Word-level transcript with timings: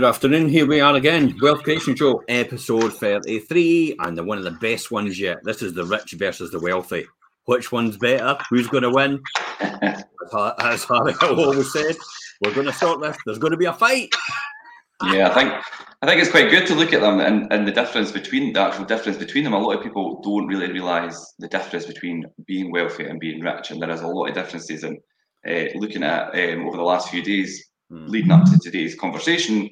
Good 0.00 0.08
afternoon. 0.08 0.48
Here 0.48 0.66
we 0.66 0.80
are 0.80 0.96
again. 0.96 1.36
Wealth 1.42 1.62
Creation 1.62 1.94
Show, 1.94 2.24
episode 2.26 2.94
33, 2.94 3.96
and 3.98 4.26
one 4.26 4.38
of 4.38 4.44
the 4.44 4.52
best 4.52 4.90
ones 4.90 5.20
yet. 5.20 5.44
This 5.44 5.60
is 5.60 5.74
the 5.74 5.84
rich 5.84 6.12
versus 6.12 6.50
the 6.50 6.58
wealthy. 6.58 7.04
Which 7.44 7.70
one's 7.70 7.98
better? 7.98 8.38
Who's 8.48 8.66
going 8.66 8.84
to 8.84 8.90
win? 8.90 9.22
As 9.60 10.84
Harry 10.84 11.14
always 11.20 11.70
said, 11.70 11.96
we're 12.40 12.54
going 12.54 12.68
to 12.68 12.72
sort 12.72 13.02
this. 13.02 13.14
There's 13.26 13.36
going 13.36 13.50
to 13.50 13.58
be 13.58 13.66
a 13.66 13.74
fight. 13.74 14.08
Yeah, 15.04 15.28
I 15.28 15.34
think 15.34 15.52
I 16.00 16.06
think 16.06 16.22
it's 16.22 16.30
quite 16.30 16.50
good 16.50 16.66
to 16.68 16.74
look 16.74 16.94
at 16.94 17.02
them 17.02 17.20
and, 17.20 17.52
and 17.52 17.68
the 17.68 17.72
difference 17.72 18.10
between 18.10 18.54
the 18.54 18.60
actual 18.60 18.86
difference 18.86 19.18
between 19.18 19.44
them. 19.44 19.52
A 19.52 19.58
lot 19.58 19.76
of 19.76 19.82
people 19.82 20.22
don't 20.22 20.46
really 20.46 20.72
realise 20.72 21.34
the 21.38 21.48
difference 21.48 21.84
between 21.84 22.24
being 22.46 22.72
wealthy 22.72 23.04
and 23.04 23.20
being 23.20 23.42
rich, 23.42 23.70
and 23.70 23.82
there 23.82 23.90
is 23.90 24.00
a 24.00 24.06
lot 24.06 24.28
of 24.28 24.34
differences. 24.34 24.82
And 24.82 24.96
uh, 25.46 25.78
looking 25.78 26.04
at 26.04 26.30
um, 26.30 26.66
over 26.66 26.78
the 26.78 26.84
last 26.84 27.10
few 27.10 27.22
days, 27.22 27.70
mm. 27.92 28.08
leading 28.08 28.30
up 28.30 28.46
to 28.46 28.58
today's 28.58 28.94
conversation, 28.94 29.68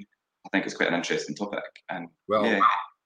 I 0.48 0.56
think 0.56 0.66
it's 0.66 0.76
quite 0.76 0.88
an 0.88 0.94
interesting 0.94 1.34
topic. 1.34 1.62
And 1.90 2.08
well, 2.26 2.44
yeah. 2.44 2.60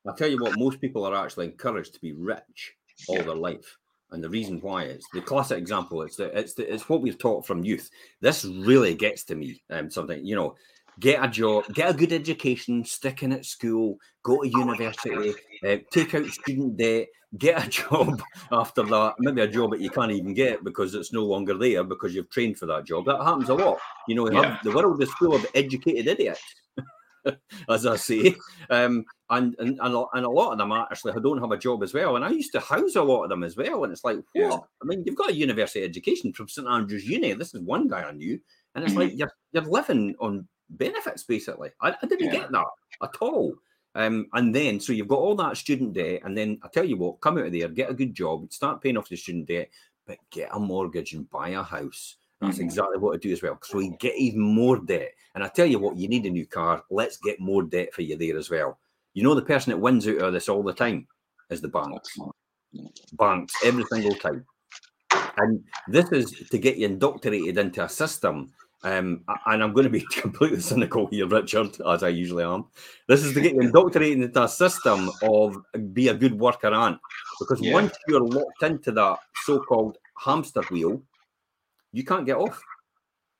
I'll 0.06 0.14
tell 0.14 0.28
you 0.28 0.40
what, 0.40 0.58
most 0.58 0.80
people 0.80 1.04
are 1.04 1.14
actually 1.14 1.46
encouraged 1.46 1.94
to 1.94 2.00
be 2.00 2.12
rich 2.12 2.74
all 3.08 3.16
yeah. 3.16 3.22
their 3.22 3.34
life. 3.34 3.78
And 4.12 4.22
the 4.22 4.30
reason 4.30 4.60
why 4.60 4.84
is 4.84 5.04
the 5.12 5.22
classic 5.22 5.58
example. 5.58 6.02
It's 6.02 6.16
the, 6.16 6.38
it's 6.38 6.54
the, 6.54 6.72
it's 6.72 6.88
what 6.88 7.00
we've 7.00 7.18
taught 7.18 7.46
from 7.46 7.64
youth. 7.64 7.90
This 8.20 8.44
really 8.44 8.94
gets 8.94 9.24
to 9.24 9.34
me. 9.34 9.62
Um, 9.70 9.90
something 9.90 10.24
you 10.24 10.36
know, 10.36 10.54
get 11.00 11.24
a 11.24 11.28
job, 11.28 11.64
get 11.72 11.90
a 11.90 11.94
good 11.94 12.12
education, 12.12 12.84
stick 12.84 13.22
in 13.22 13.32
at 13.32 13.46
school, 13.46 13.96
go 14.22 14.42
to 14.42 14.48
university, 14.48 15.32
uh, 15.66 15.76
take 15.90 16.14
out 16.14 16.26
student 16.26 16.76
debt, 16.76 17.08
get 17.38 17.66
a 17.66 17.70
job 17.88 18.22
after 18.52 18.82
that. 18.82 19.14
Maybe 19.18 19.40
a 19.40 19.48
job 19.48 19.70
that 19.70 19.80
you 19.80 19.90
can't 19.90 20.12
even 20.12 20.34
get 20.34 20.62
because 20.62 20.94
it's 20.94 21.12
no 21.12 21.24
longer 21.24 21.56
there 21.56 21.82
because 21.82 22.14
you've 22.14 22.30
trained 22.30 22.58
for 22.58 22.66
that 22.66 22.84
job. 22.84 23.06
That 23.06 23.22
happens 23.22 23.48
a 23.48 23.54
lot. 23.54 23.78
You 24.08 24.14
know, 24.14 24.30
yeah. 24.30 24.58
the 24.62 24.72
world 24.72 25.02
is 25.02 25.12
full 25.14 25.34
of 25.34 25.46
educated 25.54 26.06
idiots. 26.06 26.42
as 27.68 27.86
I 27.86 27.96
say. 27.96 28.34
Um, 28.70 29.04
and, 29.30 29.54
and, 29.58 29.78
and, 29.80 29.94
a, 29.94 30.30
lot 30.30 30.52
of 30.52 30.58
them 30.58 30.72
actually 30.72 31.14
don't 31.20 31.40
have 31.40 31.52
a 31.52 31.56
job 31.56 31.82
as 31.82 31.94
well. 31.94 32.16
And 32.16 32.24
I 32.24 32.30
used 32.30 32.52
to 32.52 32.60
house 32.60 32.96
a 32.96 33.02
lot 33.02 33.24
of 33.24 33.30
them 33.30 33.42
as 33.42 33.56
well. 33.56 33.84
And 33.84 33.92
it's 33.92 34.04
like, 34.04 34.16
what? 34.16 34.24
Yeah. 34.34 34.56
I 34.56 34.84
mean, 34.84 35.02
you've 35.06 35.16
got 35.16 35.30
a 35.30 35.34
university 35.34 35.84
education 35.84 36.32
from 36.32 36.48
St 36.48 36.68
Andrews 36.68 37.08
Uni. 37.08 37.32
This 37.32 37.54
is 37.54 37.60
one 37.60 37.88
guy 37.88 38.02
I 38.02 38.12
knew. 38.12 38.38
And 38.74 38.84
it's 38.84 38.92
mm-hmm. 38.92 39.02
like 39.02 39.12
you're, 39.16 39.32
you're 39.52 39.62
living 39.64 40.14
on 40.20 40.46
benefits, 40.70 41.24
basically. 41.24 41.70
I, 41.80 41.94
I 42.02 42.06
didn't 42.06 42.26
yeah. 42.26 42.40
get 42.40 42.52
that 42.52 42.66
at 43.02 43.16
all. 43.20 43.54
Um, 43.94 44.26
and 44.32 44.54
then, 44.54 44.80
so 44.80 44.92
you've 44.92 45.08
got 45.08 45.18
all 45.18 45.34
that 45.36 45.56
student 45.56 45.94
debt. 45.94 46.20
And 46.24 46.36
then 46.36 46.58
I 46.62 46.68
tell 46.68 46.84
you 46.84 46.96
what, 46.96 47.20
come 47.20 47.38
out 47.38 47.46
of 47.46 47.52
there, 47.52 47.68
get 47.68 47.90
a 47.90 47.94
good 47.94 48.14
job, 48.14 48.52
start 48.52 48.82
paying 48.82 48.96
off 48.96 49.08
the 49.08 49.16
student 49.16 49.48
debt, 49.48 49.68
but 50.06 50.18
get 50.30 50.50
a 50.52 50.58
mortgage 50.58 51.12
and 51.12 51.28
buy 51.30 51.50
a 51.50 51.62
house 51.62 52.16
that's 52.42 52.56
mm-hmm. 52.56 52.64
exactly 52.64 52.98
what 52.98 53.14
I 53.14 53.18
do 53.18 53.32
as 53.32 53.40
well. 53.40 53.56
So 53.62 53.78
we 53.78 53.90
get 54.00 54.16
even 54.16 54.40
more 54.40 54.76
debt. 54.78 55.12
And 55.34 55.44
I 55.44 55.48
tell 55.48 55.66
you 55.66 55.78
what, 55.78 55.96
you 55.96 56.08
need 56.08 56.26
a 56.26 56.30
new 56.30 56.44
car. 56.44 56.82
Let's 56.90 57.16
get 57.18 57.38
more 57.38 57.62
debt 57.62 57.94
for 57.94 58.02
you 58.02 58.16
there 58.16 58.36
as 58.36 58.50
well. 58.50 58.78
You 59.14 59.22
know, 59.22 59.34
the 59.34 59.42
person 59.42 59.70
that 59.70 59.78
wins 59.78 60.08
out 60.08 60.16
of 60.16 60.32
this 60.32 60.48
all 60.48 60.62
the 60.64 60.72
time 60.72 61.06
is 61.50 61.60
the 61.60 61.68
banks. 61.68 62.18
Banks, 63.12 63.54
every 63.64 63.84
single 63.84 64.14
time. 64.16 64.44
And 65.36 65.62
this 65.86 66.10
is 66.10 66.48
to 66.50 66.58
get 66.58 66.76
you 66.76 66.86
indoctrinated 66.86 67.58
into 67.58 67.84
a 67.84 67.88
system. 67.88 68.52
Um, 68.82 69.22
and 69.46 69.62
I'm 69.62 69.72
going 69.72 69.84
to 69.84 69.90
be 69.90 70.00
completely 70.10 70.60
cynical 70.60 71.06
here, 71.06 71.28
Richard, 71.28 71.80
as 71.86 72.02
I 72.02 72.08
usually 72.08 72.42
am. 72.42 72.64
This 73.06 73.22
is 73.22 73.34
to 73.34 73.40
get 73.40 73.54
you 73.54 73.60
indoctrinated 73.68 74.20
into 74.20 74.42
a 74.42 74.48
system 74.48 75.10
of 75.22 75.56
be 75.94 76.08
a 76.08 76.14
good 76.14 76.36
worker 76.36 76.74
ant. 76.74 76.98
Because 77.38 77.60
yeah. 77.60 77.74
once 77.74 77.96
you're 78.08 78.26
locked 78.26 78.64
into 78.64 78.90
that 78.92 79.18
so 79.44 79.60
called 79.60 79.98
hamster 80.18 80.62
wheel, 80.70 81.02
you 81.92 82.04
can't 82.04 82.26
get 82.26 82.36
off. 82.36 82.60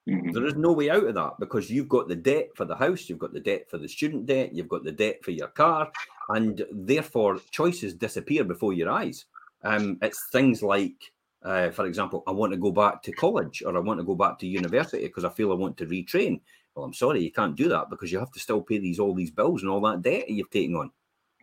Mm-hmm. 0.09 0.33
There 0.33 0.47
is 0.47 0.57
no 0.57 0.73
way 0.73 0.91
out 0.91 1.07
of 1.07 1.15
that 1.15 1.35
because 1.39 1.71
you've 1.71 1.89
got 1.89 2.09
the 2.09 2.17
debt 2.17 2.49
for 2.57 2.65
the 2.65 2.75
house, 2.75 3.09
you've 3.09 3.21
got 3.21 3.33
the 3.33 3.41
debt 3.41 3.71
for 3.71 3.79
the 3.79 3.89
student 3.89 4.27
debt, 4.27 4.53
you've 4.53 4.69
got 4.69 4.85
the 4.85 4.93
debt 4.93 5.25
for 5.25 5.31
your 5.31 5.49
car, 5.49 5.93
and 6.29 6.65
therefore 6.73 7.39
choices 7.51 7.95
disappear 7.95 8.43
before 8.43 8.73
your 8.73 8.91
eyes. 8.91 9.27
Um, 9.62 9.99
it's 10.03 10.27
things 10.33 10.61
like, 10.62 11.12
uh, 11.45 11.71
for 11.71 11.87
example, 11.87 12.25
I 12.27 12.33
want 12.33 12.53
to 12.53 12.59
go 12.59 12.73
back 12.73 13.03
to 13.05 13.12
college 13.12 13.62
or 13.65 13.77
I 13.77 13.81
want 13.81 14.01
to 14.01 14.05
go 14.05 14.17
back 14.17 14.39
to 14.41 14.47
university 14.47 15.07
because 15.07 15.25
I 15.25 15.29
feel 15.29 15.53
I 15.53 15.57
want 15.57 15.77
to 15.79 15.87
retrain. 15.87 16.41
Well, 16.75 16.85
I'm 16.85 16.95
sorry, 16.95 17.23
you 17.23 17.31
can't 17.31 17.55
do 17.55 17.69
that 17.69 17.89
because 17.89 18.11
you 18.11 18.19
have 18.19 18.33
to 18.33 18.41
still 18.41 18.62
pay 18.62 18.79
these 18.79 18.99
all 18.99 19.15
these 19.15 19.31
bills 19.31 19.62
and 19.62 19.71
all 19.71 19.81
that 19.83 20.03
debt 20.03 20.29
you've 20.29 20.51
taken 20.51 20.75
on. 20.75 20.91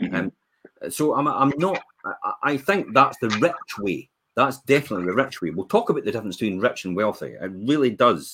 Mm-hmm. 0.01 0.15
Um, 0.15 0.31
so 0.89 1.15
I'm, 1.15 1.27
I'm 1.27 1.53
not. 1.57 1.81
I, 2.03 2.33
I 2.43 2.57
think 2.57 2.93
that's 2.93 3.17
the 3.19 3.29
rich 3.29 3.77
way 3.79 4.09
that's 4.39 4.61
definitely 4.61 5.05
the 5.05 5.13
rich 5.13 5.41
way. 5.41 5.49
We'll 5.49 5.67
talk 5.67 5.89
about 5.89 6.05
the 6.05 6.11
difference 6.13 6.37
between 6.37 6.59
rich 6.59 6.85
and 6.85 6.95
wealthy. 6.95 7.35
It 7.41 7.51
really 7.53 7.89
does. 7.89 8.33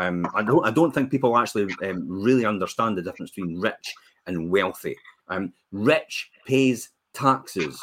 Um, 0.00 0.26
I 0.34 0.42
don't. 0.42 0.66
I 0.66 0.70
don't 0.70 0.92
think 0.92 1.10
people 1.10 1.36
actually 1.36 1.74
um, 1.84 2.06
really 2.08 2.46
understand 2.46 2.96
the 2.96 3.02
difference 3.02 3.32
between 3.32 3.60
rich 3.60 3.94
and 4.26 4.50
wealthy. 4.50 4.96
Um, 5.28 5.52
rich 5.70 6.30
pays 6.46 6.90
taxes, 7.12 7.78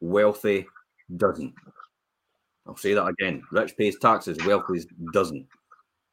wealthy 0.00 0.66
doesn't. 1.18 1.54
I'll 2.66 2.76
say 2.76 2.94
that 2.94 3.06
again. 3.06 3.42
Rich 3.52 3.76
pays 3.76 3.98
taxes, 3.98 4.38
wealthy 4.46 4.86
doesn't. 5.12 5.46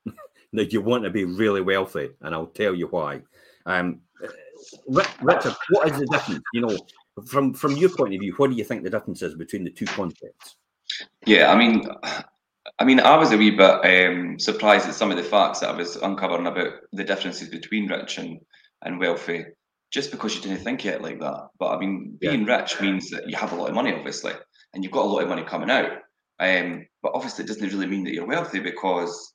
now 0.52 0.64
you 0.64 0.82
want 0.82 1.06
to 1.06 1.10
be 1.10 1.24
really 1.24 1.62
wealthy, 1.62 2.10
and 2.20 2.36
I'll 2.36 2.48
tell 2.48 2.76
you 2.76 2.88
why. 2.88 3.22
Um, 3.66 4.02
Richard, 4.90 5.56
what 5.70 5.90
is 5.90 6.00
the 6.00 6.08
difference? 6.08 6.42
You 6.54 6.62
know, 6.62 6.78
from 7.26 7.54
from 7.54 7.78
your 7.78 7.90
point 7.90 8.14
of 8.14 8.20
view, 8.20 8.34
what 8.36 8.50
do 8.50 8.58
you 8.58 8.66
think 8.66 8.84
the 8.84 8.90
difference 8.90 9.22
is 9.22 9.36
between 9.36 9.64
the 9.64 9.72
two 9.72 9.86
concepts? 9.86 10.58
Yeah, 11.26 11.52
I 11.52 11.58
mean, 11.58 11.88
I 12.80 12.86
mean, 12.86 13.00
I 13.00 13.18
was 13.18 13.32
a 13.32 13.38
wee 13.38 13.52
bit 13.52 13.62
um, 13.86 14.40
surprised 14.40 14.88
at 14.88 14.96
some 14.96 15.12
of 15.12 15.18
the 15.18 15.24
facts 15.24 15.60
that 15.60 15.70
I 15.70 15.78
was 15.78 15.96
uncovering 15.98 16.48
about 16.48 16.74
the 16.92 17.04
differences 17.04 17.50
between 17.50 17.90
rich 17.90 18.18
and, 18.18 18.40
and 18.84 19.00
wealthy, 19.00 19.46
just 19.92 20.12
because 20.12 20.36
you 20.36 20.42
didn't 20.42 20.64
think 20.64 20.86
it 20.86 21.02
like 21.02 21.20
that. 21.20 21.48
But 21.60 21.76
I 21.76 21.80
mean, 21.80 22.18
being 22.20 22.48
yeah. 22.48 22.58
rich 22.58 22.80
means 22.82 23.10
that 23.12 23.30
you 23.30 23.36
have 23.38 23.52
a 23.52 23.56
lot 23.56 23.70
of 23.70 23.76
money, 23.76 23.94
obviously, 23.94 24.34
and 24.74 24.84
you've 24.84 24.94
got 24.94 25.06
a 25.06 25.10
lot 25.10 25.24
of 25.24 25.30
money 25.30 25.44
coming 25.44 25.70
out. 25.70 25.92
Um, 26.40 26.88
but 27.04 27.12
obviously, 27.14 27.46
it 27.46 27.48
doesn't 27.48 27.70
really 27.70 27.88
mean 27.88 28.04
that 28.06 28.14
you're 28.14 28.28
wealthy 28.28 28.60
because 28.60 29.34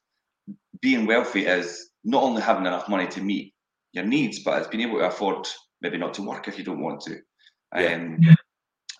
being 0.80 1.06
wealthy 1.06 1.46
is 1.46 1.90
not 2.04 2.22
only 2.22 2.42
having 2.42 2.66
enough 2.66 2.88
money 2.88 3.06
to 3.08 3.20
meet 3.20 3.54
your 3.92 4.04
needs, 4.04 4.40
but 4.44 4.58
it's 4.58 4.68
being 4.68 4.88
able 4.88 4.98
to 4.98 5.06
afford 5.06 5.46
maybe 5.80 5.98
not 5.98 6.14
to 6.14 6.22
work 6.22 6.48
if 6.48 6.58
you 6.58 6.64
don't 6.64 6.82
want 6.82 7.00
to. 7.02 7.16
Um, 7.72 8.18
yeah. 8.20 8.34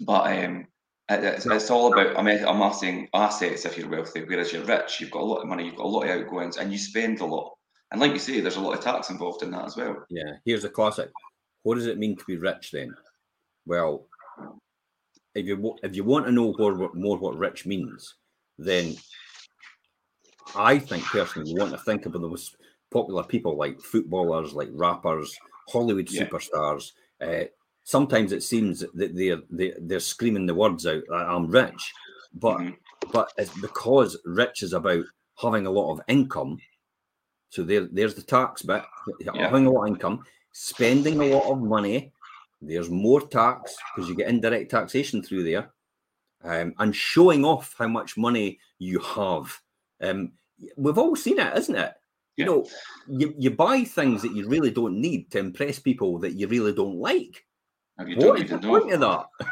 But 0.00 0.44
um, 0.44 0.66
it's, 1.08 1.46
it's, 1.46 1.70
all 1.70 1.92
about 1.92 2.18
I'm 2.18 2.26
amassing 2.26 3.08
assets 3.14 3.64
if 3.64 3.78
you're 3.78 3.88
wealthy, 3.88 4.24
whereas 4.24 4.52
you're 4.52 4.64
rich, 4.64 5.00
you've 5.00 5.10
got 5.10 5.22
a 5.22 5.24
lot 5.24 5.42
of 5.42 5.48
money, 5.48 5.64
you've 5.64 5.76
got 5.76 5.86
a 5.86 5.88
lot 5.88 6.08
of 6.08 6.10
outgoings, 6.10 6.56
and 6.56 6.72
you 6.72 6.78
spend 6.78 7.20
a 7.20 7.26
lot. 7.26 7.52
And 7.92 8.00
like 8.00 8.12
you 8.12 8.18
say, 8.18 8.40
there's 8.40 8.56
a 8.56 8.60
lot 8.60 8.76
of 8.76 8.82
tax 8.82 9.10
involved 9.10 9.42
in 9.42 9.52
that 9.52 9.64
as 9.64 9.76
well. 9.76 10.04
Yeah, 10.10 10.32
here's 10.44 10.64
a 10.64 10.68
classic. 10.68 11.10
What 11.62 11.76
does 11.76 11.86
it 11.86 11.98
mean 11.98 12.16
to 12.16 12.24
be 12.26 12.36
rich 12.36 12.72
then? 12.72 12.94
Well, 13.66 14.06
if 15.34 15.46
you 15.46 15.76
if 15.82 15.94
you 15.94 16.04
want 16.04 16.26
to 16.26 16.32
know 16.32 16.54
more, 16.58 16.90
more 16.94 17.18
what 17.18 17.38
rich 17.38 17.66
means, 17.66 18.14
then 18.58 18.96
I 20.54 20.78
think 20.78 21.04
personally 21.04 21.50
you 21.50 21.56
want 21.56 21.72
to 21.72 21.78
think 21.78 22.06
about 22.06 22.22
the 22.22 22.28
most 22.28 22.56
popular 22.90 23.22
people 23.22 23.56
like 23.56 23.80
footballers, 23.80 24.52
like 24.52 24.70
rappers, 24.72 25.36
Hollywood 25.68 26.10
yeah. 26.10 26.24
superstars, 26.24 26.92
uh, 27.20 27.44
sometimes 27.86 28.32
it 28.32 28.42
seems 28.42 28.80
that 28.80 29.14
they're 29.14 29.41
they, 29.48 29.72
they're 29.80 30.00
screaming 30.00 30.44
the 30.44 30.54
words 30.54 30.86
out 30.86 31.02
i'm 31.12 31.47
rich. 31.47 31.92
But 32.34 32.59
mm-hmm. 32.59 33.10
but 33.12 33.33
it's 33.38 33.56
because 33.60 34.18
rich 34.24 34.62
is 34.62 34.72
about 34.72 35.04
having 35.41 35.66
a 35.66 35.71
lot 35.71 35.92
of 35.92 36.00
income 36.09 36.59
so 37.48 37.62
there 37.62 37.88
there's 37.91 38.15
the 38.15 38.22
tax 38.22 38.62
bit 38.62 38.83
yeah. 39.21 39.33
having 39.36 39.66
a 39.66 39.71
lot 39.71 39.84
of 39.84 39.88
income 39.88 40.24
spending 40.53 41.21
a 41.21 41.34
lot 41.34 41.50
of 41.50 41.60
money 41.60 42.12
there's 42.60 42.91
more 42.91 43.21
tax 43.21 43.77
because 43.94 44.09
you 44.09 44.16
get 44.16 44.28
indirect 44.28 44.71
taxation 44.71 45.22
through 45.22 45.44
there 45.44 45.71
um, 46.44 46.74
and 46.78 46.94
showing 46.94 47.44
off 47.44 47.74
how 47.78 47.88
much 47.88 48.16
money 48.16 48.59
you 48.78 48.98
have. 49.00 49.60
Um, 50.00 50.33
we've 50.77 50.98
all 50.98 51.16
seen 51.16 51.38
it 51.38 51.56
isn't 51.56 51.77
it? 51.77 51.94
You 52.36 52.44
know 52.44 52.66
you, 53.09 53.34
you 53.38 53.50
buy 53.50 53.84
things 53.84 54.21
that 54.22 54.34
you 54.34 54.47
really 54.47 54.71
don't 54.71 55.00
need 55.00 55.30
to 55.30 55.38
impress 55.38 55.78
people 55.78 56.18
that 56.18 56.34
you 56.34 56.47
really 56.48 56.72
don't 56.72 56.97
like 56.97 57.46
have 57.98 58.09
you 58.09 58.16
what 58.16 58.41
is 58.41 58.51
the 58.51 58.59
point 58.59 58.93
of 58.93 59.01
that? 59.01 59.27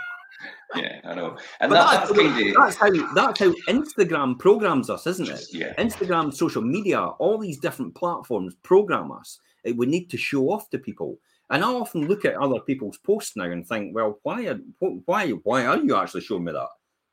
yeah, 0.76 1.00
I 1.05 1.14
know. 1.14 1.37
And 1.61 1.73
that, 1.73 1.91
that's, 1.91 2.11
that's, 2.11 2.20
kind 2.20 2.49
of... 2.49 2.55
that's 2.55 2.76
how 2.76 3.14
that's 3.14 3.41
how 3.41 3.52
Instagram 3.69 4.38
programs 4.38 4.91
us, 4.91 5.06
isn't 5.06 5.29
it? 5.29 5.46
Yeah. 5.52 5.75
Instagram, 5.79 6.35
social 6.35 6.62
media, 6.62 7.00
all 7.00 7.38
these 7.38 7.58
different 7.58 7.94
platforms 7.94 8.55
program 8.62 9.12
us. 9.12 9.38
It, 9.64 9.76
We 9.76 9.87
need 9.87 10.11
to 10.11 10.17
show 10.17 10.50
off 10.50 10.69
to 10.70 10.79
people. 10.79 11.19
And 11.50 11.64
I 11.64 11.69
often 11.69 12.08
look 12.08 12.25
at 12.25 12.37
other 12.37 12.61
people's 12.61 12.99
posts 12.99 13.37
now 13.37 13.44
and 13.44 13.67
think, 13.67 13.94
well, 13.94 14.19
why 14.23 14.46
are 14.46 14.58
why 14.79 15.31
why 15.31 15.67
are 15.67 15.79
you 15.79 15.96
actually 15.96 16.23
showing 16.23 16.44
me 16.44 16.52
that? 16.52 16.69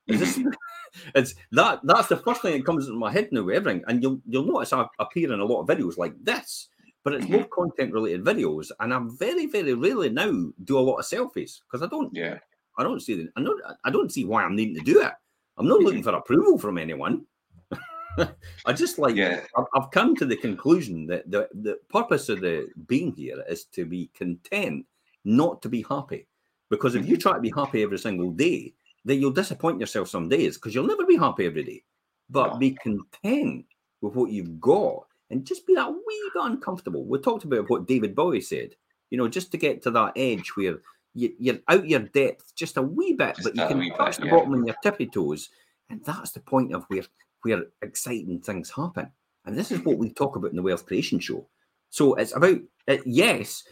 Is 0.08 0.20
this 0.20 0.38
mm-hmm. 0.38 0.50
it's 1.16 1.36
that 1.52 1.80
that's 1.84 2.08
the 2.08 2.18
first 2.18 2.42
thing 2.42 2.54
that 2.54 2.66
comes 2.66 2.88
into 2.88 3.00
my 3.00 3.12
head 3.12 3.30
now 3.32 3.48
everything. 3.50 3.84
And 3.88 4.02
you'll 4.02 4.22
you'll 4.28 4.46
notice 4.46 4.74
I 4.74 4.86
appear 5.00 5.32
in 5.32 5.40
a 5.40 5.46
lot 5.46 5.62
of 5.62 5.68
videos 5.68 5.98
like 5.98 6.14
this 6.24 6.70
but 7.04 7.14
it's 7.14 7.28
more 7.28 7.46
content 7.46 7.94
related 7.94 8.24
videos, 8.24 8.72
and 8.80 8.94
I 8.94 9.00
very, 9.04 9.48
very 9.48 9.74
rarely 9.74 10.10
now 10.10 10.52
do 10.64 10.78
a 10.78 10.80
lot 10.80 10.98
of 10.98 11.06
selfies 11.06 11.60
because 11.64 11.82
I 11.82 11.88
don't. 11.88 12.14
Yeah. 12.14 12.38
I 12.78 12.84
don't 12.84 13.02
see 13.02 13.16
the. 13.16 13.30
I 13.36 13.44
don't. 13.44 13.62
I 13.84 13.90
don't 13.90 14.12
see 14.12 14.26
why 14.26 14.44
I'm 14.44 14.56
needing 14.56 14.76
to 14.76 14.82
do 14.82 15.02
it. 15.02 15.12
I'm 15.58 15.68
not 15.68 15.82
looking 15.82 16.04
for 16.04 16.14
approval 16.14 16.58
from 16.58 16.78
anyone. 16.78 17.26
I 18.66 18.74
just 18.74 19.00
like 19.00 19.16
Yeah. 19.16 19.42
I've, 19.58 19.66
I've 19.74 19.92
come 19.92 20.16
to 20.18 20.26
the 20.26 20.36
conclusion 20.36 21.06
that 21.08 21.30
the, 21.30 21.48
the 21.54 21.80
purpose 21.90 22.30
of 22.30 22.42
the 22.42 22.68
being 22.88 23.14
here 23.16 23.44
is 23.48 23.66
to 23.66 23.86
be 23.86 24.10
content, 24.14 24.86
not 25.24 25.62
to 25.62 25.70
be 25.70 25.86
happy. 25.88 26.28
Because 26.70 26.96
if 26.96 27.06
you 27.06 27.16
mm-hmm. 27.16 27.22
try 27.22 27.34
to 27.34 27.42
be 27.42 27.54
happy 27.56 27.84
every 27.84 28.00
single 28.00 28.32
day, 28.32 28.74
then 29.06 29.20
you'll 29.20 29.32
disappoint 29.32 29.80
yourself 29.80 30.08
some 30.08 30.30
days 30.30 30.58
because 30.58 30.74
you'll 30.76 30.88
never 30.88 31.06
be 31.06 31.18
happy 31.18 31.46
every 31.46 31.64
day. 31.64 31.84
But 32.30 32.60
be 32.60 32.72
content 32.72 33.66
with 34.02 34.16
what 34.16 34.32
you've 34.32 34.60
got 34.60 35.06
and 35.32 35.46
just 35.46 35.66
be 35.66 35.74
that 35.76 35.90
wee 35.90 36.32
bit 36.34 36.44
uncomfortable. 36.44 37.06
We 37.06 37.18
talked 37.20 37.46
about 37.46 37.70
what 37.70 37.88
David 37.88 38.14
Bowie 38.14 38.42
said, 38.42 38.76
you 39.10 39.18
know, 39.18 39.28
just 39.28 39.52
to 39.52 39.58
get 39.58 39.82
to 39.84 39.92
that 39.92 40.14
edge 40.16 40.50
where 40.56 40.80
you, 41.14 41.34
you're 41.40 41.60
out 41.68 41.88
your 41.88 42.02
depth 42.02 42.54
just 42.56 42.78
a 42.78 42.82
wee 42.82 43.14
bit, 43.14 43.36
Just 43.38 43.44
but 43.44 43.56
you 43.56 43.66
can 43.68 43.80
bit, 43.80 43.96
touch 43.98 44.18
the 44.18 44.26
yeah. 44.26 44.32
bottom 44.32 44.54
on 44.54 44.66
your 44.66 44.76
tippy 44.84 45.08
toes. 45.08 45.50
And 45.90 46.04
that's 46.06 46.32
the 46.32 46.40
point 46.40 46.74
of 46.74 46.86
where 46.88 47.04
where 47.44 47.64
exciting 47.82 48.40
things 48.40 48.70
happen. 48.70 49.12
And 49.46 49.58
this 49.58 49.72
is 49.72 49.84
what 49.84 49.98
we 49.98 50.12
talk 50.12 50.36
about 50.36 50.52
in 50.52 50.56
the 50.56 50.62
Wealth 50.62 50.86
Creation 50.86 51.20
Show. 51.20 51.48
So 51.90 52.14
it's 52.14 52.36
about, 52.36 52.60
uh, 52.88 52.98
yes, 53.06 53.64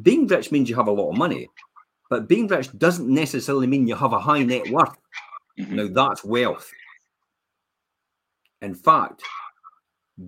being 0.00 0.26
rich 0.26 0.50
means 0.50 0.70
you 0.70 0.76
have 0.76 0.88
a 0.88 0.92
lot 0.92 1.10
of 1.10 1.18
money, 1.18 1.48
but 2.08 2.26
being 2.26 2.48
rich 2.48 2.76
doesn't 2.78 3.08
necessarily 3.08 3.66
mean 3.66 3.86
you 3.86 3.94
have 3.94 4.14
a 4.14 4.18
high 4.18 4.42
net 4.42 4.68
worth. 4.70 4.96
Mhm. 5.58 5.70
Now, 5.70 5.88
that's 5.88 6.24
wealth. 6.24 6.70
In 8.62 8.74
fact, 8.74 9.22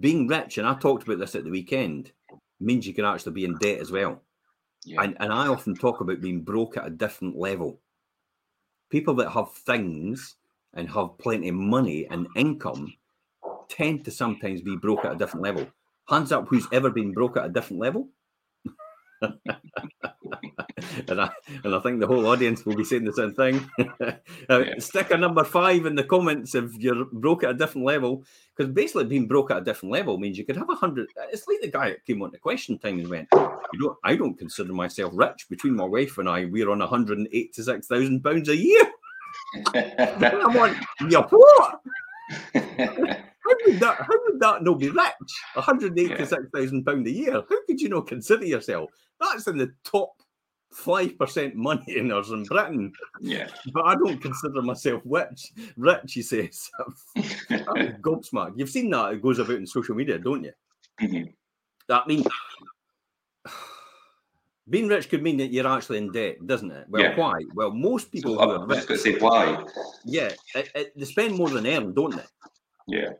being 0.00 0.26
rich, 0.26 0.58
and 0.58 0.66
I 0.66 0.74
talked 0.74 1.04
about 1.04 1.18
this 1.18 1.34
at 1.34 1.44
the 1.44 1.50
weekend, 1.50 2.12
means 2.60 2.86
you 2.86 2.94
can 2.94 3.04
actually 3.04 3.32
be 3.32 3.44
in 3.44 3.56
debt 3.58 3.80
as 3.80 3.90
well. 3.90 4.22
Yeah. 4.84 5.02
And, 5.02 5.16
and 5.20 5.32
I 5.32 5.48
often 5.48 5.74
talk 5.74 6.00
about 6.00 6.20
being 6.20 6.42
broke 6.42 6.76
at 6.76 6.86
a 6.86 6.90
different 6.90 7.36
level. 7.36 7.80
People 8.90 9.14
that 9.14 9.30
have 9.30 9.52
things 9.52 10.36
and 10.74 10.88
have 10.90 11.18
plenty 11.18 11.48
of 11.48 11.54
money 11.54 12.06
and 12.10 12.26
income 12.36 12.94
tend 13.68 14.04
to 14.04 14.10
sometimes 14.10 14.62
be 14.62 14.76
broke 14.76 15.04
at 15.04 15.12
a 15.12 15.16
different 15.16 15.42
level. 15.42 15.66
Hands 16.08 16.30
up, 16.32 16.46
who's 16.48 16.66
ever 16.72 16.90
been 16.90 17.12
broke 17.12 17.36
at 17.36 17.46
a 17.46 17.50
different 17.50 17.80
level? 17.80 18.08
And 21.08 21.20
I 21.20 21.30
and 21.64 21.74
I 21.74 21.80
think 21.80 22.00
the 22.00 22.06
whole 22.06 22.26
audience 22.26 22.64
will 22.64 22.76
be 22.76 22.84
saying 22.84 23.04
the 23.04 23.12
same 23.12 23.34
thing. 23.34 23.68
Uh, 24.50 24.60
Yeah. 24.60 24.74
Sticker 24.78 25.18
number 25.18 25.44
five 25.44 25.84
in 25.86 25.94
the 25.94 26.04
comments 26.04 26.54
if 26.54 26.72
you're 26.78 27.04
broke 27.06 27.44
at 27.44 27.50
a 27.50 27.54
different 27.54 27.86
level, 27.86 28.24
because 28.56 28.72
basically 28.72 29.04
being 29.04 29.26
broke 29.28 29.50
at 29.50 29.58
a 29.58 29.64
different 29.64 29.92
level 29.92 30.16
means 30.18 30.38
you 30.38 30.44
could 30.44 30.56
have 30.56 30.70
a 30.70 30.74
hundred. 30.74 31.08
It's 31.32 31.46
like 31.46 31.60
the 31.60 31.68
guy 31.70 31.90
that 31.90 32.04
came 32.06 32.22
on 32.22 32.32
to 32.32 32.38
question 32.38 32.78
time 32.78 32.98
and 32.98 33.08
went, 33.08 33.28
"You 33.32 33.78
know, 33.80 33.98
I 34.04 34.16
don't 34.16 34.38
consider 34.38 34.72
myself 34.72 35.12
rich. 35.14 35.46
Between 35.50 35.74
my 35.76 35.84
wife 35.84 36.16
and 36.18 36.28
I, 36.28 36.46
we're 36.46 36.70
on 36.70 36.78
one 36.78 36.88
hundred 36.88 37.18
and 37.18 37.28
eighty-six 37.32 37.86
thousand 37.86 38.22
pounds 38.22 38.48
a 38.48 38.56
year." 38.56 38.84
I'm 39.74 40.74
"Yeah, 41.10 41.26
what? 41.30 41.80
How 42.54 43.54
would 43.66 43.80
that? 43.80 43.96
How 43.98 44.16
would 44.24 44.40
that 44.40 44.62
not 44.62 44.78
be 44.78 44.88
rich? 44.88 45.32
One 45.54 45.64
hundred 45.64 45.98
eighty-six 45.98 46.42
thousand 46.54 46.84
pound 46.84 47.06
a 47.06 47.10
year. 47.10 47.32
How 47.32 47.64
could 47.66 47.80
you 47.80 47.88
not 47.90 48.06
consider 48.06 48.46
yourself? 48.46 48.90
That's 49.20 49.46
in 49.46 49.58
the 49.58 49.72
top 49.84 50.10
five 50.72 51.18
percent 51.18 51.54
money 51.54 51.96
earners 51.96 52.30
in 52.30 52.44
Britain. 52.44 52.92
yeah. 53.20 53.48
But 53.72 53.84
I 53.86 53.94
don't 53.94 54.20
consider 54.20 54.62
myself 54.62 55.02
rich. 55.04 55.52
Rich, 55.76 56.12
he 56.14 56.22
says. 56.22 56.70
I'm 57.16 57.94
gobsmacked. 58.02 58.54
You've 58.56 58.68
seen 58.70 58.90
that 58.90 59.14
it 59.14 59.22
goes 59.22 59.38
about 59.38 59.56
in 59.56 59.66
social 59.66 59.94
media, 59.94 60.18
don't 60.18 60.44
you? 60.44 60.52
Mhm. 61.00 61.32
That 61.88 62.06
means 62.06 62.26
being 64.68 64.88
rich 64.88 65.08
could 65.08 65.22
mean 65.22 65.38
that 65.38 65.46
you're 65.52 65.66
actually 65.66 65.98
in 65.98 66.12
debt, 66.12 66.46
doesn't 66.46 66.70
it? 66.70 66.86
Well, 66.90 67.02
Yeah. 67.02 67.16
why? 67.16 67.40
Well, 67.54 67.70
most 67.70 68.12
people 68.12 68.34
So 68.36 68.42
who 68.44 68.50
are 68.50 68.54
I'm 68.62 68.68
going 68.68 68.86
rich, 68.86 69.00
say 69.00 69.18
why. 69.18 69.64
yeah, 70.04 70.32
it, 70.54 70.70
it, 70.74 70.92
they 70.98 71.04
spend 71.06 71.36
more 71.36 71.48
than 71.48 71.66
earn, 71.66 71.94
don't 71.94 72.14
they? 72.14 72.24
Yeah. 72.86 73.10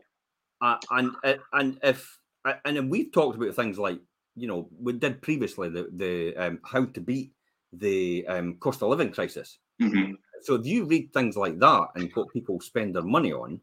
Uh, 0.61 0.77
and 0.91 1.13
uh, 1.25 1.35
and 1.55 1.79
if 1.83 2.19
uh, 2.45 2.55
and 2.65 2.77
then 2.77 2.89
we've 2.91 3.13
talked 3.13 3.37
about 3.37 3.55
things 3.55 3.79
like 3.79 4.01
you 4.39 4.47
know 4.47 4.69
we 4.79 4.93
did 4.93 5.23
previously 5.23 5.69
the 5.69 5.89
the 5.93 6.37
um, 6.37 6.61
how 6.65 6.85
to 6.85 7.01
beat 7.01 7.33
the 7.73 8.27
um, 8.29 8.55
cost 8.55 8.83
of 8.83 8.89
living 8.89 9.13
crisis. 9.13 9.59
hmm 9.81 10.13
So 10.43 10.55
if 10.55 10.67
you 10.67 10.85
read 10.85 11.13
things 11.13 11.37
like 11.37 11.59
that 11.59 11.89
and 11.97 12.11
what 12.15 12.33
people 12.33 12.61
spend 12.61 12.95
their 12.95 13.03
money 13.03 13.33
on, 13.33 13.61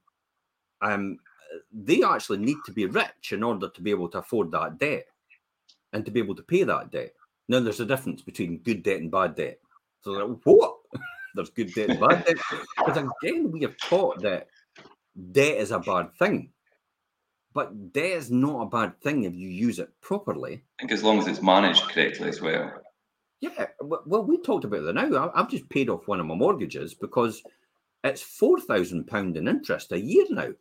um, 0.82 1.18
they 1.72 2.04
actually 2.04 2.40
need 2.40 2.58
to 2.66 2.72
be 2.72 2.86
rich 2.86 3.32
in 3.32 3.44
order 3.44 3.70
to 3.70 3.82
be 3.82 3.92
able 3.92 4.10
to 4.10 4.20
afford 4.20 4.52
that 4.52 4.78
debt 4.78 5.08
and 5.94 6.06
to 6.06 6.12
be 6.12 6.20
able 6.20 6.36
to 6.36 6.44
pay 6.44 6.64
that 6.64 6.92
debt. 6.92 7.14
Now, 7.48 7.60
there's 7.60 7.80
a 7.80 7.86
difference 7.86 8.22
between 8.22 8.60
good 8.60 8.84
debt 8.84 9.00
and 9.00 9.12
bad 9.12 9.36
debt. 9.36 9.60
So, 10.02 10.12
like, 10.12 10.38
what? 10.44 10.76
there's 11.36 11.50
good 11.50 11.74
debt 11.74 11.92
and 11.92 12.00
bad 12.00 12.26
debt. 12.26 12.36
Because 12.78 12.98
again, 13.22 13.52
we 13.52 13.62
have 13.62 13.78
taught 13.78 14.22
that 14.22 14.48
debt 15.32 15.58
is 15.58 15.72
a 15.72 15.80
bad 15.80 16.14
thing. 16.16 16.52
But 17.56 17.94
debt 17.94 18.12
is 18.12 18.30
not 18.30 18.64
a 18.64 18.70
bad 18.70 19.02
thing 19.02 19.24
if 19.24 19.34
you 19.34 19.48
use 19.50 19.80
it 19.80 19.90
properly. 20.02 20.64
I 20.78 20.84
think 20.84 20.92
as 20.92 21.04
long 21.04 21.18
as 21.18 21.26
it's 21.28 21.42
managed 21.42 21.84
correctly 21.84 22.28
as 22.30 22.42
well. 22.42 22.82
Yeah, 23.40 23.68
well, 23.82 24.24
we 24.24 24.38
talked 24.42 24.66
about 24.66 24.84
that 24.84 24.94
now. 24.94 25.32
I've 25.34 25.50
just 25.50 25.68
paid 25.70 25.90
off 25.90 26.08
one 26.08 26.20
of 26.20 26.26
my 26.26 26.36
mortgages 26.36 26.94
because 26.94 27.42
it's 28.04 28.22
four 28.22 28.60
thousand 28.60 29.08
pound 29.08 29.38
in 29.38 29.48
interest 29.48 29.94
a 29.94 30.00
year 30.00 30.26
now. 30.30 30.52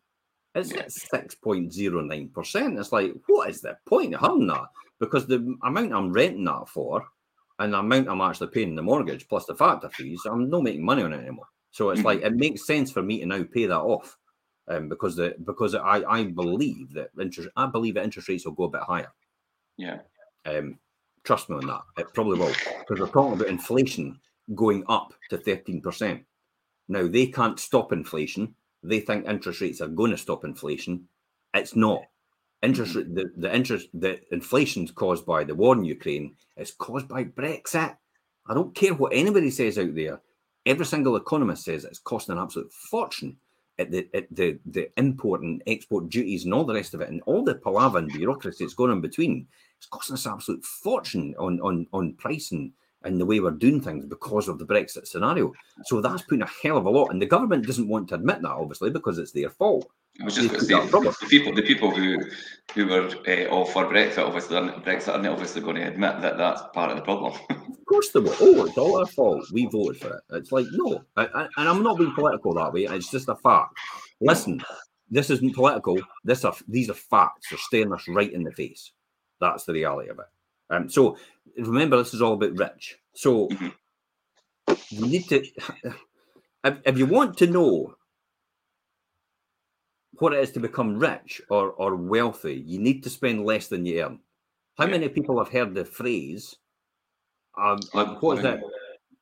It's 0.54 0.70
Yeah. 0.72 0.82
at 0.82 0.92
six 0.92 1.34
point 1.34 1.72
zero 1.72 2.00
nine 2.00 2.28
percent. 2.28 2.78
It's 2.78 2.92
like, 2.92 3.12
what 3.26 3.50
is 3.50 3.60
the 3.60 3.76
point 3.86 4.14
of 4.14 4.20
having 4.20 4.46
that? 4.46 4.66
Because 5.00 5.26
the 5.26 5.56
amount 5.64 5.92
I'm 5.92 6.12
renting 6.12 6.44
that 6.44 6.68
for, 6.68 7.04
and 7.58 7.72
the 7.72 7.78
amount 7.80 8.08
I'm 8.08 8.20
actually 8.20 8.48
paying 8.48 8.76
the 8.76 8.82
mortgage 8.82 9.28
plus 9.28 9.46
the 9.46 9.56
factor 9.56 9.90
fees, 9.90 10.22
I'm 10.26 10.48
not 10.48 10.62
making 10.62 10.84
money 10.84 11.02
on 11.02 11.12
it 11.12 11.20
anymore. 11.20 11.48
So 11.72 11.90
it's 11.90 12.02
Mhm. 12.02 12.04
like 12.04 12.22
it 12.22 12.34
makes 12.36 12.66
sense 12.66 12.92
for 12.92 13.02
me 13.02 13.18
to 13.20 13.26
now 13.26 13.42
pay 13.42 13.66
that 13.66 13.80
off, 13.80 14.16
um, 14.68 14.88
because 14.88 15.16
the 15.16 15.34
because 15.44 15.74
I 15.74 16.02
I 16.08 16.24
believe 16.24 16.92
that 16.94 17.10
interest 17.20 17.48
I 17.56 17.66
believe 17.66 17.94
that 17.94 18.04
interest 18.04 18.28
rates 18.28 18.44
will 18.44 18.52
go 18.52 18.64
a 18.64 18.70
bit 18.70 18.82
higher. 18.82 19.12
Yeah. 19.76 19.98
Um, 20.46 20.78
trust 21.24 21.48
me 21.48 21.56
on 21.56 21.66
that. 21.66 21.82
It 21.98 22.14
probably 22.14 22.38
will 22.38 22.54
because 22.80 23.00
we're 23.00 23.08
talking 23.08 23.34
about 23.34 23.48
inflation 23.48 24.20
going 24.54 24.84
up 24.88 25.14
to 25.30 25.38
13%. 25.38 26.22
Now, 26.88 27.08
they 27.08 27.26
can't 27.26 27.58
stop 27.58 27.92
inflation. 27.92 28.54
They 28.82 29.00
think 29.00 29.26
interest 29.26 29.60
rates 29.60 29.80
are 29.80 29.88
going 29.88 30.10
to 30.10 30.18
stop 30.18 30.44
inflation. 30.44 31.08
It's 31.54 31.74
not. 31.74 32.02
Interest 32.62 32.94
rate, 32.94 33.14
the, 33.14 33.30
the 33.36 33.54
interest, 33.54 33.88
the 33.94 34.20
inflation's 34.32 34.90
caused 34.90 35.24
by 35.24 35.44
the 35.44 35.54
war 35.54 35.74
in 35.74 35.84
Ukraine. 35.84 36.34
It's 36.56 36.72
caused 36.72 37.08
by 37.08 37.24
Brexit. 37.24 37.96
I 38.46 38.54
don't 38.54 38.74
care 38.74 38.94
what 38.94 39.12
anybody 39.14 39.50
says 39.50 39.78
out 39.78 39.94
there. 39.94 40.20
Every 40.66 40.86
single 40.86 41.16
economist 41.16 41.64
says 41.64 41.84
it's 41.84 41.98
costing 41.98 42.36
an 42.36 42.42
absolute 42.42 42.72
fortune 42.72 43.36
at 43.78 43.90
the 43.90 44.08
at 44.14 44.26
the 44.30 44.58
the 44.66 44.90
import 44.98 45.42
and 45.42 45.62
export 45.66 46.08
duties 46.08 46.44
and 46.44 46.54
all 46.54 46.64
the 46.64 46.74
rest 46.74 46.94
of 46.94 47.00
it, 47.00 47.08
and 47.08 47.22
all 47.26 47.44
the 47.44 47.54
palaver 47.56 47.98
and 47.98 48.08
bureaucracy 48.12 48.64
that's 48.64 48.74
going 48.74 48.90
on 48.90 49.00
between. 49.00 49.46
It's 49.78 49.86
costing 49.86 50.14
us 50.14 50.26
an 50.26 50.32
absolute 50.32 50.64
fortune 50.64 51.34
on 51.38 51.60
on 51.60 51.86
on 51.92 52.14
pricing 52.14 52.72
and 53.04 53.20
the 53.20 53.26
way 53.26 53.38
we're 53.38 53.50
doing 53.50 53.80
things 53.80 54.06
because 54.06 54.48
of 54.48 54.58
the 54.58 54.64
Brexit 54.64 55.06
scenario. 55.06 55.52
So 55.84 56.00
that's 56.00 56.22
putting 56.22 56.42
a 56.42 56.50
hell 56.62 56.78
of 56.78 56.86
a 56.86 56.90
lot, 56.90 57.10
and 57.10 57.20
the 57.20 57.26
government 57.26 57.66
doesn't 57.66 57.88
want 57.88 58.08
to 58.08 58.14
admit 58.16 58.42
that, 58.42 58.50
obviously, 58.50 58.90
because 58.90 59.18
it's 59.18 59.32
their 59.32 59.50
fault. 59.50 59.86
I 60.20 60.24
was 60.24 60.36
just 60.36 60.48
going 60.48 60.60
to 60.60 60.66
say 60.66 60.74
the 60.74 61.26
people, 61.28 61.54
the 61.54 61.62
people 61.62 61.90
who 61.90 62.18
who 62.74 62.86
were 62.86 63.10
uh, 63.28 63.46
all 63.46 63.64
for 63.64 63.86
Brexit, 63.86 64.24
obviously, 64.24 64.56
Brexit 64.56 65.12
aren't 65.12 65.26
obviously 65.26 65.60
going 65.60 65.76
to 65.76 65.82
admit 65.82 66.20
that 66.22 66.38
that's 66.38 66.62
part 66.72 66.90
of 66.90 66.96
the 66.96 67.02
problem. 67.02 67.34
Of 67.94 68.02
course 68.02 68.10
they 68.10 68.20
will. 68.20 68.36
Oh, 68.40 68.64
it's 68.64 68.76
all 68.78 68.98
our 68.98 69.06
fault. 69.06 69.46
We 69.52 69.66
voted 69.66 70.00
for 70.00 70.08
it. 70.16 70.22
It's 70.30 70.50
like 70.50 70.66
no, 70.72 71.04
I, 71.16 71.26
I, 71.26 71.42
and 71.58 71.68
I'm 71.68 71.82
not 71.84 71.98
being 71.98 72.12
political 72.12 72.52
that 72.54 72.72
way. 72.72 72.84
It's 72.84 73.10
just 73.10 73.28
a 73.28 73.36
fact. 73.36 73.74
Listen, 74.20 74.60
this 75.10 75.30
isn't 75.30 75.54
political. 75.54 75.98
This 76.24 76.44
are 76.44 76.54
these 76.66 76.90
are 76.90 76.94
facts. 76.94 77.50
They're 77.50 77.58
staring 77.58 77.92
us 77.92 78.08
right 78.08 78.32
in 78.32 78.42
the 78.42 78.50
face. 78.52 78.90
That's 79.40 79.64
the 79.64 79.74
reality 79.74 80.10
of 80.10 80.18
it. 80.18 80.24
Um, 80.70 80.88
so 80.90 81.16
remember, 81.56 81.96
this 81.98 82.14
is 82.14 82.22
all 82.22 82.32
about 82.32 82.58
rich. 82.58 82.96
So 83.14 83.48
Mhm. 83.48 83.72
you 84.90 85.06
need 85.06 85.28
to, 85.28 85.46
if, 86.64 86.78
if 86.84 86.98
you 86.98 87.06
want 87.06 87.36
to 87.38 87.46
know 87.46 87.94
what 90.14 90.32
it 90.32 90.40
is 90.40 90.50
to 90.52 90.60
become 90.60 90.98
rich 90.98 91.40
or 91.48 91.70
or 91.72 91.94
wealthy, 91.94 92.62
you 92.66 92.80
need 92.80 93.04
to 93.04 93.10
spend 93.10 93.44
less 93.44 93.68
than 93.68 93.86
you 93.86 94.00
earn. 94.02 94.18
How 94.78 94.86
many 94.86 95.08
people 95.08 95.38
have 95.38 95.52
heard 95.52 95.74
the 95.74 95.84
phrase? 95.84 96.56
Um, 97.58 97.78
Live- 97.94 98.22
what 98.22 98.38
is 98.38 98.44
it? 98.44 98.60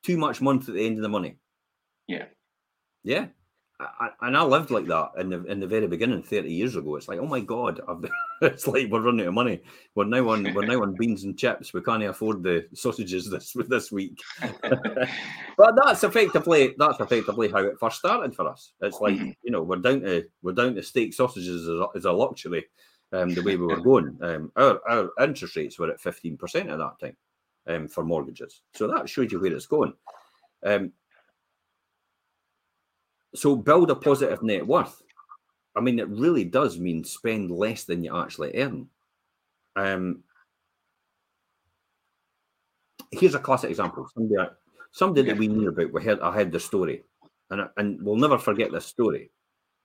Too 0.02 0.16
much 0.16 0.40
month 0.40 0.68
at 0.68 0.74
the 0.74 0.84
end 0.84 0.96
of 0.98 1.02
the 1.02 1.08
money. 1.08 1.36
Yeah. 2.08 2.26
Yeah. 3.04 3.26
I, 3.80 4.10
and 4.20 4.36
I 4.36 4.42
lived 4.44 4.70
like 4.70 4.86
that 4.86 5.10
in 5.18 5.28
the 5.30 5.44
in 5.46 5.58
the 5.58 5.66
very 5.66 5.88
beginning, 5.88 6.22
thirty 6.22 6.52
years 6.52 6.76
ago. 6.76 6.94
It's 6.94 7.08
like, 7.08 7.18
oh 7.18 7.26
my 7.26 7.40
god, 7.40 7.80
I've, 7.88 8.04
it's 8.42 8.68
like 8.68 8.88
we're 8.88 9.00
running 9.00 9.22
out 9.22 9.28
of 9.28 9.34
money. 9.34 9.60
We're 9.96 10.04
now 10.04 10.28
on 10.28 10.54
we're 10.54 10.66
now 10.66 10.82
on 10.82 10.94
beans 10.98 11.24
and 11.24 11.36
chips. 11.36 11.72
We 11.74 11.80
can't 11.82 12.02
afford 12.04 12.44
the 12.44 12.66
sausages 12.74 13.28
this 13.28 13.56
this 13.68 13.90
week. 13.90 14.20
but 15.56 15.74
that's 15.84 16.04
effectively 16.04 16.74
that's 16.78 17.00
effectively 17.00 17.48
how 17.48 17.58
it 17.58 17.78
first 17.80 17.98
started 17.98 18.34
for 18.36 18.48
us. 18.48 18.72
It's 18.80 19.00
like 19.00 19.16
Mhm. 19.16 19.34
you 19.42 19.50
know 19.50 19.62
we're 19.62 19.76
down 19.76 20.00
to 20.02 20.24
we're 20.42 20.52
down 20.52 20.74
to 20.76 20.82
steak 20.82 21.12
sausages 21.14 21.62
as 21.62 21.68
a, 21.68 21.86
as 21.96 22.04
a 22.04 22.12
luxury. 22.12 22.66
Um, 23.12 23.34
the 23.34 23.42
way 23.42 23.56
we 23.56 23.66
were 23.66 23.80
going, 23.80 24.16
um, 24.22 24.52
our 24.56 24.80
our 24.88 25.10
interest 25.20 25.56
rates 25.56 25.78
were 25.78 25.90
at 25.90 26.00
fifteen 26.00 26.36
percent 26.36 26.70
at 26.70 26.78
that 26.78 26.98
time 27.00 27.16
um, 27.66 27.88
for 27.88 28.04
mortgages. 28.04 28.62
So 28.74 28.86
that 28.88 29.08
shows 29.08 29.32
you 29.32 29.40
where 29.40 29.54
it's 29.54 29.66
going. 29.66 29.94
Um, 30.64 30.92
so 33.34 33.56
build 33.56 33.90
a 33.90 33.94
positive 33.94 34.42
net 34.42 34.66
worth. 34.66 35.02
I 35.74 35.80
mean, 35.80 35.98
it 35.98 36.08
really 36.08 36.44
does 36.44 36.78
mean 36.78 37.02
spend 37.04 37.50
less 37.50 37.84
than 37.84 38.04
you 38.04 38.16
actually 38.16 38.52
earn. 38.56 38.88
Um, 39.74 40.22
here's 43.10 43.34
a 43.34 43.38
classic 43.38 43.70
example. 43.70 44.06
Somebody, 44.14 44.50
somebody 44.92 45.22
that 45.28 45.38
we 45.38 45.48
knew 45.48 45.68
about. 45.68 45.92
We 45.92 46.02
heard. 46.04 46.20
I 46.20 46.32
heard 46.32 46.52
the 46.52 46.60
story, 46.60 47.04
and 47.50 47.68
and 47.78 48.02
we'll 48.02 48.16
never 48.16 48.38
forget 48.38 48.70
this 48.70 48.86
story. 48.86 49.30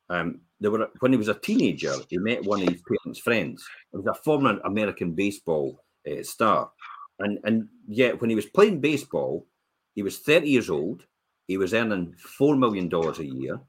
Um, 0.10 0.42
there 0.60 0.72
were 0.72 0.90
when 1.00 1.14
he 1.14 1.18
was 1.18 1.30
a 1.30 1.36
teenager, 1.36 1.94
he 2.10 2.18
met 2.18 2.44
one 2.44 2.62
of 2.62 2.70
his 2.70 2.82
parents' 2.82 3.20
friends. 3.20 3.66
He 3.92 3.98
was 3.98 4.08
a 4.08 4.14
former 4.14 4.60
American 4.66 5.14
baseball 5.14 5.82
uh, 6.10 6.24
star, 6.24 6.72
and 7.20 7.40
and 7.44 7.68
yet 7.88 8.20
when 8.22 8.30
he 8.30 8.36
was 8.36 8.46
playing 8.46 8.82
baseball, 8.82 9.48
he 9.96 10.04
was 10.04 10.20
30 10.20 10.50
years 10.50 10.70
old. 10.70 11.06
He 11.48 11.58
was 11.58 11.74
earning 11.74 12.14
four 12.18 12.56
million 12.56 12.90
dollars 12.90 13.20
a 13.20 13.26
year, 13.26 13.60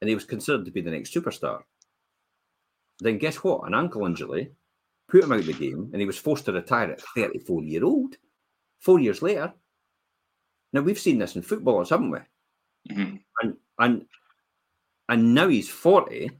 and 0.00 0.08
he 0.08 0.14
was 0.14 0.24
considered 0.24 0.64
to 0.64 0.70
be 0.72 0.80
the 0.80 0.90
next 0.90 1.14
superstar. 1.14 1.62
Then 3.00 3.18
guess 3.18 3.36
what? 3.36 3.66
An 3.66 3.74
ankle 3.74 4.06
injury 4.06 4.52
put 5.08 5.24
him 5.24 5.32
out 5.32 5.40
of 5.40 5.46
the 5.46 5.52
game, 5.52 5.90
and 5.92 6.00
he 6.00 6.06
was 6.06 6.18
forced 6.18 6.44
to 6.46 6.52
retire 6.52 6.90
at 6.92 7.00
34 7.00 7.62
year 7.62 7.84
old. 7.84 8.16
Four 8.80 9.00
years 9.00 9.22
later. 9.22 9.52
Now 10.72 10.80
we've 10.80 10.98
seen 10.98 11.18
this 11.18 11.36
in 11.36 11.42
footballers, 11.42 11.90
haven't 11.90 12.10
we? 12.10 12.18
Mhm. 12.90 13.22
And 13.42 13.56
and 13.78 14.06
and 15.08 15.34
now 15.34 15.48
he's 15.48 15.68
40. 15.68 16.30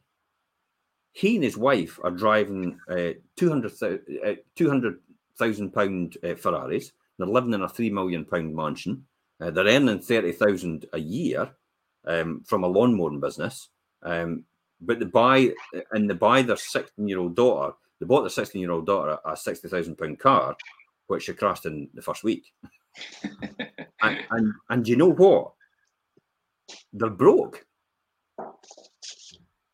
He 1.12 1.34
and 1.34 1.44
his 1.44 1.56
wife 1.58 2.00
are 2.02 2.10
driving 2.10 2.80
uh, 2.88 3.12
200,000 3.36 4.00
uh, 4.24 4.92
200,000 5.38 5.70
pound 5.70 6.16
uh, 6.24 6.34
Ferraris. 6.34 6.92
They're 7.18 7.26
living 7.26 7.54
in 7.54 7.62
a 7.62 7.68
three 7.68 7.90
million 7.90 8.24
pound 8.24 8.54
mansion. 8.54 9.04
Uh, 9.40 9.50
they're 9.50 9.66
earning 9.66 10.00
30,000 10.00 10.86
a 10.92 10.98
year 10.98 11.50
um, 12.06 12.42
from 12.46 12.64
a 12.64 12.68
lawn 12.68 12.96
mowing 12.96 13.20
business. 13.20 13.68
Um, 14.02 14.44
but 14.80 14.98
they 14.98 15.04
buy 15.04 15.52
and 15.92 16.10
they 16.10 16.14
buy 16.14 16.42
their 16.42 16.56
16 16.56 17.06
year 17.06 17.18
old 17.18 17.36
daughter. 17.36 17.74
They 18.00 18.06
bought 18.06 18.22
their 18.22 18.30
16 18.30 18.60
year 18.60 18.72
old 18.72 18.86
daughter 18.86 19.18
a 19.24 19.36
60,000 19.36 19.96
pound 19.96 20.18
car, 20.18 20.56
which 21.06 21.24
she 21.24 21.34
crashed 21.34 21.66
in 21.66 21.88
the 21.94 22.02
first 22.02 22.24
week. 22.24 22.52
and, 24.02 24.18
and 24.30 24.52
and 24.68 24.88
you 24.88 24.96
know 24.96 25.12
what? 25.12 25.52
They're 26.92 27.10
broke. 27.10 27.64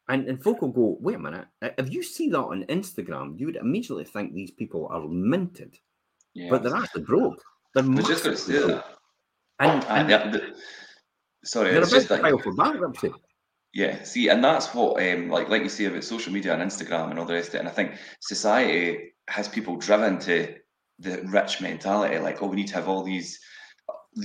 And, 0.09 0.27
and 0.27 0.43
folk 0.43 0.63
will 0.63 0.69
go, 0.73 0.97
wait 1.01 1.17
a 1.17 1.19
minute, 1.19 1.47
if 1.61 1.93
you 1.93 2.03
see 2.03 2.31
that 2.31 2.39
on 2.39 2.65
Instagram, 2.65 3.39
you 3.39 3.47
would 3.47 3.57
immediately 3.57 4.05
think 4.05 4.33
these 4.33 4.51
people 4.51 4.89
are 4.91 5.07
minted, 5.07 5.79
Yeah. 6.35 6.49
but 6.51 6.63
they're 6.63 6.75
actually 6.75 7.03
broke. 7.03 7.43
They're 7.75 7.83
just 7.85 8.25
going 8.25 8.37
to 8.37 8.43
say 8.43 8.67
that. 8.67 8.85
And, 9.61 9.85
Uh, 9.85 9.87
and 9.89 10.35
the- 10.35 10.57
sorry, 11.45 11.73
they're 11.73 11.83
it's 11.83 11.91
just 11.91 12.09
file 12.09 12.39
for 12.39 12.55
bankruptcy. 12.55 13.13
Yeah, 13.75 14.03
see, 14.03 14.29
and 14.29 14.43
that's 14.43 14.73
what, 14.75 15.03
um, 15.03 15.29
like, 15.29 15.51
like 15.51 15.63
you 15.63 15.69
say 15.69 15.85
about 15.85 16.03
social 16.05 16.33
media 16.33 16.55
and 16.55 16.63
Instagram 16.63 17.11
and 17.11 17.19
all 17.19 17.27
the 17.27 17.35
rest 17.35 17.51
of 17.51 17.57
it. 17.57 17.59
And 17.59 17.69
I 17.69 17.73
think 17.73 17.99
society 18.21 19.15
has 19.29 19.47
people 19.47 19.77
driven 19.77 20.19
to 20.21 20.55
the 21.01 21.21
rich 21.27 21.61
mentality, 21.61 22.19
like, 22.19 22.43
oh, 22.43 22.47
we 22.47 22.57
need 22.57 22.69
to 22.69 22.75
have 22.75 22.89
all 22.89 23.03
these, 23.03 23.39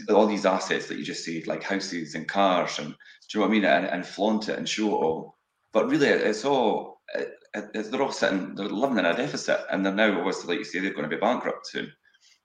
all 0.10 0.28
these 0.28 0.46
assets 0.46 0.88
that 0.88 0.98
you 0.98 1.04
just 1.04 1.26
said, 1.26 1.46
like 1.46 1.62
houses 1.62 2.16
and 2.16 2.26
cars, 2.28 2.80
and 2.80 2.88
do 2.90 2.94
you 3.34 3.40
know 3.42 3.48
what 3.48 3.52
I 3.52 3.56
mean? 3.58 3.66
And, 3.66 3.86
and 3.86 4.06
flaunt 4.06 4.48
it 4.48 4.58
and 4.58 4.68
show 4.68 4.88
it 4.88 5.04
all. 5.04 5.38
But 5.74 5.90
really, 5.90 6.08
it's 6.08 6.46
all, 6.46 7.02
it, 7.16 7.34
it, 7.54 7.92
they're 7.92 8.02
all 8.02 8.12
sitting, 8.12 8.56
they're 8.56 8.68
living 8.68 9.00
in 9.00 9.06
a 9.06 9.16
deficit, 9.16 9.62
and 9.72 9.86
they're 9.86 9.94
now 9.94 10.18
obviously, 10.20 10.50
like 10.50 10.60
you 10.60 10.66
say, 10.66 10.80
they're 10.80 10.94
going 10.94 11.10
to 11.10 11.16
be 11.16 11.20
bankrupt 11.20 11.68
soon. 11.68 11.92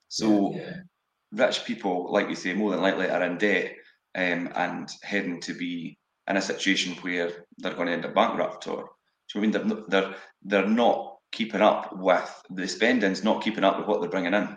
So 0.09 0.59
rich 1.33 1.65
people, 1.65 2.11
like 2.11 2.29
you 2.29 2.35
say, 2.35 2.55
more 2.55 2.71
than 2.71 2.81
likely 2.81 3.11
are 3.11 3.23
in 3.23 3.39
debt 3.39 3.73
um, 4.15 4.51
and 4.55 4.89
heading 5.03 5.41
to 5.43 5.55
be 5.55 5.99
in 6.29 6.37
a 6.37 6.43
situation 6.43 6.95
where 7.03 7.45
they're 7.59 7.75
going 7.75 7.87
to 7.87 7.93
end 7.93 8.05
up 8.05 8.15
bankrupt 8.15 8.67
or 8.67 8.89
do 9.33 9.41
you 9.41 9.47
know 9.47 9.61
I 9.61 9.63
mean 9.63 9.69
they're, 9.69 9.85
they're 9.89 10.15
they're 10.43 10.67
not 10.67 11.17
keeping 11.33 11.61
up 11.61 11.97
with 11.97 12.43
the 12.51 12.67
spending's 12.67 13.25
not 13.25 13.43
keeping 13.43 13.65
up 13.65 13.79
with 13.79 13.87
what 13.87 14.01
they're 14.01 14.11
bringing 14.11 14.35
in. 14.35 14.57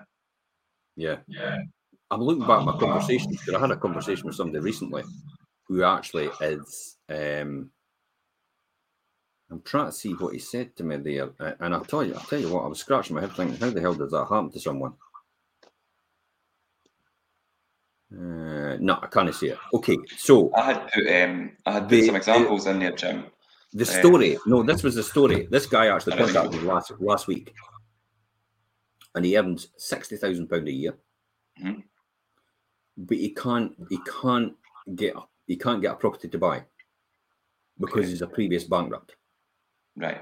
Yeah. 0.95 1.17
Yeah. 1.27 1.59
I'm 2.09 2.21
looking 2.21 2.45
back 2.45 2.59
at 2.59 2.65
my 2.65 2.77
conversations 2.77 3.37
because 3.39 3.53
I 3.53 3.59
had 3.59 3.71
a 3.71 3.77
conversation 3.77 4.25
with 4.25 4.35
somebody 4.35 4.59
recently 4.59 5.03
who 5.67 5.83
actually 5.83 6.29
is. 6.41 6.97
Um, 7.09 7.71
I'm 9.51 9.61
trying 9.63 9.87
to 9.87 9.91
see 9.91 10.13
what 10.13 10.33
he 10.33 10.39
said 10.39 10.75
to 10.77 10.83
me 10.83 10.95
there, 10.97 11.29
and 11.59 11.73
I'll 11.73 11.83
tell 11.83 12.05
you, 12.05 12.13
I'll 12.15 12.21
tell 12.21 12.39
you 12.39 12.49
what. 12.53 12.63
I 12.63 12.67
was 12.67 12.79
scratching 12.79 13.15
my 13.15 13.21
head 13.21 13.33
thinking, 13.33 13.57
how 13.57 13.69
the 13.69 13.81
hell 13.81 13.93
does 13.93 14.11
that 14.11 14.25
happen 14.29 14.49
to 14.51 14.59
someone? 14.61 14.93
Uh, 18.13 18.77
no, 18.79 18.99
I 19.01 19.07
can't 19.11 19.33
see 19.33 19.49
it. 19.49 19.57
Okay, 19.73 19.97
so 20.17 20.53
I 20.55 20.63
had 20.73 20.91
put 20.91 21.07
um 21.07 21.51
I 21.65 21.71
had 21.73 21.83
put 21.83 21.89
The- 21.89 22.05
some 22.07 22.15
examples 22.15 22.67
in 22.67 22.79
there, 22.79 22.91
Jim. 22.91 23.25
the 23.73 23.85
story. 23.85 24.37
No, 24.45 24.63
this 24.63 24.83
was 24.83 24.95
the 24.95 25.03
story. 25.03 25.47
This 25.49 25.65
guy 25.65 25.87
actually 25.87 26.17
contacted 26.17 26.61
me 26.61 26.67
last 26.67 26.91
last 26.99 27.27
week, 27.27 27.53
and 29.15 29.23
he 29.25 29.37
earns 29.37 29.69
sixty 29.77 30.17
thousand 30.17 30.47
pound 30.49 30.67
a 30.67 30.71
year, 30.71 30.97
Mhm. 31.61 31.83
but 32.97 33.17
he 33.17 33.33
can't 33.33 33.75
he 33.89 33.97
can't 34.21 34.53
get 34.95 35.15
he 35.47 35.55
can't 35.55 35.81
get 35.81 35.93
a 35.93 35.95
property 35.95 36.27
to 36.27 36.37
buy 36.37 36.65
because 37.79 37.99
Okay. 37.99 38.09
he's 38.09 38.21
a 38.21 38.27
previous 38.27 38.65
bankrupt. 38.65 39.15
Right. 39.95 40.21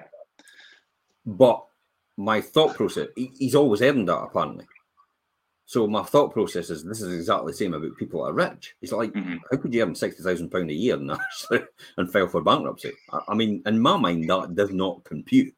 But 1.25 1.65
my 2.17 2.41
thought 2.41 2.75
process, 2.75 3.07
he's 3.15 3.55
always 3.55 3.81
earned 3.81 4.09
that 4.09 4.17
apparently. 4.23 4.65
So 5.65 5.85
my 5.85 6.01
thought 6.01 6.33
process 6.33 6.71
is 6.71 6.83
this 6.83 7.01
is 7.01 7.13
exactly 7.13 7.51
the 7.51 7.57
same 7.57 7.75
about 7.75 7.95
people 7.95 8.23
that 8.23 8.31
are 8.31 8.33
rich. 8.33 8.75
It's 8.81 8.91
like, 8.91 9.13
Mhm. 9.13 9.39
how 9.51 9.57
could 9.57 9.73
you 9.73 9.83
earn 9.83 9.93
sixty 9.93 10.23
thousand 10.23 10.49
pound 10.49 10.69
a 10.71 10.73
year 10.73 10.95
and 10.95 11.11
actually 11.11 11.61
and 11.97 12.11
file 12.11 12.27
for 12.27 12.41
bankruptcy? 12.41 12.91
I, 13.11 13.19
I 13.29 13.35
mean, 13.35 13.61
in 13.65 13.79
my 13.79 13.95
mind, 13.97 14.27
that 14.29 14.55
does 14.55 14.71
not 14.71 15.03
compute. 15.03 15.53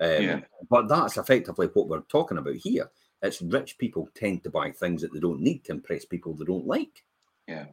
Um, 0.00 0.22
Yeah. 0.22 0.40
But 0.68 0.88
that's 0.88 1.16
effectively 1.16 1.68
what 1.68 1.86
we're 1.88 2.00
talking 2.02 2.38
about 2.38 2.56
here. 2.56 2.90
It's 3.22 3.40
rich 3.40 3.78
people 3.78 4.08
tend 4.14 4.42
to 4.42 4.50
buy 4.50 4.72
things 4.72 5.00
that 5.02 5.12
they 5.12 5.20
don't 5.20 5.40
need 5.40 5.64
to 5.66 5.72
impress 5.72 6.04
people 6.04 6.34
they 6.34 6.44
don't 6.44 6.66
like. 6.66 7.04
Yeah. 7.46 7.66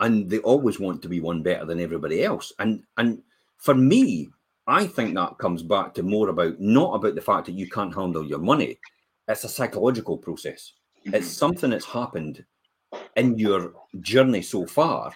And 0.00 0.28
they 0.28 0.38
always 0.40 0.80
want 0.80 1.02
to 1.02 1.08
be 1.08 1.20
one 1.20 1.42
better 1.44 1.64
than 1.64 1.78
everybody 1.80 2.24
else. 2.24 2.52
And 2.58 2.82
and 2.96 3.22
for 3.58 3.74
me, 3.76 4.28
I 4.68 4.86
think 4.86 5.14
that 5.14 5.38
comes 5.38 5.62
back 5.62 5.94
to 5.94 6.02
more 6.02 6.28
about 6.28 6.60
not 6.60 6.94
about 6.94 7.14
the 7.14 7.22
fact 7.22 7.46
that 7.46 7.52
you 7.52 7.68
can't 7.68 7.94
handle 7.94 8.24
your 8.24 8.38
money. 8.38 8.78
It's 9.26 9.44
a 9.44 9.48
psychological 9.48 10.18
process. 10.18 10.74
It's 11.04 11.26
Mhm. 11.28 11.38
something 11.38 11.70
that's 11.70 11.86
happened 11.86 12.44
in 13.16 13.38
your 13.38 13.74
journey 14.00 14.42
so 14.42 14.66
far 14.66 15.12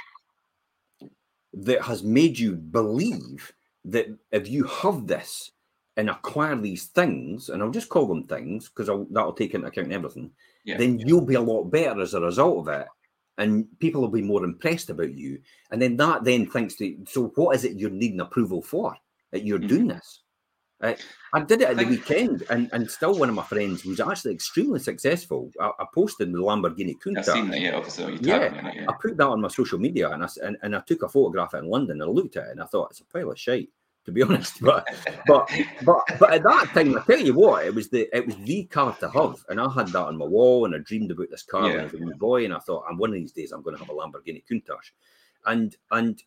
that 1.53 1.83
has 1.83 2.03
made 2.03 2.39
you 2.39 2.55
believe 2.55 3.53
that 3.85 4.07
if 4.31 4.49
you 4.49 4.65
have 4.65 5.07
this 5.07 5.51
and 5.99 6.09
acquire 6.09 6.57
these 6.57 6.87
things, 6.87 7.51
and 7.51 7.63
I'll 7.63 7.71
just 7.71 7.91
call 7.91 8.07
them 8.07 8.25
things 8.25 8.71
because 8.71 8.87
that'll 9.11 9.35
take 9.35 9.53
into 9.55 9.67
account 9.67 9.93
everything, 9.93 10.33
Yeah. 10.65 10.79
then 10.79 10.99
you'll 10.99 11.27
be 11.27 11.35
a 11.35 11.41
lot 11.41 11.65
better 11.65 12.01
as 12.01 12.15
a 12.15 12.21
result 12.23 12.61
of 12.61 12.69
it. 12.69 12.89
And 13.37 13.67
people 13.81 14.01
will 14.01 14.09
be 14.09 14.23
more 14.23 14.45
impressed 14.45 14.89
about 14.89 15.13
you. 15.13 15.43
And 15.71 15.83
then 15.83 15.97
that 15.99 16.25
then 16.25 16.47
thinks 16.47 16.77
to, 16.77 17.05
so 17.07 17.29
what 17.35 17.55
is 17.57 17.65
it 17.65 17.79
you're 17.79 17.91
needing 17.91 18.21
approval 18.21 18.63
for 18.63 18.97
that 19.33 19.45
you're 19.45 19.59
Mhm. 19.59 19.69
doing 19.69 19.87
this? 19.89 20.21
Uh, 20.81 20.95
I 21.33 21.41
did 21.45 21.63
it 21.63 21.69
at 21.69 21.77
the 21.77 21.87
weekend, 21.87 22.43
and, 22.51 22.69
and 22.73 22.91
still 22.91 23.17
one 23.17 23.29
of 23.29 23.35
my 23.37 23.45
friends 23.45 23.85
was 23.85 24.01
actually 24.01 24.35
extremely 24.35 24.81
successful. 24.81 25.51
I, 25.61 25.71
I 25.79 25.87
posted 25.95 26.33
the 26.33 26.39
Lamborghini 26.39 26.97
Countach. 26.99 27.19
I've 27.19 27.25
seen 27.25 27.51
that, 27.51 27.61
yeah, 27.61 27.77
obviously. 27.77 28.19
Yeah, 28.21 28.39
tagged 28.49 28.53
me 28.55 28.59
in 28.59 28.67
it, 28.67 28.75
yeah. 28.75 28.87
I 28.89 28.95
put 29.01 29.17
that 29.17 29.29
on 29.29 29.41
my 29.41 29.49
social 29.49 29.79
media 29.79 30.11
and 30.11 30.25
I, 30.25 30.29
and, 30.43 30.57
and 30.63 30.75
I 30.75 30.81
took 30.81 31.03
a 31.05 31.09
photograph 31.09 31.55
in 31.55 31.67
London 31.67 32.01
and 32.01 32.11
I 32.11 32.13
looked 32.13 32.37
at 32.37 32.47
it 32.49 32.51
and 32.51 32.61
I 32.61 32.67
thought 32.67 32.91
it's 32.91 33.01
a 33.01 33.05
pile 33.05 33.31
of 33.31 33.39
shite, 33.39 33.69
to 34.07 34.11
be 34.13 34.23
honest. 34.27 34.61
But 34.61 34.85
but 35.29 35.49
but 35.85 36.01
but 36.19 36.33
at 36.35 36.43
that 36.43 36.71
time, 36.75 36.99
I 36.99 37.03
tell 37.09 37.21
you 37.25 37.35
what, 37.35 37.65
it 37.65 37.75
was 37.77 37.89
the 37.89 38.09
it 38.15 38.27
was 38.27 38.35
the 38.39 38.65
car 38.65 38.97
to 38.97 39.09
have, 39.11 39.37
and 39.51 39.61
I 39.61 39.71
had 39.73 39.87
that 39.93 40.07
on 40.07 40.17
my 40.19 40.27
wall, 40.27 40.65
and 40.65 40.75
I 40.75 40.79
dreamed 40.79 41.13
about 41.13 41.31
this 41.31 41.45
car 41.45 41.63
when 41.63 41.71
I 41.75 41.77
Yeah. 41.77 41.85
was 41.85 41.95
a 41.95 41.99
wee 41.99 42.13
boy, 42.19 42.45
and 42.45 42.53
I 42.53 42.59
thought, 42.59 42.85
I'm 42.91 42.99
one 42.99 43.11
of 43.11 43.15
these 43.15 43.31
days 43.33 43.53
I'm 43.53 43.63
going 43.63 43.77
to 43.77 43.81
have 43.85 43.89
a 43.89 43.95
Lamborghini 43.95 44.43
Countach, 44.51 44.91
and 45.47 45.77
and 45.93 46.21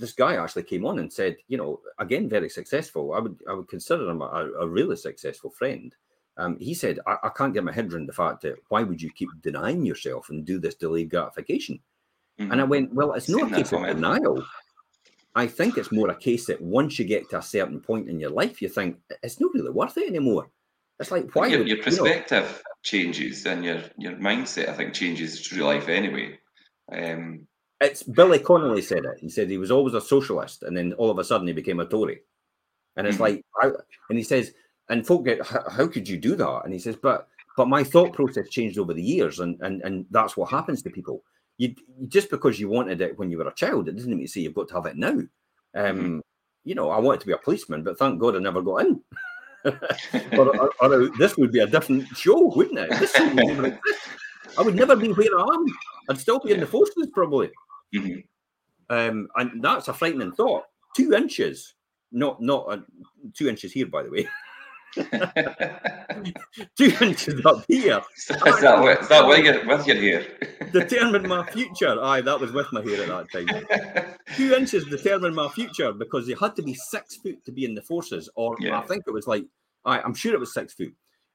this 0.00 0.12
guy 0.12 0.36
actually 0.36 0.64
came 0.64 0.84
on 0.86 0.98
and 0.98 1.12
said, 1.12 1.36
you 1.48 1.56
know, 1.56 1.80
again, 1.98 2.28
very 2.28 2.48
successful. 2.48 3.12
I 3.12 3.20
would 3.20 3.38
I 3.48 3.52
would 3.52 3.68
consider 3.68 4.08
him 4.10 4.22
a, 4.22 4.50
a 4.60 4.66
really 4.66 4.96
successful 4.96 5.50
friend. 5.50 5.94
Um, 6.36 6.58
he 6.58 6.74
said, 6.74 6.98
I, 7.06 7.16
I 7.24 7.28
can't 7.28 7.52
get 7.52 7.64
my 7.64 7.72
head 7.72 7.92
around 7.92 8.08
the 8.08 8.12
fact 8.14 8.42
that 8.42 8.56
why 8.68 8.82
would 8.82 9.02
you 9.02 9.10
keep 9.12 9.28
denying 9.42 9.84
yourself 9.84 10.30
and 10.30 10.44
do 10.44 10.58
this 10.58 10.74
delayed 10.74 11.10
gratification? 11.10 11.80
And 12.38 12.58
I 12.58 12.64
went, 12.64 12.94
well, 12.94 13.12
it's 13.12 13.28
not 13.28 13.52
a 13.52 13.54
case 13.54 13.70
of 13.72 13.82
denial. 13.82 14.42
I 15.34 15.46
think 15.46 15.76
it's 15.76 15.92
more 15.92 16.08
a 16.08 16.16
case 16.16 16.46
that 16.46 16.60
once 16.60 16.98
you 16.98 17.04
get 17.04 17.28
to 17.30 17.38
a 17.38 17.42
certain 17.42 17.80
point 17.80 18.08
in 18.08 18.18
your 18.18 18.30
life, 18.30 18.62
you 18.62 18.68
think 18.70 18.96
it's 19.22 19.40
not 19.40 19.52
really 19.52 19.70
worth 19.70 19.98
it 19.98 20.08
anymore. 20.08 20.50
It's 20.98 21.10
like 21.10 21.34
why 21.34 21.48
your, 21.48 21.58
would 21.58 21.68
your 21.68 21.76
you 21.76 21.82
know, 21.82 21.90
perspective 21.90 22.62
changes 22.82 23.44
and 23.44 23.62
your 23.64 23.82
your 23.98 24.12
mindset, 24.12 24.70
I 24.70 24.72
think, 24.72 24.94
changes 24.94 25.46
through 25.46 25.64
life 25.64 25.88
anyway. 25.88 26.38
Um, 26.90 27.46
it's 27.80 28.02
Billy 28.02 28.38
Connolly 28.38 28.82
said 28.82 29.04
it. 29.04 29.18
He 29.18 29.30
said 29.30 29.48
he 29.48 29.58
was 29.58 29.70
always 29.70 29.94
a 29.94 30.00
socialist, 30.00 30.62
and 30.62 30.76
then 30.76 30.92
all 30.94 31.10
of 31.10 31.18
a 31.18 31.24
sudden 31.24 31.46
he 31.46 31.52
became 31.52 31.80
a 31.80 31.86
Tory. 31.86 32.20
And 32.96 33.06
it's 33.06 33.16
Mhm. 33.16 33.20
like, 33.20 33.44
and 34.08 34.18
he 34.18 34.24
says, 34.24 34.52
and 34.88 35.06
folk 35.06 35.24
get, 35.24 35.44
how, 35.46 35.68
how 35.68 35.86
could 35.86 36.08
you 36.08 36.18
do 36.18 36.36
that? 36.36 36.62
And 36.64 36.72
he 36.72 36.78
says, 36.78 36.96
but 36.96 37.28
but 37.56 37.68
my 37.68 37.84
thought 37.84 38.12
process 38.12 38.48
changed 38.48 38.78
over 38.78 38.94
the 38.94 39.02
years, 39.02 39.40
and 39.40 39.60
and 39.60 39.82
and 39.82 40.06
that's 40.10 40.36
what 40.36 40.50
happens 40.50 40.82
to 40.82 40.90
people. 40.90 41.24
You, 41.58 41.74
you 41.98 42.06
just 42.06 42.30
because 42.30 42.58
you 42.58 42.68
wanted 42.68 43.00
it 43.00 43.18
when 43.18 43.30
you 43.30 43.38
were 43.38 43.48
a 43.48 43.54
child, 43.54 43.88
it 43.88 43.96
doesn't 43.96 44.10
mean 44.10 44.20
to 44.20 44.28
say 44.28 44.40
you've 44.40 44.54
got 44.54 44.68
to 44.68 44.74
have 44.74 44.86
it 44.86 44.96
now. 44.96 45.20
Um, 45.74 46.22
you 46.64 46.74
know, 46.74 46.90
I 46.90 46.98
wanted 46.98 47.20
to 47.20 47.26
be 47.26 47.32
a 47.32 47.38
policeman, 47.38 47.82
but 47.82 47.98
thank 47.98 48.20
God 48.20 48.36
I 48.36 48.38
never 48.38 48.62
got 48.62 48.86
in. 48.86 49.00
or, 49.64 50.48
or, 50.58 50.70
or, 50.80 51.10
this 51.18 51.36
would 51.36 51.52
be 51.52 51.60
a 51.60 51.66
different 51.66 52.06
show, 52.16 52.46
wouldn't 52.56 52.78
it? 52.78 52.90
Would 52.90 53.78
I 54.58 54.62
would 54.62 54.74
never 54.74 54.96
be 54.96 55.08
where 55.08 55.38
I 55.38 55.42
am. 55.42 55.66
I'd 56.08 56.18
still 56.18 56.38
be 56.38 56.52
in 56.52 56.60
the 56.60 56.66
forces 56.66 57.08
probably. 57.12 57.50
Mm-hmm. 57.94 58.20
Um, 58.90 59.28
and 59.36 59.62
that's 59.62 59.88
a 59.88 59.94
frightening 59.94 60.32
thought. 60.32 60.64
Two 60.96 61.14
inches, 61.14 61.74
not 62.10 62.42
not 62.42 62.66
uh, 62.68 62.78
two 63.34 63.48
inches 63.48 63.72
here, 63.72 63.86
by 63.86 64.02
the 64.02 64.10
way. 64.10 64.28
two 66.76 66.92
inches 67.00 67.46
up 67.46 67.64
here. 67.68 68.00
Is 68.18 68.60
that, 68.60 68.82
with, 68.82 69.00
is 69.00 69.08
that 69.08 69.26
with, 69.26 69.44
your, 69.44 69.64
with 69.66 69.86
your 69.86 69.96
hair? 69.96 70.26
determined 70.72 71.28
my 71.28 71.46
future. 71.46 71.96
Aye, 72.02 72.22
that 72.22 72.40
was 72.40 72.50
with 72.50 72.72
my 72.72 72.82
hair 72.82 73.02
at 73.02 73.30
that 73.30 73.30
time. 73.30 74.16
two 74.34 74.52
inches 74.52 74.84
determined 74.86 75.36
my 75.36 75.48
future 75.48 75.92
because 75.92 76.26
you 76.28 76.34
had 76.36 76.56
to 76.56 76.62
be 76.62 76.74
six 76.74 77.16
foot 77.16 77.44
to 77.44 77.52
be 77.52 77.64
in 77.64 77.74
the 77.74 77.82
forces, 77.82 78.28
or 78.34 78.56
yeah. 78.58 78.78
I 78.78 78.82
think 78.82 79.04
it 79.06 79.12
was 79.12 79.28
like, 79.28 79.44
aye, 79.84 80.00
I'm 80.00 80.14
sure 80.14 80.34
it 80.34 80.40
was 80.40 80.52
six 80.52 80.74
foot. 80.74 80.92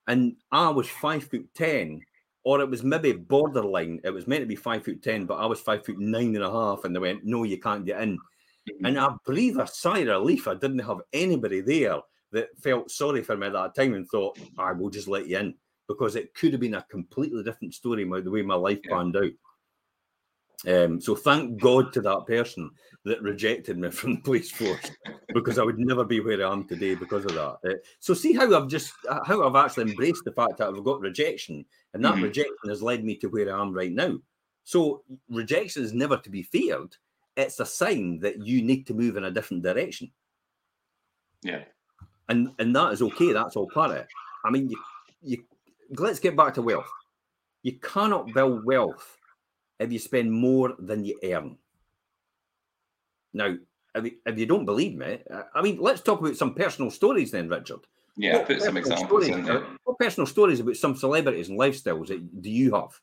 And 0.08 0.36
I 0.52 0.70
was 0.70 0.88
five 0.88 1.24
foot 1.24 1.48
ten, 1.56 2.02
or 2.46 2.62
it 2.62 2.70
was 2.70 2.84
maybe 2.84 3.12
borderline. 3.12 4.00
It 4.04 4.12
was 4.12 4.28
meant 4.28 4.44
to 4.44 4.48
be 4.48 4.56
five 4.56 4.86
foot 4.86 5.02
ten, 5.02 5.26
but 5.26 5.36
I 5.36 5.46
was 5.48 5.60
five 5.60 5.84
foot 5.84 6.00
nine 6.00 6.36
and 6.36 6.46
a 6.46 6.52
half, 6.52 6.86
and 6.86 6.96
they 6.96 7.00
went, 7.00 7.26
No, 7.26 7.44
you 7.44 7.60
can't 7.60 7.86
get 7.86 8.02
in. 8.02 8.18
Mm-hmm. 8.18 8.86
And 8.86 9.00
I 9.00 9.10
breathed 9.26 9.60
a 9.60 9.68
sigh 9.68 10.00
of 10.00 10.08
relief. 10.08 10.48
I 10.48 10.54
didn't 10.54 10.80
have 10.80 11.02
anybody 11.12 11.62
there 11.62 12.00
that 12.32 12.50
felt 12.62 12.92
sorry 12.92 13.24
for 13.24 13.36
me 13.36 13.48
at 13.48 13.54
that 13.54 13.76
time 13.76 13.96
and 13.96 14.08
thought, 14.08 14.40
I 14.58 14.72
will 14.72 14.90
just 14.90 15.08
let 15.08 15.28
you 15.28 15.40
in 15.40 15.56
because 15.88 16.16
it 16.16 16.34
could 16.34 16.52
have 16.52 16.62
been 16.62 16.76
a 16.76 16.86
completely 16.90 17.44
different 17.44 17.74
story 17.74 18.04
about 18.04 18.24
the 18.24 18.32
way 18.32 18.42
my 18.42 18.56
life 18.56 18.80
yeah. 18.84 18.96
panned 18.96 19.18
out. 19.18 19.32
Um, 20.68 21.00
so 21.00 21.16
thank 21.16 21.62
God 21.62 21.94
to 21.94 22.02
that 22.02 22.26
person 22.26 22.72
that 23.04 23.22
rejected 23.22 23.78
me 23.78 23.92
from 23.92 24.16
the 24.16 24.22
police 24.22 24.52
force 24.52 24.92
because 25.34 25.60
I 25.60 25.64
would 25.64 25.80
never 25.80 26.04
be 26.04 26.20
where 26.20 26.46
I 26.46 26.52
am 26.52 26.66
today 26.68 26.96
because 26.96 27.26
of 27.26 27.34
that. 27.34 27.58
Uh, 27.70 27.78
so 28.00 28.14
see 28.14 28.34
how 28.34 28.54
I've 28.56 28.68
just 28.68 28.94
how 29.26 29.48
I've 29.48 29.56
actually 29.56 29.92
embraced 29.92 30.24
the 30.26 30.32
fact 30.32 30.58
that 30.58 30.68
I've 30.68 30.84
got 30.84 31.02
rejection, 31.02 31.66
and 31.94 32.04
that 32.04 32.16
mm-hmm. 32.16 32.24
rejection 32.24 32.70
has 32.70 32.82
led 32.82 33.04
me 33.04 33.16
to 33.18 33.28
where 33.28 33.56
I 33.56 33.62
am 33.62 33.74
right 33.74 33.92
now. 33.92 34.18
So 34.64 35.04
rejection 35.30 35.84
is 35.84 35.94
never 35.94 36.18
to 36.18 36.30
be 36.30 36.44
feared. 36.44 36.96
It's 37.38 37.60
a 37.60 37.66
sign 37.66 38.20
that 38.20 38.46
you 38.46 38.62
need 38.62 38.88
to 38.88 38.94
move 38.94 39.18
in 39.18 39.26
a 39.26 39.32
different 39.32 39.64
direction. 39.64 40.12
Yeah 41.44 41.64
and 42.30 42.52
and 42.60 42.76
that 42.76 42.94
is 42.94 43.02
okay. 43.02 43.34
That's 43.34 43.56
all 43.56 43.70
part 43.70 43.92
of 43.92 43.98
it. 43.98 44.08
I 44.44 44.50
mean, 44.50 44.70
you, 44.70 44.78
you 45.22 45.44
let's 45.98 46.20
get 46.20 46.36
back 46.36 46.54
to 46.56 46.62
wealth. 46.62 46.90
You 47.64 47.74
cannot 47.80 48.34
build 48.34 48.66
wealth 48.66 49.18
if 49.80 49.92
you 49.92 50.00
spend 50.00 50.32
more 50.32 50.74
than 50.80 51.06
you 51.06 51.20
earn. 51.24 51.58
Now, 53.34 53.56
if 53.94 54.06
you, 54.06 54.12
if 54.26 54.38
you 54.38 54.46
don't 54.46 54.66
believe 54.66 54.96
me, 54.96 55.20
I 55.54 55.62
mean, 55.62 55.78
let's 55.80 56.02
talk 56.02 56.20
about 56.20 56.38
some 56.38 56.54
personal 56.54 56.92
stories 56.92 57.32
then, 57.32 57.50
Richard. 57.50 57.82
Yeah, 58.18 58.38
what 58.38 58.48
put 58.48 58.62
some 58.62 58.78
examples 58.78 59.26
stories, 59.26 59.30
in 59.30 59.44
there. 59.44 59.66
What 59.84 60.00
personal 60.00 60.28
stories 60.28 60.62
about 60.62 60.78
some 60.78 60.96
celebrities 60.96 61.50
and 61.50 61.60
lifestyles 61.60 62.08
that 62.08 62.42
do 62.42 62.50
you 62.50 62.74
have? 62.74 62.98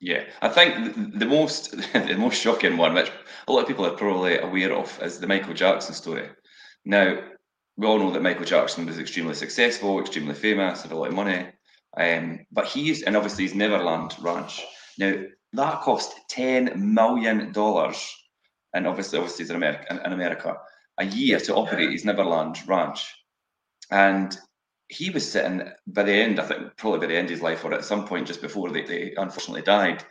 Yeah, 0.00 0.24
I 0.42 0.48
think 0.48 1.18
the 1.18 1.26
most 1.26 1.70
the 1.92 2.16
most 2.18 2.40
shocking 2.40 2.76
one, 2.76 2.94
which 2.94 3.10
a 3.46 3.52
lot 3.52 3.62
of 3.62 3.68
people 3.68 3.86
are 3.86 3.96
probably 3.96 4.38
aware 4.38 4.72
of, 4.72 4.98
is 5.02 5.20
the 5.20 5.28
Michael 5.28 5.54
Jackson 5.54 5.94
story. 5.94 6.28
Now, 6.84 7.18
we 7.76 7.86
all 7.86 7.98
know 7.98 8.10
that 8.10 8.22
Michael 8.22 8.44
Jackson 8.44 8.86
was 8.86 8.98
extremely 8.98 9.34
successful, 9.34 10.00
extremely 10.00 10.34
famous, 10.34 10.82
had 10.82 10.92
a 10.92 10.96
lot 10.96 11.08
of 11.08 11.14
money. 11.14 11.46
Um, 11.96 12.46
but 12.52 12.66
he's, 12.66 13.02
and 13.02 13.16
obviously 13.16 13.44
his 13.44 13.54
Neverland 13.54 14.14
Ranch. 14.20 14.64
Now, 14.98 15.14
that 15.52 15.80
cost 15.82 16.14
$10 16.30 16.76
million, 16.76 17.40
and 17.40 18.86
obviously, 18.86 19.18
obviously 19.18 19.44
he's 19.44 19.50
in 19.50 19.56
America, 19.56 20.00
in 20.04 20.12
America, 20.12 20.56
a 20.98 21.04
year 21.04 21.38
to 21.40 21.54
operate 21.54 21.92
his 21.92 22.04
Neverland 22.04 22.56
Ranch. 22.66 23.14
And 23.90 24.36
he 24.88 25.10
was 25.10 25.30
sitting 25.30 25.68
by 25.86 26.02
the 26.02 26.12
end, 26.12 26.40
I 26.40 26.44
think 26.44 26.76
probably 26.76 27.00
by 27.00 27.06
the 27.06 27.16
end 27.16 27.26
of 27.26 27.32
his 27.32 27.42
life, 27.42 27.64
or 27.64 27.74
at 27.74 27.84
some 27.84 28.06
point 28.06 28.26
just 28.26 28.42
before 28.42 28.70
they, 28.70 28.82
they 28.82 29.14
unfortunately 29.16 29.62
died, 29.62 30.04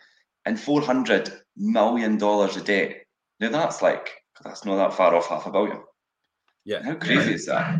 in 0.45 0.55
$400 0.55 1.41
million 1.57 2.21
a 2.21 2.61
day. 2.61 3.01
Now, 3.39 3.49
that's 3.49 3.81
like, 3.81 4.11
that's 4.43 4.65
not 4.65 4.77
that 4.77 4.93
far 4.93 5.15
off 5.15 5.27
half 5.27 5.45
a 5.45 5.51
billion. 5.51 5.81
Yeah. 6.65 6.83
How 6.83 6.95
crazy 6.95 7.33
is 7.33 7.45
that? 7.47 7.79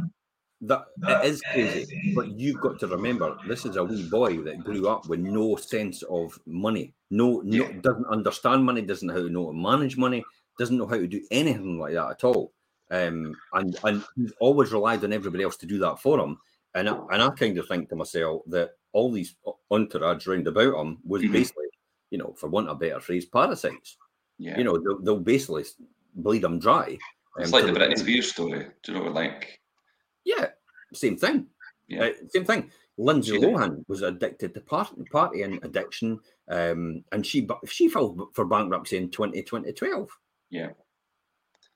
That 0.61 0.85
it 1.03 1.25
is 1.25 1.41
crazy, 1.51 2.13
but 2.15 2.31
you've 2.39 2.61
got 2.61 2.79
to 2.79 2.87
remember 2.87 3.37
this 3.47 3.65
is 3.65 3.75
a 3.75 3.83
wee 3.83 4.07
boy 4.09 4.37
that 4.43 4.63
grew 4.63 4.87
up 4.87 5.07
with 5.07 5.19
no 5.19 5.57
sense 5.57 6.01
of 6.03 6.39
money, 6.45 6.93
no, 7.11 7.41
no 7.43 7.65
yeah. 7.65 7.73
doesn't 7.81 8.07
understand 8.07 8.63
money, 8.63 8.81
doesn't 8.81 9.07
know 9.07 9.13
how 9.13 9.21
to 9.21 9.29
know 9.29 9.47
to 9.47 9.53
manage 9.53 9.97
money, 9.97 10.23
doesn't 10.57 10.77
know 10.77 10.87
how 10.87 10.95
to 10.95 11.07
do 11.07 11.21
anything 11.29 11.77
like 11.77 11.93
that 11.93 12.11
at 12.11 12.23
all. 12.23 12.53
Um, 12.89 13.35
and 13.53 13.77
and 13.83 14.03
he's 14.15 14.31
always 14.39 14.71
relied 14.71 15.03
on 15.03 15.13
everybody 15.13 15.43
else 15.43 15.57
to 15.57 15.65
do 15.65 15.77
that 15.79 15.99
for 15.99 16.19
him. 16.19 16.37
And 16.73 16.89
I, 16.89 16.97
and 17.11 17.21
I 17.21 17.29
kind 17.31 17.57
of 17.57 17.67
think 17.67 17.89
to 17.89 17.95
myself 17.95 18.43
that 18.47 18.71
all 18.93 19.11
these 19.11 19.35
entourage 19.71 20.25
round 20.25 20.47
about 20.47 20.79
him 20.79 20.99
was 21.05 21.21
mm-hmm. 21.21 21.33
basically, 21.33 21.65
you 22.11 22.17
know, 22.17 22.33
for 22.37 22.49
want 22.49 22.69
of 22.69 22.77
a 22.77 22.79
better 22.79 22.99
phrase, 22.99 23.25
parasites. 23.25 23.97
Yeah. 24.37 24.57
You 24.57 24.63
know, 24.63 24.77
they'll, 24.77 25.01
they'll 25.01 25.19
basically 25.19 25.65
bleed 26.15 26.43
him 26.43 26.59
dry 26.59 26.97
it's 27.37 27.51
um, 27.53 27.63
like 27.63 27.73
the 27.73 27.79
Britney 27.79 27.97
Spears 27.97 28.31
story. 28.31 28.67
Do 28.83 28.91
you 28.91 28.97
know, 28.97 29.05
what 29.05 29.13
like 29.13 29.59
yeah, 30.25 30.47
same 30.93 31.17
thing. 31.17 31.47
Yeah, 31.87 32.05
uh, 32.05 32.09
same 32.29 32.45
thing. 32.45 32.71
Lindsay 32.97 33.37
Lohan 33.37 33.83
was 33.87 34.01
addicted 34.01 34.53
to 34.53 34.61
party, 34.61 35.03
party 35.11 35.41
and 35.43 35.63
addiction, 35.63 36.19
um, 36.49 37.03
and 37.11 37.25
she 37.25 37.47
she 37.67 37.89
filed 37.89 38.21
for 38.33 38.45
bankruptcy 38.45 38.97
in 38.97 39.09
2012. 39.09 40.09
Yeah. 40.49 40.69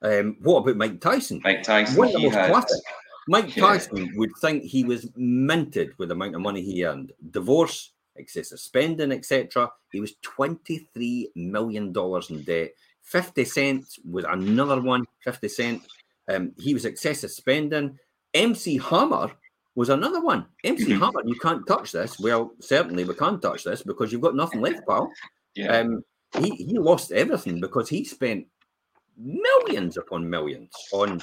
Um, 0.02 0.36
what 0.40 0.60
about 0.60 0.76
Mike 0.76 1.00
Tyson? 1.00 1.40
Mike 1.44 1.62
Tyson, 1.62 1.96
One 1.96 2.08
of 2.08 2.14
the 2.14 2.20
most 2.20 2.34
had, 2.34 2.50
classic. 2.50 2.82
Mike 3.28 3.54
yeah. 3.54 3.66
Tyson 3.66 4.12
would 4.16 4.30
think 4.40 4.62
he 4.62 4.82
was 4.82 5.08
minted 5.14 5.90
with 5.98 6.08
the 6.08 6.14
amount 6.14 6.34
of 6.34 6.40
money 6.40 6.62
he 6.62 6.86
earned. 6.86 7.12
Divorce, 7.30 7.92
excessive 8.16 8.58
spending, 8.58 9.12
etc. 9.12 9.70
He 9.92 10.00
was 10.00 10.14
twenty 10.22 10.88
three 10.94 11.30
million 11.34 11.92
dollars 11.92 12.30
in 12.30 12.42
debt. 12.42 12.70
50 13.02 13.44
Cent 13.44 13.84
was 14.08 14.24
another 14.24 14.80
one, 14.80 15.04
50 15.24 15.48
Cent. 15.48 15.82
Um, 16.28 16.52
he 16.58 16.74
was 16.74 16.84
excessive 16.84 17.30
spending. 17.30 17.98
MC 18.34 18.78
Hammer 18.78 19.30
was 19.74 19.88
another 19.88 20.20
one. 20.20 20.46
MC 20.64 20.84
mm-hmm. 20.84 21.02
Hammer, 21.02 21.22
you 21.24 21.36
can't 21.36 21.66
touch 21.66 21.92
this. 21.92 22.18
Well, 22.18 22.52
certainly 22.60 23.04
we 23.04 23.14
can't 23.14 23.40
touch 23.40 23.64
this 23.64 23.82
because 23.82 24.12
you've 24.12 24.20
got 24.20 24.34
nothing 24.34 24.60
left, 24.60 24.86
pal. 24.86 25.10
Yeah. 25.54 25.78
Um, 25.78 26.04
he, 26.38 26.50
he 26.50 26.78
lost 26.78 27.12
everything 27.12 27.60
because 27.60 27.88
he 27.88 28.04
spent 28.04 28.46
millions 29.16 29.96
upon 29.96 30.28
millions 30.28 30.70
on, 30.92 31.20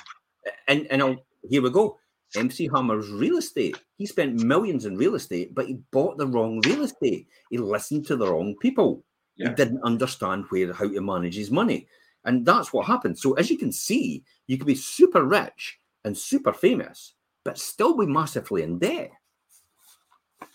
and, 0.68 0.88
and 0.88 1.02
I'll, 1.02 1.26
here 1.50 1.62
we 1.62 1.70
go. 1.70 1.98
MC 2.36 2.68
Hammer's 2.68 3.10
real 3.10 3.38
estate. 3.38 3.78
He 3.98 4.06
spent 4.06 4.44
millions 4.44 4.86
in 4.86 4.98
real 4.98 5.16
estate, 5.16 5.56
but 5.56 5.68
he 5.68 5.80
bought 5.92 6.18
the 6.18 6.28
wrong 6.28 6.62
real 6.66 6.84
estate. 6.84 7.28
He 7.50 7.58
listened 7.58 8.06
to 8.08 8.18
the 8.18 8.30
wrong 8.30 8.56
people. 8.62 9.04
Yeah. 9.38 9.50
He 9.50 9.56
didn't 9.56 9.84
understand 9.84 10.46
where 10.50 10.74
how 10.74 10.90
to 10.90 11.02
manage 11.02 11.36
his 11.36 11.52
money. 11.52 11.88
And 12.26 12.46
that's 12.46 12.74
what 12.74 12.86
happened. 12.86 13.18
So 13.18 13.34
as 13.34 13.50
you 13.50 13.58
can 13.58 13.72
see, 13.72 14.24
you 14.48 14.58
can 14.58 14.68
be 14.68 14.76
super 14.76 15.24
rich 15.24 15.80
and 16.08 16.18
super 16.18 16.54
famous, 16.54 17.14
but 17.46 17.60
still 17.60 17.96
be 17.96 18.06
massively 18.06 18.64
in 18.64 18.80
debt. 18.80 19.12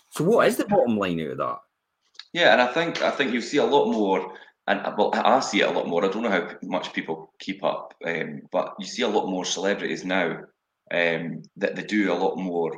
So 0.09 0.23
what 0.25 0.47
is 0.47 0.57
the 0.57 0.65
bottom 0.65 0.97
line 0.97 1.21
out 1.21 1.31
of 1.31 1.37
that? 1.37 1.59
Yeah, 2.33 2.53
and 2.53 2.61
I 2.61 2.67
think 2.67 3.01
I 3.01 3.11
think 3.11 3.33
you 3.33 3.41
see 3.41 3.57
a 3.57 3.65
lot 3.65 3.91
more, 3.91 4.33
and 4.67 4.81
well, 4.97 5.11
I 5.13 5.39
see 5.39 5.61
it 5.61 5.69
a 5.69 5.71
lot 5.71 5.87
more. 5.87 6.03
I 6.03 6.09
don't 6.09 6.23
know 6.23 6.29
how 6.29 6.49
much 6.63 6.93
people 6.93 7.31
keep 7.39 7.63
up, 7.63 7.93
um, 8.05 8.41
but 8.51 8.73
you 8.79 8.85
see 8.85 9.03
a 9.03 9.07
lot 9.07 9.27
more 9.29 9.45
celebrities 9.45 10.03
now 10.03 10.39
um, 10.91 11.43
that 11.57 11.75
they 11.75 11.83
do 11.83 12.11
a 12.11 12.15
lot 12.15 12.37
more 12.37 12.71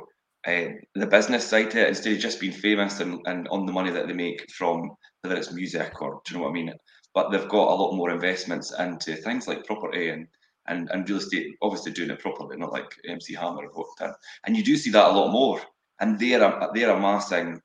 uh, 0.46 0.68
the 0.94 1.06
business 1.06 1.46
side 1.46 1.70
to 1.72 1.80
it 1.80 1.88
instead 1.88 2.12
of 2.12 2.20
just 2.20 2.40
being 2.40 2.52
famous 2.52 3.00
and, 3.00 3.20
and 3.26 3.48
on 3.48 3.66
the 3.66 3.72
money 3.72 3.90
that 3.90 4.06
they 4.06 4.14
make 4.14 4.48
from 4.52 4.90
whether 5.22 5.36
it's 5.36 5.52
music 5.52 6.00
or 6.00 6.20
do 6.24 6.34
you 6.34 6.38
know 6.38 6.44
what 6.44 6.50
I 6.50 6.54
mean? 6.54 6.72
But 7.14 7.30
they've 7.30 7.48
got 7.48 7.72
a 7.72 7.74
lot 7.74 7.96
more 7.96 8.10
investments 8.10 8.72
into 8.78 9.16
things 9.16 9.48
like 9.48 9.66
property 9.66 10.10
and 10.10 10.28
and, 10.68 10.90
and 10.90 11.08
real 11.08 11.18
estate, 11.18 11.56
obviously 11.62 11.92
doing 11.92 12.10
it 12.10 12.18
properly, 12.18 12.56
not 12.56 12.72
like 12.72 12.94
MC 13.06 13.34
Hammer 13.34 13.66
or 13.66 13.86
done. 13.98 14.14
And 14.44 14.56
you 14.56 14.62
do 14.62 14.76
see 14.76 14.90
that 14.90 15.10
a 15.10 15.12
lot 15.12 15.32
more. 15.32 15.60
And 16.00 16.18
they're 16.18 16.68
they're 16.74 16.90
amassing 16.90 17.60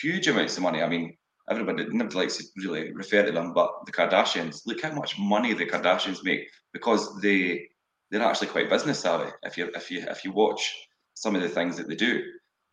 huge 0.00 0.28
amounts 0.28 0.56
of 0.56 0.62
money. 0.62 0.82
I 0.82 0.88
mean, 0.88 1.16
everybody 1.50 1.86
never 1.90 2.18
likes 2.18 2.36
to 2.36 2.44
really 2.56 2.92
refer 2.92 3.24
to 3.24 3.32
them, 3.32 3.52
but 3.52 3.70
the 3.86 3.92
Kardashians, 3.92 4.62
look 4.66 4.82
how 4.82 4.92
much 4.92 5.18
money 5.18 5.52
the 5.52 5.66
Kardashians 5.66 6.24
make 6.24 6.48
because 6.72 7.20
they 7.20 7.68
they're 8.10 8.22
actually 8.22 8.48
quite 8.48 8.70
business 8.70 9.00
savvy. 9.00 9.30
If 9.42 9.58
you 9.58 9.70
if 9.74 9.90
you 9.90 10.04
if 10.08 10.24
you 10.24 10.32
watch 10.32 10.74
some 11.14 11.34
of 11.34 11.42
the 11.42 11.48
things 11.48 11.76
that 11.76 11.88
they 11.88 11.96
do, 11.96 12.22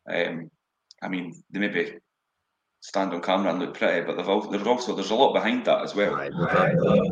um, 0.08 0.50
I 1.02 1.08
mean, 1.08 1.42
they 1.50 1.60
maybe 1.60 1.98
stand 2.82 3.14
on 3.14 3.22
camera 3.22 3.52
and 3.52 3.60
look 3.60 3.76
pretty, 3.76 4.06
but 4.06 4.18
all, 4.26 4.42
there's 4.42 4.66
also 4.66 4.96
there's 4.96 5.12
a 5.12 5.16
lot 5.16 5.34
behind 5.34 5.64
that 5.66 5.84
as 5.84 5.94
well. 5.94 6.16
Right. 6.16 6.32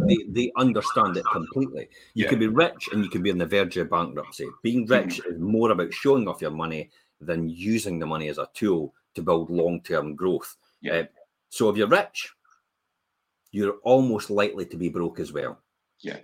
They, 0.07 0.17
they 0.27 0.51
understand 0.57 1.15
it 1.15 1.23
completely. 1.31 1.87
You 2.15 2.23
yeah. 2.23 2.29
can 2.29 2.39
be 2.39 2.47
rich 2.47 2.89
and 2.91 3.03
you 3.03 3.09
can 3.09 3.21
be 3.21 3.31
on 3.31 3.37
the 3.37 3.45
verge 3.45 3.77
of 3.77 3.89
bankruptcy. 3.89 4.47
Being 4.63 4.87
rich 4.87 5.21
mm-hmm. 5.21 5.33
is 5.33 5.39
more 5.39 5.69
about 5.71 5.93
showing 5.93 6.27
off 6.27 6.41
your 6.41 6.51
money 6.51 6.89
than 7.21 7.49
using 7.49 7.99
the 7.99 8.07
money 8.07 8.29
as 8.29 8.39
a 8.39 8.49
tool 8.53 8.93
to 9.13 9.21
build 9.21 9.51
long-term 9.51 10.15
growth. 10.15 10.57
Yeah. 10.81 10.93
Uh, 10.93 11.03
so 11.49 11.69
if 11.69 11.77
you're 11.77 11.87
rich, 11.87 12.33
you're 13.51 13.77
almost 13.83 14.29
likely 14.31 14.65
to 14.65 14.77
be 14.77 14.89
broke 14.89 15.19
as 15.19 15.31
well. 15.31 15.59
Yeah. 15.99 16.17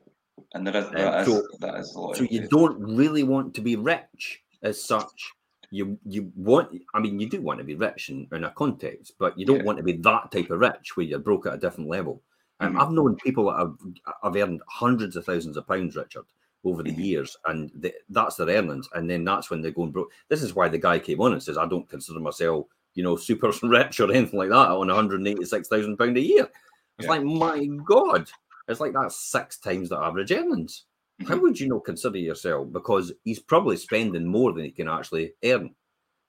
And 0.54 0.66
there 0.66 0.76
is, 0.76 0.90
that, 0.90 1.20
um, 1.20 1.26
so, 1.26 1.38
is, 1.38 1.58
that 1.60 1.76
is. 1.76 1.92
So 1.94 2.24
you 2.30 2.48
don't 2.48 2.80
really 2.80 3.24
want 3.24 3.54
to 3.54 3.62
be 3.62 3.76
rich 3.76 4.42
as 4.64 4.84
such. 4.84 5.32
You 5.72 5.98
you 6.06 6.32
want, 6.36 6.82
I 6.94 7.00
mean, 7.00 7.20
you 7.20 7.30
do 7.30 7.42
want 7.42 7.60
to 7.60 7.66
be 7.66 7.76
rich 7.76 8.10
in, 8.10 8.28
in 8.32 8.44
a 8.44 8.52
context, 8.52 9.14
but 9.20 9.38
you 9.38 9.46
don't 9.46 9.58
yeah. 9.58 9.64
want 9.64 9.78
to 9.78 9.84
be 9.84 9.94
that 9.94 10.32
type 10.32 10.50
of 10.50 10.60
rich 10.60 10.96
where 10.96 11.06
you're 11.06 11.20
broke 11.20 11.46
at 11.48 11.54
a 11.54 11.58
different 11.58 11.90
level. 11.90 12.22
Um, 12.60 12.72
mm-hmm. 12.72 12.82
I've 12.82 12.92
known 12.92 13.16
people 13.18 13.46
that 13.46 13.60
have, 13.60 13.76
have 14.24 14.36
earned 14.36 14.62
hundreds 14.68 15.16
of 15.16 15.26
thousands 15.26 15.58
of 15.58 15.68
pounds, 15.68 15.96
Richard, 15.96 16.26
over 16.64 16.84
the 16.84 16.92
mm-hmm. 16.92 17.02
years, 17.02 17.38
and 17.48 17.72
they, 17.76 17.94
that's 18.10 18.36
their 18.36 18.48
earnings. 18.48 18.88
And 18.94 19.10
then 19.10 19.24
that's 19.24 19.50
when 19.50 19.62
they're 19.62 19.72
going 19.72 19.92
broke. 19.92 20.12
This 20.30 20.42
is 20.42 20.56
why 20.56 20.70
the 20.70 20.78
guy 20.78 21.00
came 21.00 21.22
on 21.22 21.34
and 21.34 21.44
says, 21.44 21.58
I 21.58 21.68
don't 21.68 21.90
consider 21.90 22.20
myself, 22.20 22.68
you 22.94 23.04
know, 23.04 23.16
super 23.16 23.52
rich 23.64 24.00
or 24.00 24.12
anything 24.12 24.40
like 24.40 24.50
that 24.50 24.70
on 24.70 24.88
186,000 24.88 25.98
pound 25.98 26.18
a 26.18 26.22
year. 26.22 26.50
It's 26.98 27.06
yeah. 27.06 27.10
like, 27.10 27.24
my 27.24 27.66
God, 27.84 28.30
it's 28.68 28.80
like 28.80 28.94
that's 28.94 29.20
six 29.20 29.58
times 29.58 29.90
the 29.90 29.98
average 29.98 30.32
earnings. 30.32 30.86
How 31.28 31.38
would 31.38 31.60
you 31.60 31.70
not 31.70 31.86
consider 31.86 32.18
yourself? 32.18 32.72
Because 32.72 33.14
he's 33.24 33.40
probably 33.40 33.78
spending 33.78 34.26
more 34.26 34.52
than 34.52 34.66
he 34.66 34.72
can 34.72 34.90
actually 34.90 35.34
earn. 35.44 35.74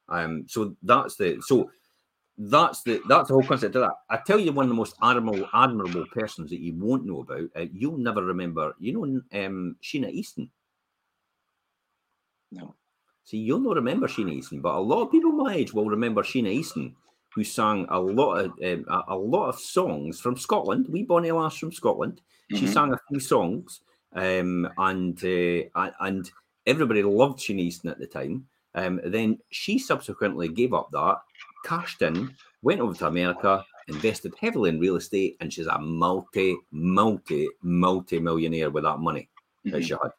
Um, 0.08 0.44
so 0.46 0.76
that's 0.82 1.16
the 1.16 1.40
so 1.44 1.70
that's 2.38 2.82
the 2.82 3.00
that's 3.08 3.28
the 3.28 3.34
whole 3.34 3.42
concept 3.42 3.74
of 3.76 3.82
that. 3.82 3.94
I 4.10 4.18
tell 4.24 4.38
you, 4.38 4.52
one 4.52 4.66
of 4.66 4.68
the 4.68 4.74
most 4.74 4.94
admirable 5.02 5.48
admirable 5.52 6.06
persons 6.12 6.50
that 6.50 6.60
you 6.60 6.74
won't 6.76 7.04
know 7.04 7.20
about. 7.20 7.48
Uh, 7.56 7.66
you'll 7.72 7.98
never 7.98 8.22
remember. 8.24 8.74
You 8.78 8.92
know, 8.92 9.44
um, 9.44 9.76
Sheena 9.82 10.10
Easton. 10.10 10.50
No. 12.52 12.74
See, 13.24 13.38
you'll 13.38 13.60
not 13.60 13.74
remember 13.74 14.06
Sheena 14.06 14.32
Easton, 14.32 14.60
but 14.60 14.76
a 14.76 14.80
lot 14.80 15.02
of 15.02 15.10
people 15.10 15.32
my 15.32 15.54
age 15.54 15.74
will 15.74 15.86
remember 15.86 16.22
Sheena 16.22 16.52
Easton, 16.52 16.94
who 17.34 17.42
sang 17.42 17.86
a 17.88 17.98
lot 17.98 18.34
of 18.36 18.52
um, 18.62 18.84
a, 18.88 19.14
a, 19.14 19.16
lot 19.16 19.48
of 19.48 19.58
songs 19.58 20.20
from 20.20 20.36
Scotland. 20.36 20.86
We 20.88 21.02
Bonnie 21.02 21.32
Lass 21.32 21.56
from 21.56 21.72
Scotland. 21.72 22.20
Mm-hmm. 22.52 22.64
She 22.64 22.72
sang 22.72 22.92
a 22.92 23.00
few 23.08 23.18
songs, 23.18 23.80
um, 24.16 24.68
and 24.78 25.22
uh, 25.24 25.90
and 26.00 26.30
everybody 26.66 27.02
loved 27.02 27.48
Easton 27.48 27.90
at 27.90 27.98
the 27.98 28.06
time. 28.06 28.46
Um, 28.74 29.00
then 29.04 29.38
she 29.50 29.78
subsequently 29.78 30.48
gave 30.48 30.74
up 30.74 30.90
that, 30.92 31.18
cashed 31.64 32.02
in, 32.02 32.34
went 32.62 32.80
over 32.80 32.94
to 32.94 33.06
America, 33.06 33.64
invested 33.88 34.34
heavily 34.38 34.70
in 34.70 34.80
real 34.80 34.96
estate, 34.96 35.36
and 35.40 35.52
she's 35.52 35.66
a 35.66 35.78
multi, 35.78 36.56
multi, 36.72 37.48
multi 37.62 38.18
millionaire 38.18 38.70
with 38.70 38.84
that 38.84 38.98
money 38.98 39.28
mm-hmm. 39.66 39.70
that 39.70 39.84
she 39.84 39.92
had. 39.92 40.10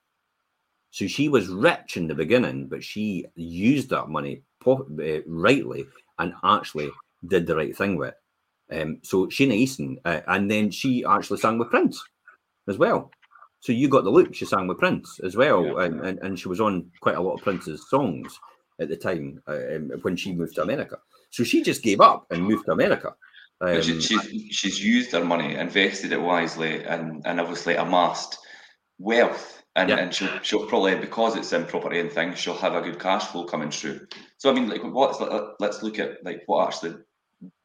So 0.89 1.05
she 1.05 1.29
was 1.29 1.49
rich 1.49 1.97
in 1.97 2.07
the 2.07 2.15
beginning, 2.15 2.67
but 2.67 2.83
she 2.83 3.25
used 3.35 3.89
that 3.89 4.09
money 4.09 4.41
po- 4.59 4.87
uh, 4.99 5.21
rightly 5.27 5.85
and 6.17 6.33
actually 6.43 6.89
did 7.27 7.45
the 7.45 7.55
right 7.55 7.75
thing 7.75 7.97
with 7.97 8.13
it. 8.69 8.81
Um, 8.81 8.99
so 9.03 9.27
Sheena 9.27 9.53
Easton, 9.53 9.99
uh, 10.03 10.21
and 10.27 10.49
then 10.49 10.71
she 10.71 11.05
actually 11.05 11.39
sang 11.39 11.59
with 11.59 11.69
Prince 11.69 12.03
as 12.67 12.77
well. 12.77 13.11
So 13.67 13.73
you 13.73 13.89
got 13.89 14.05
the 14.05 14.09
look. 14.09 14.33
She 14.33 14.45
sang 14.45 14.65
with 14.67 14.77
Prince 14.77 15.19
as 15.25 15.35
well, 15.35 15.65
yeah. 15.65 15.83
and, 15.83 15.99
and, 15.99 16.19
and 16.19 16.39
she 16.39 16.47
was 16.47 16.61
on 16.61 16.89
quite 17.01 17.17
a 17.17 17.21
lot 17.21 17.33
of 17.33 17.41
Prince's 17.41 17.89
songs 17.89 18.39
at 18.79 18.87
the 18.87 18.95
time 18.95 19.41
uh, 19.45 19.75
um, 19.75 19.91
when 20.03 20.15
she 20.15 20.33
moved 20.33 20.55
to 20.55 20.61
America. 20.61 20.99
So 21.31 21.43
she 21.43 21.63
just 21.63 21.83
gave 21.83 21.99
up 21.99 22.27
and 22.31 22.45
moved 22.45 22.67
to 22.67 22.71
America. 22.71 23.13
Um, 23.59 23.81
she, 23.81 23.99
she's 23.99 24.55
she's 24.55 24.81
used 24.81 25.11
her 25.11 25.25
money, 25.25 25.55
invested 25.55 26.13
it 26.13 26.21
wisely, 26.21 26.85
and 26.85 27.21
and 27.25 27.41
obviously 27.41 27.75
amassed 27.75 28.37
wealth. 28.99 29.61
And, 29.75 29.89
yeah. 29.89 29.97
and 29.97 30.13
she'll, 30.13 30.39
she'll 30.43 30.65
probably 30.65 30.95
because 30.95 31.35
it's 31.35 31.51
in 31.51 31.65
property 31.65 31.99
and 31.99 32.09
things, 32.09 32.39
she'll 32.39 32.55
have 32.55 32.73
a 32.73 32.81
good 32.81 33.01
cash 33.01 33.25
flow 33.25 33.43
coming 33.43 33.69
through. 33.69 34.07
So 34.37 34.49
I 34.49 34.53
mean, 34.53 34.69
like, 34.69 34.85
what's 34.85 35.19
let's 35.59 35.83
look 35.83 35.99
at 35.99 36.23
like 36.23 36.43
what 36.45 36.67
actually 36.67 36.95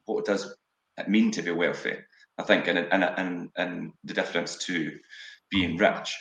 what 0.07 0.25
does 0.25 0.53
it 0.99 1.09
mean 1.09 1.31
to 1.31 1.43
be 1.43 1.53
wealthy? 1.53 1.95
I 2.39 2.43
think, 2.43 2.67
and 2.67 2.79
and 2.79 3.05
and 3.05 3.51
and 3.55 3.93
the 4.03 4.15
difference 4.15 4.57
to 4.65 4.99
being 5.53 5.77
rich. 5.77 6.17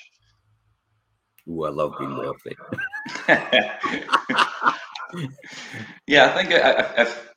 Ooh, 1.47 1.63
I 1.63 1.69
love 1.69 1.95
being 1.97 2.15
wealthy. 2.15 2.55
yeah, 6.07 6.27
I 6.27 6.43
think 6.43 6.49
if 6.51 7.29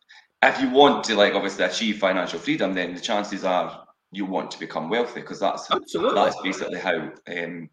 if 0.42 0.61
you 0.61 0.68
want 0.70 1.04
to 1.04 1.14
like 1.14 1.35
obviously 1.35 1.64
achieve 1.64 1.98
financial 1.98 2.38
freedom, 2.38 2.74
then 2.74 2.94
the 2.94 3.00
chances 3.00 3.44
are 3.44 3.87
you 4.12 4.26
want 4.26 4.50
to 4.50 4.59
become 4.59 4.90
wealthy 4.90 5.20
because 5.20 5.40
that's 5.40 5.70
Absolutely. 5.70 6.14
that's 6.14 6.40
basically 6.42 6.78
how. 6.78 7.11
Um, 7.28 7.70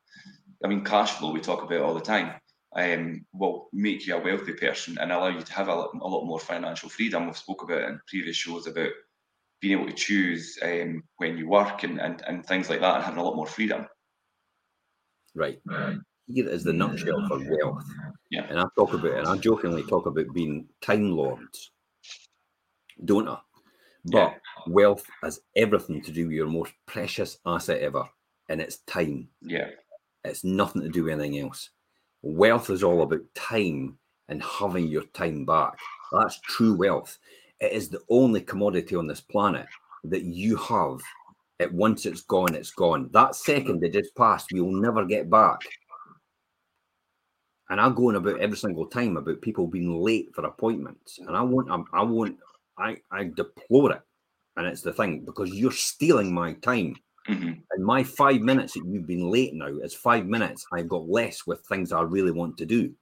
I 0.63 0.67
mean, 0.67 0.84
cash 0.84 1.13
flow 1.13 1.31
we 1.31 1.41
talk 1.41 1.63
about 1.63 1.81
all 1.81 1.95
the 1.95 2.01
time. 2.01 2.34
Um, 2.73 3.25
will 3.34 3.67
make 3.73 4.07
you 4.07 4.15
a 4.15 4.23
wealthy 4.23 4.53
person 4.53 4.97
and 4.97 5.12
allow 5.12 5.27
you 5.27 5.41
to 5.41 5.53
have 5.53 5.67
a, 5.67 5.71
a 5.71 6.07
lot 6.07 6.25
more 6.25 6.39
financial 6.39 6.88
freedom. 6.88 7.25
We've 7.25 7.36
spoke 7.36 7.63
about 7.63 7.81
in 7.81 7.99
previous 8.07 8.38
shows 8.38 8.65
about 8.65 8.91
being 9.60 9.77
able 9.77 9.89
to 9.89 9.95
choose 9.95 10.57
um, 10.63 11.03
when 11.17 11.38
you 11.38 11.49
work 11.49 11.84
and, 11.84 11.99
and, 11.99 12.23
and 12.25 12.45
things 12.45 12.69
like 12.69 12.79
that 12.79 12.95
and 12.95 13.03
having 13.03 13.19
a 13.19 13.23
lot 13.23 13.36
more 13.36 13.45
freedom. 13.45 13.86
Right. 15.36 15.62
Here 16.28 16.48
is 16.48 16.63
the 16.63 16.74
nutshell 16.74 17.28
for 17.28 17.39
wealth. 17.39 17.84
Yeah. 18.30 18.46
And 18.50 18.60
I 18.60 18.65
talk 18.76 18.94
about, 18.94 19.17
and 19.17 19.28
I 19.28 19.38
jokingly 19.38 19.84
talk 19.84 20.06
about 20.06 20.34
being 20.34 20.67
time 20.82 21.12
lords, 21.12 21.72
don't 23.04 23.28
I? 23.28 23.38
But 24.06 24.34
yeah. 24.34 24.34
wealth 24.67 25.06
has 25.24 25.41
everything 25.56 26.02
to 26.04 26.12
do 26.12 26.28
with 26.28 26.36
your 26.36 26.48
most 26.48 26.74
precious 26.86 27.38
asset 27.46 27.82
ever, 27.82 28.06
and 28.50 28.62
it's 28.62 28.78
time. 28.88 29.28
Yeah. 29.41 29.70
It's 30.24 30.44
nothing 30.44 30.82
to 30.82 30.89
do 30.89 31.04
with 31.04 31.13
anything 31.13 31.39
else. 31.39 31.70
Wealth 32.22 32.70
is 32.70 32.84
all 32.84 33.02
about 33.02 33.22
time 33.36 33.98
and 34.30 34.41
having 34.44 34.88
your 34.88 35.04
time 35.13 35.46
back. 35.46 35.78
That's 36.12 36.39
true 36.41 36.74
wealth. 36.74 37.17
It 37.60 37.74
is 37.74 37.89
the 37.89 38.02
only 38.10 38.41
commodity 38.41 38.96
on 38.96 39.08
this 39.08 39.22
planet 39.22 39.67
that 40.06 40.24
you 40.24 40.56
have 40.56 41.00
it 41.62 41.74
once 41.74 42.06
it's 42.06 42.21
gone, 42.21 42.56
it's 42.56 42.71
gone. 42.71 43.10
That 43.13 43.36
second 43.36 43.82
that 43.82 43.93
just 43.93 44.15
passed, 44.15 44.50
we'll 44.52 44.71
never 44.71 45.06
get 45.06 45.30
back. 45.30 45.60
And 47.69 47.80
I 47.80 47.89
go 47.89 48.10
on 48.10 48.15
about 48.15 48.41
every 48.41 48.58
single 48.58 48.88
time 48.88 49.15
about 49.15 49.41
people 49.41 49.65
being 49.65 50.02
late 50.02 50.30
for 50.36 50.45
appointments, 50.45 51.19
and 51.19 51.38
I 51.38 51.41
want, 51.41 51.69
I 51.71 51.76
want, 51.76 51.88
I, 51.93 52.04
won't 52.84 53.00
I 53.12 53.32
deplore 53.34 53.93
it. 53.93 54.02
And 54.58 54.67
it's 54.67 54.82
the 54.82 54.91
thing 54.91 55.24
because 55.24 55.54
you're 55.54 55.71
stealing 55.71 56.34
my 56.34 56.54
time. 56.56 56.97
Mm-hmm. 57.30 57.52
And 57.71 57.86
my 57.86 58.04
five 58.04 58.41
minutes 58.41 58.74
that 58.74 58.84
you've 58.86 59.08
been 59.08 59.30
late 59.30 59.54
now 59.54 59.67
is 59.67 59.93
five 59.93 60.26
minutes 60.26 60.65
I've 60.74 60.89
got 60.89 61.08
less 61.08 61.45
with 61.47 61.65
things 61.65 61.93
I 61.93 62.02
really 62.02 62.32
want 62.32 62.58
to 62.58 62.65
do. 62.65 62.93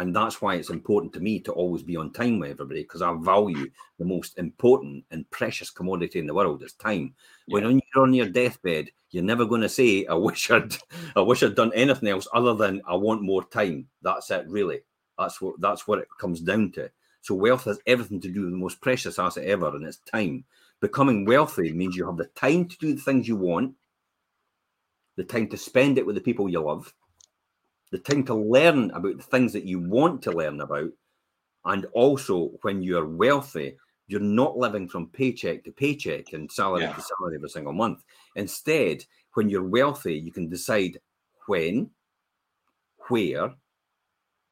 And 0.00 0.14
that's 0.14 0.40
why 0.40 0.54
it's 0.54 0.70
important 0.70 1.12
to 1.14 1.20
me 1.20 1.40
to 1.40 1.52
always 1.52 1.82
be 1.82 1.96
on 1.96 2.12
time 2.12 2.38
with 2.38 2.52
everybody 2.52 2.82
because 2.82 3.02
I 3.02 3.12
value 3.20 3.68
the 3.98 4.04
most 4.04 4.38
important 4.38 5.04
and 5.10 5.28
precious 5.30 5.70
commodity 5.70 6.20
in 6.20 6.26
the 6.26 6.34
world 6.34 6.62
is 6.62 6.74
time. 6.74 7.14
Yeah. 7.48 7.54
When 7.54 7.82
you're 7.94 8.04
on 8.04 8.14
your 8.14 8.28
deathbed, 8.28 8.90
you're 9.10 9.24
never 9.24 9.44
going 9.44 9.62
to 9.62 9.68
say, 9.68 10.06
"I 10.06 10.14
wish 10.14 10.50
I'd, 10.50 10.76
I 11.16 11.20
wish 11.20 11.42
I'd 11.42 11.56
done 11.56 11.72
anything 11.74 12.08
else 12.08 12.28
other 12.32 12.54
than 12.54 12.80
I 12.86 12.94
want 12.94 13.22
more 13.22 13.42
time." 13.44 13.88
That's 14.02 14.30
it, 14.30 14.46
really. 14.48 14.82
That's 15.18 15.40
what 15.40 15.60
that's 15.60 15.88
what 15.88 15.98
it 15.98 16.08
comes 16.20 16.40
down 16.40 16.70
to. 16.72 16.90
So 17.22 17.34
wealth 17.34 17.64
has 17.64 17.80
everything 17.86 18.20
to 18.20 18.28
do 18.28 18.42
with 18.42 18.52
the 18.52 18.56
most 18.56 18.80
precious 18.80 19.18
asset 19.18 19.44
ever, 19.44 19.74
and 19.74 19.84
it's 19.84 19.98
time. 19.98 20.44
Becoming 20.80 21.24
wealthy 21.24 21.72
means 21.72 21.96
you 21.96 22.06
have 22.06 22.16
the 22.16 22.26
time 22.26 22.68
to 22.68 22.78
do 22.78 22.94
the 22.94 23.02
things 23.02 23.26
you 23.26 23.34
want, 23.34 23.74
the 25.16 25.24
time 25.24 25.48
to 25.48 25.56
spend 25.56 25.98
it 25.98 26.06
with 26.06 26.14
the 26.14 26.20
people 26.20 26.48
you 26.48 26.60
love, 26.60 26.94
the 27.90 27.98
time 27.98 28.24
to 28.24 28.34
learn 28.34 28.90
about 28.90 29.16
the 29.16 29.22
things 29.22 29.52
that 29.52 29.64
you 29.64 29.80
want 29.80 30.22
to 30.22 30.32
learn 30.32 30.60
about. 30.60 30.90
And 31.64 31.86
also, 31.92 32.52
when 32.62 32.82
you're 32.82 33.06
wealthy, 33.06 33.76
you're 34.06 34.20
not 34.20 34.56
living 34.56 34.88
from 34.88 35.08
paycheck 35.08 35.64
to 35.64 35.72
paycheck 35.72 36.32
and 36.32 36.50
salary 36.50 36.82
yeah. 36.82 36.92
to 36.92 37.00
salary 37.00 37.36
every 37.36 37.48
single 37.48 37.72
month. 37.72 38.02
Instead, 38.36 39.04
when 39.34 39.48
you're 39.48 39.68
wealthy, 39.68 40.14
you 40.14 40.32
can 40.32 40.48
decide 40.48 40.98
when, 41.46 41.90
where 43.08 43.54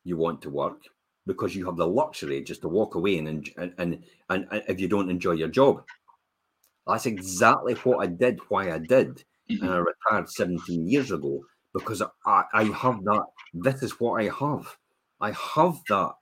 you 0.05 0.17
want 0.17 0.43
to 0.43 0.51
work 0.51 0.83
because 1.27 1.57
you 1.57 1.67
have 1.67 1.77
the 1.77 1.87
luxury 1.87 2.43
just 2.43 2.61
to 2.63 2.69
walk 2.69 2.95
away 2.95 3.19
and 3.19 3.29
and 3.57 3.75
and, 3.79 4.05
and, 4.31 4.47
and 4.51 4.63
if 4.69 4.81
you 4.81 4.89
don't 4.89 5.11
enjoy 5.11 5.33
your 5.33 5.49
job. 5.49 5.83
That's 6.87 7.07
exactly 7.07 7.75
what 7.75 7.99
I 7.99 8.07
did, 8.07 8.39
why 8.49 8.71
I 8.71 8.79
did. 8.79 9.25
Mm-hmm. 9.51 9.65
And 9.65 9.73
I 9.73 9.79
retired 9.79 10.31
17 10.31 10.89
years 10.89 11.11
ago 11.11 11.41
because 11.77 12.03
I, 12.25 12.45
I 12.53 12.65
have 12.65 13.05
that. 13.05 13.25
This 13.55 13.83
is 13.83 14.01
what 14.01 14.23
I 14.23 14.29
have. 14.29 14.77
I 15.21 15.33
have 15.33 15.79
that 15.89 16.13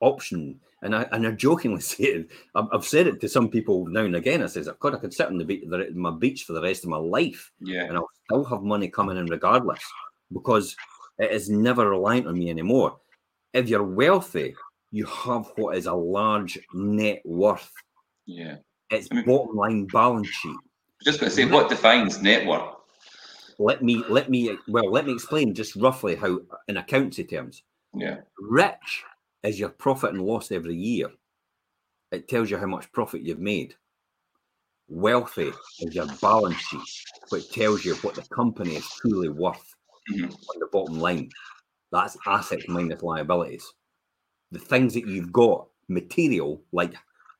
option. 0.00 0.60
And 0.82 0.94
I 0.94 1.06
and 1.12 1.26
I 1.26 1.30
jokingly 1.30 1.80
say 1.92 2.04
it. 2.04 2.30
I've, 2.54 2.66
I've 2.72 2.84
said 2.84 3.06
it 3.06 3.20
to 3.20 3.28
some 3.28 3.48
people 3.48 3.86
now 3.86 4.00
and 4.00 4.16
again. 4.16 4.42
I 4.42 4.46
says, 4.46 4.68
God, 4.80 4.94
I 4.94 4.98
could 4.98 5.14
sit 5.14 5.28
on 5.28 5.38
the 5.38 5.44
beach, 5.44 5.64
the, 5.66 5.90
my 5.94 6.10
beach 6.10 6.44
for 6.44 6.52
the 6.52 6.62
rest 6.62 6.84
of 6.84 6.90
my 6.90 6.98
life, 6.98 7.50
yeah, 7.60 7.84
and 7.84 7.96
I'll 7.96 8.10
still 8.24 8.44
have 8.44 8.62
money 8.62 8.88
coming 8.88 9.16
in 9.16 9.26
regardless, 9.26 9.82
because 10.32 10.76
it 11.18 11.30
is 11.30 11.48
never 11.48 11.88
reliant 11.88 12.26
on 12.26 12.38
me 12.38 12.50
anymore. 12.50 12.98
If 13.54 13.68
you're 13.68 13.84
wealthy, 13.84 14.54
you 14.90 15.06
have 15.06 15.50
what 15.56 15.76
is 15.76 15.86
a 15.86 15.94
large 15.94 16.58
net 16.74 17.22
worth. 17.24 17.72
Yeah, 18.26 18.56
it's 18.90 19.08
I 19.10 19.16
mean, 19.16 19.24
bottom 19.24 19.56
line 19.56 19.86
balance 19.86 20.28
sheet. 20.28 20.56
Just 21.02 21.20
going 21.20 21.30
to 21.30 21.36
say, 21.36 21.44
what 21.44 21.68
defines 21.68 22.20
net 22.20 22.46
worth? 22.46 22.74
Let 23.58 23.82
me 23.82 24.02
let 24.08 24.30
me 24.30 24.56
well 24.68 24.90
let 24.90 25.06
me 25.06 25.12
explain 25.12 25.54
just 25.54 25.76
roughly 25.76 26.14
how 26.14 26.40
in 26.68 26.76
accountancy 26.76 27.24
terms. 27.24 27.62
Yeah. 27.94 28.18
Rich 28.38 29.04
is 29.42 29.58
your 29.58 29.68
profit 29.68 30.14
and 30.14 30.22
loss 30.22 30.50
every 30.50 30.74
year. 30.74 31.08
It 32.10 32.28
tells 32.28 32.50
you 32.50 32.56
how 32.56 32.66
much 32.66 32.92
profit 32.92 33.22
you've 33.22 33.38
made. 33.38 33.74
Wealthy 34.88 35.52
is 35.80 35.94
your 35.94 36.06
balance 36.20 36.56
sheet, 36.56 36.80
which 37.30 37.50
tells 37.50 37.84
you 37.84 37.94
what 37.96 38.14
the 38.14 38.22
company 38.34 38.76
is 38.76 38.88
truly 39.00 39.28
worth. 39.28 39.74
mm-hmm. 40.10 40.24
on 40.24 40.60
the 40.60 40.68
bottom 40.72 40.98
line. 40.98 41.30
That's 41.92 42.16
assets 42.26 42.66
minus 42.68 43.02
liabilities. 43.02 43.72
The 44.50 44.58
things 44.58 44.94
that 44.94 45.06
you've 45.06 45.32
got, 45.32 45.66
material 45.88 46.62
like 46.72 46.94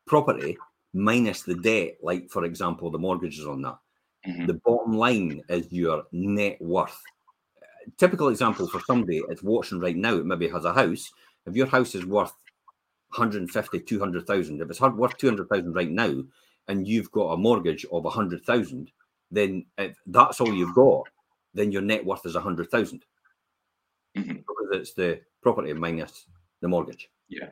property, 0.07 0.57
minus 0.92 1.42
the 1.42 1.55
debt, 1.57 1.96
like 2.03 2.31
for 2.31 2.44
example, 2.44 2.90
the 2.90 2.98
mortgages 2.98 3.46
on 3.46 3.62
that. 3.62 3.79
Mm-hmm. 4.26 4.46
The 4.46 4.54
bottom 4.64 4.96
line 4.96 5.42
is 5.48 5.70
your 5.70 6.04
net 6.12 6.60
worth. 6.60 7.00
typical 7.98 8.28
example 8.28 8.66
for 8.66 8.80
somebody 8.80 9.22
that's 9.28 9.42
watching 9.42 9.78
right 9.80 9.96
now, 9.96 10.16
it 10.16 10.26
maybe 10.26 10.48
has 10.48 10.64
a 10.64 10.72
house. 10.72 11.10
If 11.46 11.54
your 11.54 11.66
house 11.66 11.94
is 11.94 12.06
worth 12.06 12.32
150, 13.10 13.80
200,000, 13.80 14.60
if 14.60 14.70
it's 14.70 14.80
worth 14.80 15.18
200,000 15.18 15.72
right 15.74 15.90
now, 15.90 16.22
and 16.68 16.88
you've 16.88 17.10
got 17.10 17.32
a 17.32 17.37
mortgage 17.37 17.84
of 17.92 18.04
100,000, 18.04 18.90
then 19.30 19.66
if 19.76 19.96
that's 20.06 20.40
all 20.40 20.52
you've 20.54 20.74
got, 20.74 21.02
then 21.52 21.70
your 21.70 21.82
net 21.82 22.04
worth 22.04 22.24
is 22.24 22.34
100,000 22.34 23.04
mm-hmm. 24.16 24.32
because 24.32 24.68
it's 24.72 24.94
the 24.94 25.20
property 25.42 25.72
minus 25.74 26.26
the 26.62 26.68
mortgage. 26.68 27.10
Yeah. 27.28 27.50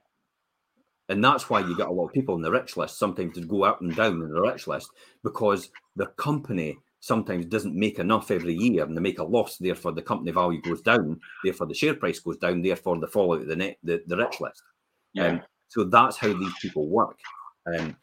And 1.08 1.22
that's 1.22 1.50
why 1.50 1.60
you 1.60 1.76
get 1.76 1.88
a 1.88 1.92
lot 1.92 2.06
of 2.06 2.12
people 2.12 2.34
on 2.34 2.42
the 2.42 2.50
rich 2.50 2.76
list 2.76 2.98
sometimes 2.98 3.34
to 3.34 3.44
go 3.44 3.64
up 3.64 3.80
and 3.80 3.94
down 3.94 4.22
in 4.22 4.32
the 4.32 4.40
rich 4.40 4.66
list 4.66 4.90
because 5.22 5.70
the 5.96 6.06
company 6.06 6.78
sometimes 7.00 7.44
doesn't 7.46 7.74
make 7.74 7.98
enough 7.98 8.30
every 8.30 8.54
year 8.54 8.84
and 8.84 8.96
they 8.96 9.00
make 9.00 9.18
a 9.18 9.24
loss. 9.24 9.58
Therefore, 9.58 9.92
the 9.92 10.02
company 10.02 10.30
value 10.30 10.62
goes 10.62 10.80
down. 10.80 11.20
Therefore, 11.42 11.66
the 11.66 11.74
share 11.74 11.94
price 11.94 12.20
goes 12.20 12.38
down. 12.38 12.62
Therefore, 12.62 12.98
the 12.98 13.08
fall 13.08 13.34
out 13.34 13.42
of 13.42 13.48
the 13.48 13.56
net, 13.56 13.76
the, 13.82 14.02
the 14.06 14.16
rich 14.16 14.40
list. 14.40 14.62
Yeah. 15.12 15.26
Um, 15.26 15.42
so 15.68 15.84
that's 15.84 16.16
how 16.16 16.32
these 16.32 16.52
people 16.60 16.88
work. 16.88 17.18
Um, 17.66 17.96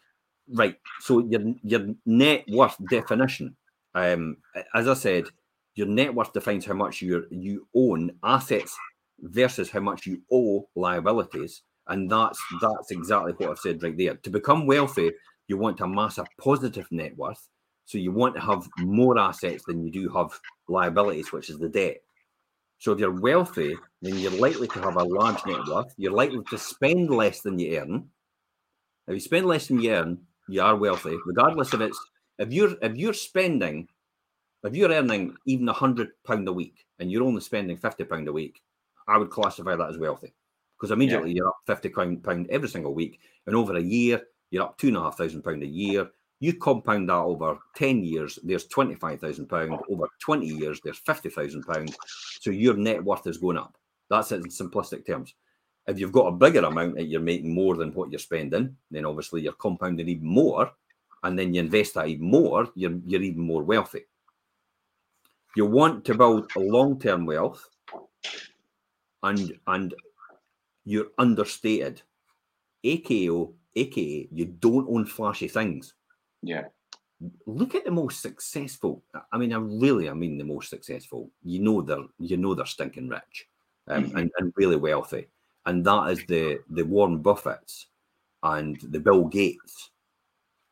right. 0.53 0.75
So 0.99 1.19
your 1.19 1.41
your 1.63 1.87
net 2.05 2.45
worth 2.49 2.75
definition, 2.89 3.55
um, 3.95 4.37
as 4.73 4.87
I 4.87 4.93
said, 4.95 5.25
your 5.75 5.87
net 5.87 6.13
worth 6.13 6.33
defines 6.33 6.65
how 6.65 6.73
much 6.73 7.01
you 7.01 7.25
you 7.29 7.67
own 7.73 8.11
assets 8.23 8.77
versus 9.21 9.69
how 9.69 9.79
much 9.79 10.05
you 10.05 10.21
owe 10.31 10.67
liabilities, 10.75 11.61
and 11.89 12.09
that's 12.09 12.39
that's 12.61 12.91
exactly 12.91 13.33
what 13.33 13.49
I've 13.49 13.59
said 13.59 13.83
right 13.83 13.97
there. 13.97 14.15
To 14.15 14.29
become 14.29 14.65
wealthy, 14.65 15.11
you 15.47 15.57
want 15.57 15.77
to 15.77 15.83
amass 15.83 16.17
a 16.17 16.25
positive 16.39 16.87
net 16.91 17.17
worth. 17.17 17.47
So 17.85 17.97
you 17.97 18.11
want 18.11 18.35
to 18.35 18.41
have 18.41 18.67
more 18.77 19.17
assets 19.17 19.63
than 19.65 19.83
you 19.83 19.91
do 19.91 20.09
have 20.09 20.39
liabilities, 20.67 21.31
which 21.31 21.49
is 21.49 21.57
the 21.57 21.69
debt. 21.69 21.97
So 22.77 22.91
if 22.91 22.99
you're 22.99 23.19
wealthy, 23.19 23.75
then 24.01 24.19
you're 24.19 24.31
likely 24.31 24.67
to 24.67 24.79
have 24.79 24.95
a 24.95 25.03
large 25.03 25.43
net 25.45 25.65
worth. 25.67 25.93
You're 25.97 26.13
likely 26.13 26.43
to 26.51 26.57
spend 26.57 27.09
less 27.09 27.41
than 27.41 27.57
you 27.57 27.77
earn. 27.77 28.09
If 29.07 29.15
you 29.15 29.19
spend 29.19 29.47
less 29.47 29.67
than 29.67 29.81
you 29.81 29.91
earn, 29.91 30.19
you 30.47 30.61
are 30.61 30.75
wealthy, 30.75 31.17
regardless 31.25 31.73
of 31.73 31.81
it's 31.81 31.99
if 32.37 32.53
you're 32.53 32.75
if 32.81 32.95
you're 32.95 33.13
spending, 33.13 33.87
if 34.63 34.75
you're 34.75 34.91
earning 34.91 35.35
even 35.45 35.67
a 35.67 35.73
hundred 35.73 36.09
pound 36.25 36.47
a 36.47 36.53
week 36.53 36.85
and 36.99 37.11
you're 37.11 37.23
only 37.23 37.41
spending 37.41 37.77
fifty 37.77 38.03
pound 38.03 38.27
a 38.27 38.33
week, 38.33 38.61
I 39.07 39.17
would 39.17 39.31
classify 39.31 39.75
that 39.75 39.89
as 39.89 39.97
wealthy 39.97 40.33
because 40.79 40.91
immediately 40.91 41.31
yeah. 41.31 41.37
you're 41.37 41.49
up 41.49 41.59
fifty 41.67 41.89
pound 41.89 42.47
every 42.49 42.69
single 42.69 42.93
week, 42.93 43.19
and 43.45 43.55
over 43.55 43.75
a 43.75 43.81
year 43.81 44.21
you're 44.51 44.63
up 44.63 44.77
two 44.77 44.87
and 44.87 44.97
a 44.97 45.01
half 45.01 45.17
thousand 45.17 45.43
pound 45.43 45.63
a 45.63 45.67
year. 45.67 46.09
You 46.41 46.53
compound 46.53 47.09
that 47.09 47.15
over 47.15 47.59
10 47.75 48.01
years, 48.05 48.39
there's 48.43 48.65
£25,000. 48.69 49.81
Over 49.89 50.07
20 50.21 50.45
years, 50.47 50.79
there's 50.81 51.01
£50,000. 51.01 51.93
So 52.39 52.49
your 52.49 52.77
net 52.77 53.03
worth 53.03 53.27
is 53.27 53.37
going 53.37 53.57
up. 53.57 53.75
That's 54.09 54.31
it 54.31 54.37
in 54.37 54.43
simplistic 54.43 55.05
terms. 55.05 55.33
If 55.85 55.99
you've 55.99 56.13
got 56.13 56.27
a 56.27 56.31
bigger 56.31 56.61
amount 56.61 56.95
that 56.95 57.07
you're 57.07 57.19
making 57.19 57.53
more 57.53 57.75
than 57.75 57.91
what 57.91 58.09
you're 58.09 58.19
spending, 58.19 58.77
then 58.89 59.05
obviously 59.05 59.41
you're 59.41 59.51
compounding 59.53 60.07
even 60.07 60.27
more. 60.27 60.71
And 61.23 61.37
then 61.37 61.53
you 61.53 61.59
invest 61.59 61.95
that 61.95 62.07
even 62.07 62.31
more, 62.31 62.69
you're, 62.73 62.97
you're 63.05 63.21
even 63.21 63.41
more 63.41 63.63
wealthy. 63.63 64.05
You 65.57 65.65
want 65.65 66.05
to 66.05 66.15
build 66.15 66.49
a 66.55 66.59
long 66.59 66.99
term 66.99 67.25
wealth 67.25 67.67
and 69.23 69.51
and 69.67 69.93
you're 70.85 71.07
understated. 71.17 72.01
AKO, 72.85 73.53
aka 73.75 74.27
you 74.31 74.45
don't 74.45 74.87
own 74.89 75.05
flashy 75.05 75.47
things. 75.47 75.93
Yeah. 76.41 76.65
Look 77.45 77.75
at 77.75 77.83
the 77.83 77.91
most 77.91 78.21
successful. 78.21 79.03
I 79.31 79.37
mean, 79.37 79.53
I 79.53 79.57
really, 79.57 80.09
I 80.09 80.13
mean, 80.13 80.37
the 80.37 80.45
most 80.45 80.69
successful. 80.69 81.29
You 81.43 81.59
know 81.59 81.81
they're, 81.81 82.05
you 82.17 82.37
know 82.37 82.55
they're 82.55 82.65
stinking 82.65 83.09
rich, 83.09 83.47
um, 83.89 84.05
mm-hmm. 84.05 84.17
and, 84.17 84.31
and 84.37 84.53
really 84.55 84.77
wealthy, 84.77 85.27
and 85.65 85.85
that 85.85 86.11
is 86.11 86.25
the 86.27 86.59
the 86.69 86.83
Warren 86.83 87.21
Buffetts, 87.21 87.87
and 88.43 88.79
the 88.81 89.01
Bill 89.01 89.25
Gates, 89.25 89.89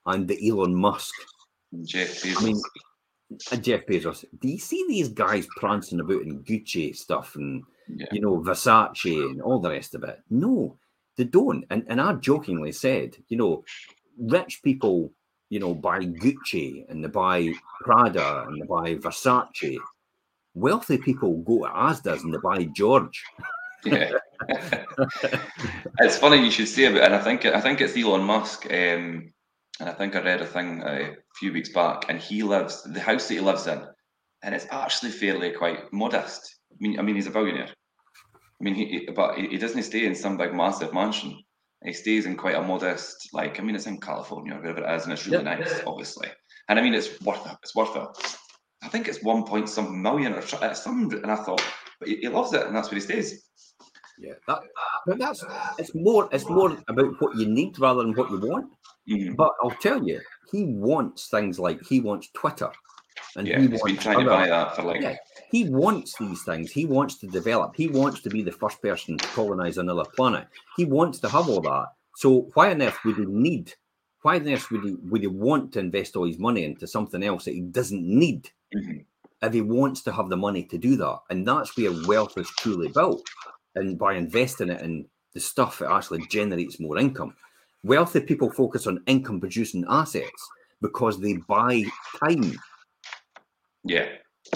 and 0.05 0.25
the 0.25 0.49
Elon 0.49 0.73
Musk. 0.73 1.13
Jeff 1.83 2.21
Bezos. 2.21 2.41
I 2.41 2.45
mean, 2.45 2.61
Jeff 3.61 3.85
Bezos. 3.85 4.23
Do 4.39 4.47
you 4.47 4.59
see 4.59 4.85
these 4.87 5.09
guys 5.09 5.47
prancing 5.57 5.99
about 5.99 6.21
in 6.21 6.43
Gucci 6.43 6.95
stuff 6.95 7.35
and 7.35 7.63
yeah. 7.87 8.07
you 8.11 8.21
know 8.21 8.39
Versace 8.39 9.29
and 9.29 9.41
all 9.41 9.59
the 9.59 9.69
rest 9.69 9.95
of 9.95 10.03
it? 10.03 10.21
No, 10.29 10.77
they 11.15 11.25
don't. 11.25 11.65
And 11.69 11.85
and 11.87 12.01
I 12.01 12.13
jokingly 12.13 12.71
said, 12.71 13.15
you 13.27 13.37
know, 13.37 13.63
rich 14.17 14.61
people 14.63 15.11
you 15.49 15.59
know, 15.59 15.73
buy 15.73 15.99
Gucci 15.99 16.89
and 16.89 17.03
they 17.03 17.07
buy 17.07 17.53
Prada 17.81 18.43
and 18.47 18.61
they 18.61 18.65
buy 18.65 18.95
Versace. 18.95 19.77
Wealthy 20.53 20.97
people 20.97 21.37
go 21.37 21.65
to 21.65 21.71
Asda's 21.71 22.23
and 22.23 22.33
they 22.33 22.39
buy 22.43 22.63
George. 22.65 23.23
yeah. 23.85 24.11
it's 25.99 26.17
funny 26.17 26.43
you 26.43 26.51
should 26.51 26.67
say 26.67 26.85
about, 26.85 27.03
and 27.03 27.15
I 27.15 27.19
think 27.19 27.45
I 27.45 27.61
think 27.61 27.81
it's 27.81 27.97
Elon 27.97 28.23
Musk. 28.23 28.65
Um, 28.65 29.33
and 29.79 29.89
I 29.89 29.93
think 29.93 30.15
I 30.15 30.21
read 30.21 30.41
a 30.41 30.45
thing 30.45 30.83
uh, 30.83 31.11
a 31.11 31.15
few 31.35 31.53
weeks 31.53 31.69
back, 31.69 32.05
and 32.09 32.19
he 32.19 32.43
lives 32.43 32.83
the 32.83 32.99
house 32.99 33.27
that 33.27 33.33
he 33.35 33.39
lives 33.39 33.67
in, 33.67 33.81
and 34.43 34.53
it's 34.53 34.67
actually 34.71 35.11
fairly 35.11 35.51
quite 35.51 35.91
modest. 35.91 36.55
I 36.71 36.75
mean, 36.79 36.99
I 36.99 37.01
mean, 37.03 37.15
he's 37.15 37.27
a 37.27 37.31
billionaire. 37.31 37.69
I 38.59 38.63
mean, 38.63 38.75
he, 38.75 39.09
but 39.15 39.37
he 39.37 39.57
doesn't 39.57 39.83
stay 39.83 40.05
in 40.05 40.15
some 40.15 40.37
big 40.37 40.53
massive 40.53 40.93
mansion. 40.93 41.37
He 41.85 41.93
stays 41.93 42.25
in 42.25 42.35
quite 42.35 42.55
a 42.55 42.61
modest, 42.61 43.29
like 43.33 43.59
I 43.59 43.63
mean, 43.63 43.75
it's 43.75 43.85
in 43.85 43.99
California 43.99 44.55
or 44.55 44.61
wherever 44.61 44.83
it 44.83 44.95
is, 44.95 45.03
and 45.03 45.13
it's 45.13 45.27
really 45.27 45.43
nice, 45.43 45.81
obviously. 45.85 46.27
And 46.69 46.79
I 46.79 46.81
mean, 46.81 46.95
it's 46.95 47.21
worth 47.21 47.45
it. 47.45 47.55
It's 47.61 47.75
worth 47.75 47.95
it. 47.95 48.37
I 48.81 48.87
think 48.87 49.07
it's 49.07 49.23
one 49.23 49.43
point 49.43 49.69
some 49.69 50.01
million 50.01 50.33
or 50.33 50.41
some, 50.41 51.09
and 51.11 51.31
I 51.31 51.35
thought, 51.35 51.63
but 51.99 52.09
he, 52.09 52.17
he 52.17 52.29
loves 52.29 52.53
it, 52.53 52.65
and 52.65 52.75
that's 52.75 52.89
where 52.89 52.95
he 52.95 53.01
stays. 53.01 53.47
Yeah, 54.19 54.33
that, 54.47 54.59
but 55.05 55.19
that's 55.19 55.43
it's 55.77 55.93
more 55.93 56.27
it's 56.31 56.49
more 56.49 56.75
about 56.87 57.21
what 57.21 57.37
you 57.37 57.47
need 57.47 57.77
rather 57.79 58.01
than 58.01 58.13
what 58.13 58.31
you 58.31 58.39
want. 58.39 58.71
Mm-hmm. 59.07 59.35
But 59.35 59.51
I'll 59.61 59.69
tell 59.69 60.05
you, 60.05 60.19
he 60.51 60.65
wants 60.65 61.27
things 61.29 61.59
like 61.59 61.85
he 61.85 61.99
wants 61.99 62.29
Twitter, 62.33 62.71
and 63.35 63.47
yeah, 63.47 63.59
he 63.59 63.67
has 63.67 63.81
been 63.83 63.97
trying 63.97 64.17
other, 64.17 64.25
to 64.25 64.29
buy 64.31 64.47
that 64.47 64.75
for 64.75 64.81
like 64.81 65.01
yeah, 65.01 65.15
he 65.49 65.69
wants 65.69 66.17
these 66.17 66.43
things. 66.43 66.71
He 66.71 66.85
wants 66.85 67.15
to 67.19 67.27
develop. 67.27 67.75
He 67.75 67.87
wants 67.87 68.21
to 68.21 68.29
be 68.29 68.43
the 68.43 68.51
first 68.51 68.81
person 68.81 69.17
to 69.17 69.27
colonize 69.29 69.77
another 69.77 70.03
planet. 70.15 70.47
He 70.75 70.85
wants 70.85 71.19
to 71.19 71.29
have 71.29 71.47
all 71.47 71.61
that. 71.61 71.87
So 72.15 72.49
why 72.53 72.71
on 72.71 72.81
earth 72.81 72.97
would 73.05 73.17
he 73.17 73.25
need? 73.25 73.73
Why 74.23 74.37
on 74.37 74.49
earth 74.49 74.69
would 74.71 74.83
he 74.83 74.95
would 75.03 75.21
he 75.21 75.27
want 75.27 75.73
to 75.73 75.79
invest 75.79 76.15
all 76.15 76.25
his 76.25 76.39
money 76.39 76.65
into 76.65 76.87
something 76.87 77.23
else 77.23 77.45
that 77.45 77.53
he 77.53 77.61
doesn't 77.61 78.03
need? 78.03 78.49
Mm-hmm. 78.75 78.99
If 79.41 79.53
he 79.53 79.61
wants 79.61 80.01
to 80.01 80.11
have 80.11 80.29
the 80.29 80.37
money 80.37 80.63
to 80.63 80.77
do 80.77 80.97
that, 80.97 81.19
and 81.29 81.47
that's 81.47 81.77
where 81.77 81.93
wealth 82.07 82.37
is 82.37 82.49
truly 82.57 82.89
built, 82.89 83.25
and 83.75 83.97
by 83.97 84.15
investing 84.15 84.69
it 84.69 84.81
in 84.81 85.05
the 85.33 85.39
stuff 85.39 85.79
that 85.79 85.91
actually 85.91 86.25
generates 86.27 86.79
more 86.79 86.97
income. 86.97 87.35
Wealthy 87.83 88.21
people 88.21 88.51
focus 88.51 88.87
on 88.87 89.03
income 89.05 89.39
producing 89.39 89.85
assets 89.87 90.49
because 90.81 91.21
they 91.21 91.37
buy 91.47 91.83
time. 92.19 92.59
Yeah 93.83 94.07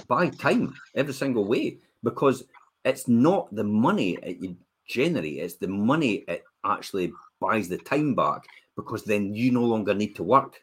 buy 0.08 0.30
time 0.30 0.74
every 0.96 1.14
single 1.14 1.46
way 1.46 1.78
because 2.04 2.44
it's 2.84 3.08
not 3.08 3.54
the 3.54 3.64
money 3.64 4.18
it 4.24 4.38
you 4.40 4.56
generate, 4.88 5.38
it's 5.38 5.56
the 5.56 5.68
money 5.68 6.24
it 6.28 6.44
actually 6.66 7.14
buys 7.40 7.70
the 7.70 7.78
time 7.78 8.14
back 8.14 8.44
because 8.76 9.04
then 9.04 9.34
you 9.34 9.52
no 9.52 9.64
longer 9.64 9.94
need 9.94 10.16
to 10.16 10.24
work 10.24 10.60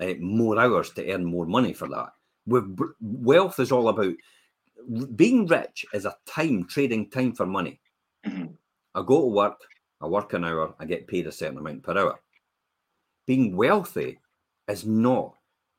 uh, 0.00 0.14
more 0.20 0.58
hours 0.58 0.90
to 0.90 1.10
earn 1.12 1.24
more 1.24 1.46
money 1.46 1.72
for 1.72 1.88
that. 1.88 2.10
With 2.46 2.78
wealth 3.00 3.58
is 3.60 3.72
all 3.72 3.88
about 3.88 4.14
being 5.16 5.46
rich 5.46 5.84
is 5.92 6.04
a 6.04 6.16
time 6.26 6.64
trading 6.64 7.10
time 7.10 7.32
for 7.32 7.46
money. 7.46 7.80
Mm-hmm. 8.26 8.52
I 8.94 9.02
go 9.02 9.20
to 9.20 9.26
work, 9.26 9.60
I 10.00 10.06
work 10.06 10.32
an 10.32 10.44
hour, 10.44 10.74
I 10.78 10.84
get 10.86 11.06
paid 11.06 11.26
a 11.26 11.32
certain 11.32 11.58
amount 11.58 11.82
per 11.82 11.98
hour. 11.98 12.20
Being 13.26 13.56
wealthy 13.56 14.18
is 14.66 14.86
not 14.86 15.34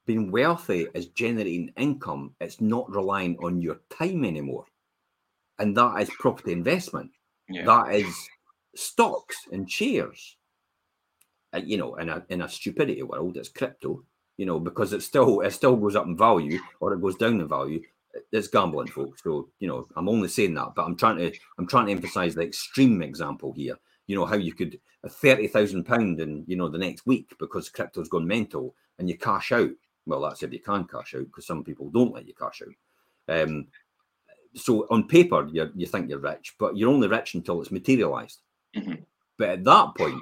being 0.09 0.31
wealthy 0.31 0.87
is 0.95 1.09
generating 1.09 1.71
income. 1.77 2.33
It's 2.41 2.59
not 2.59 2.89
relying 2.89 3.37
on 3.43 3.61
your 3.61 3.81
time 3.95 4.25
anymore. 4.25 4.65
And 5.59 5.77
that 5.77 6.01
is 6.01 6.09
property 6.17 6.51
investment. 6.51 7.11
Yeah. 7.47 7.65
That 7.65 7.93
is 7.93 8.27
stocks 8.75 9.37
and 9.51 9.69
shares. 9.69 10.35
Uh, 11.53 11.61
you 11.63 11.77
know, 11.77 11.93
in 11.97 12.09
a 12.09 12.25
in 12.29 12.41
a 12.41 12.49
stupidity 12.49 13.03
world, 13.03 13.37
it's 13.37 13.49
crypto. 13.49 14.03
You 14.37 14.47
know, 14.47 14.59
because 14.59 14.93
it 14.93 15.03
still 15.03 15.41
it 15.41 15.51
still 15.51 15.75
goes 15.75 15.95
up 15.95 16.07
in 16.07 16.17
value 16.17 16.57
or 16.79 16.91
it 16.91 17.01
goes 17.01 17.17
down 17.17 17.39
in 17.39 17.47
value. 17.47 17.79
It's 18.31 18.47
gambling, 18.47 18.87
folks. 18.87 19.21
So 19.21 19.49
you 19.59 19.67
know, 19.67 19.87
I'm 19.95 20.09
only 20.09 20.27
saying 20.27 20.55
that, 20.55 20.73
but 20.75 20.85
I'm 20.85 20.95
trying 20.95 21.17
to 21.17 21.31
I'm 21.59 21.67
trying 21.67 21.85
to 21.85 21.91
emphasize 21.91 22.33
the 22.33 22.41
extreme 22.41 23.03
example 23.03 23.53
here. 23.53 23.77
You 24.07 24.15
know 24.15 24.25
how 24.25 24.37
you 24.37 24.53
could 24.53 24.79
a 25.03 25.09
thirty 25.09 25.45
thousand 25.45 25.83
pound 25.83 26.19
in 26.19 26.45
you 26.47 26.55
know 26.55 26.67
the 26.67 26.79
next 26.79 27.05
week 27.05 27.31
because 27.37 27.69
crypto's 27.69 28.09
gone 28.09 28.25
mental 28.25 28.73
and 28.97 29.07
you 29.07 29.15
cash 29.15 29.51
out 29.51 29.69
well, 30.09 30.21
that's 30.21 30.43
if 30.43 30.51
you 30.51 30.59
can 30.59 30.85
cash 30.85 31.15
out 31.15 31.25
because 31.25 31.45
some 31.45 31.63
people 31.63 31.89
don't 31.89 32.13
let 32.13 32.27
you 32.27 32.33
cash 32.33 32.61
out. 32.61 33.41
Um, 33.41 33.67
so 34.55 34.87
on 34.89 35.07
paper, 35.07 35.47
you 35.51 35.71
you 35.75 35.85
think 35.85 36.09
you're 36.09 36.19
rich, 36.19 36.55
but 36.59 36.75
you're 36.75 36.89
only 36.89 37.07
rich 37.07 37.35
until 37.35 37.61
it's 37.61 37.71
materialized. 37.71 38.39
Mhm. 38.75 39.05
But 39.37 39.49
at 39.49 39.63
that 39.63 39.95
point, 39.95 40.21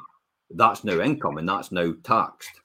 that's 0.52 0.84
now 0.84 1.00
income 1.02 1.38
and 1.38 1.48
that's 1.50 1.72
now 1.72 1.94
taxed. 2.04 2.62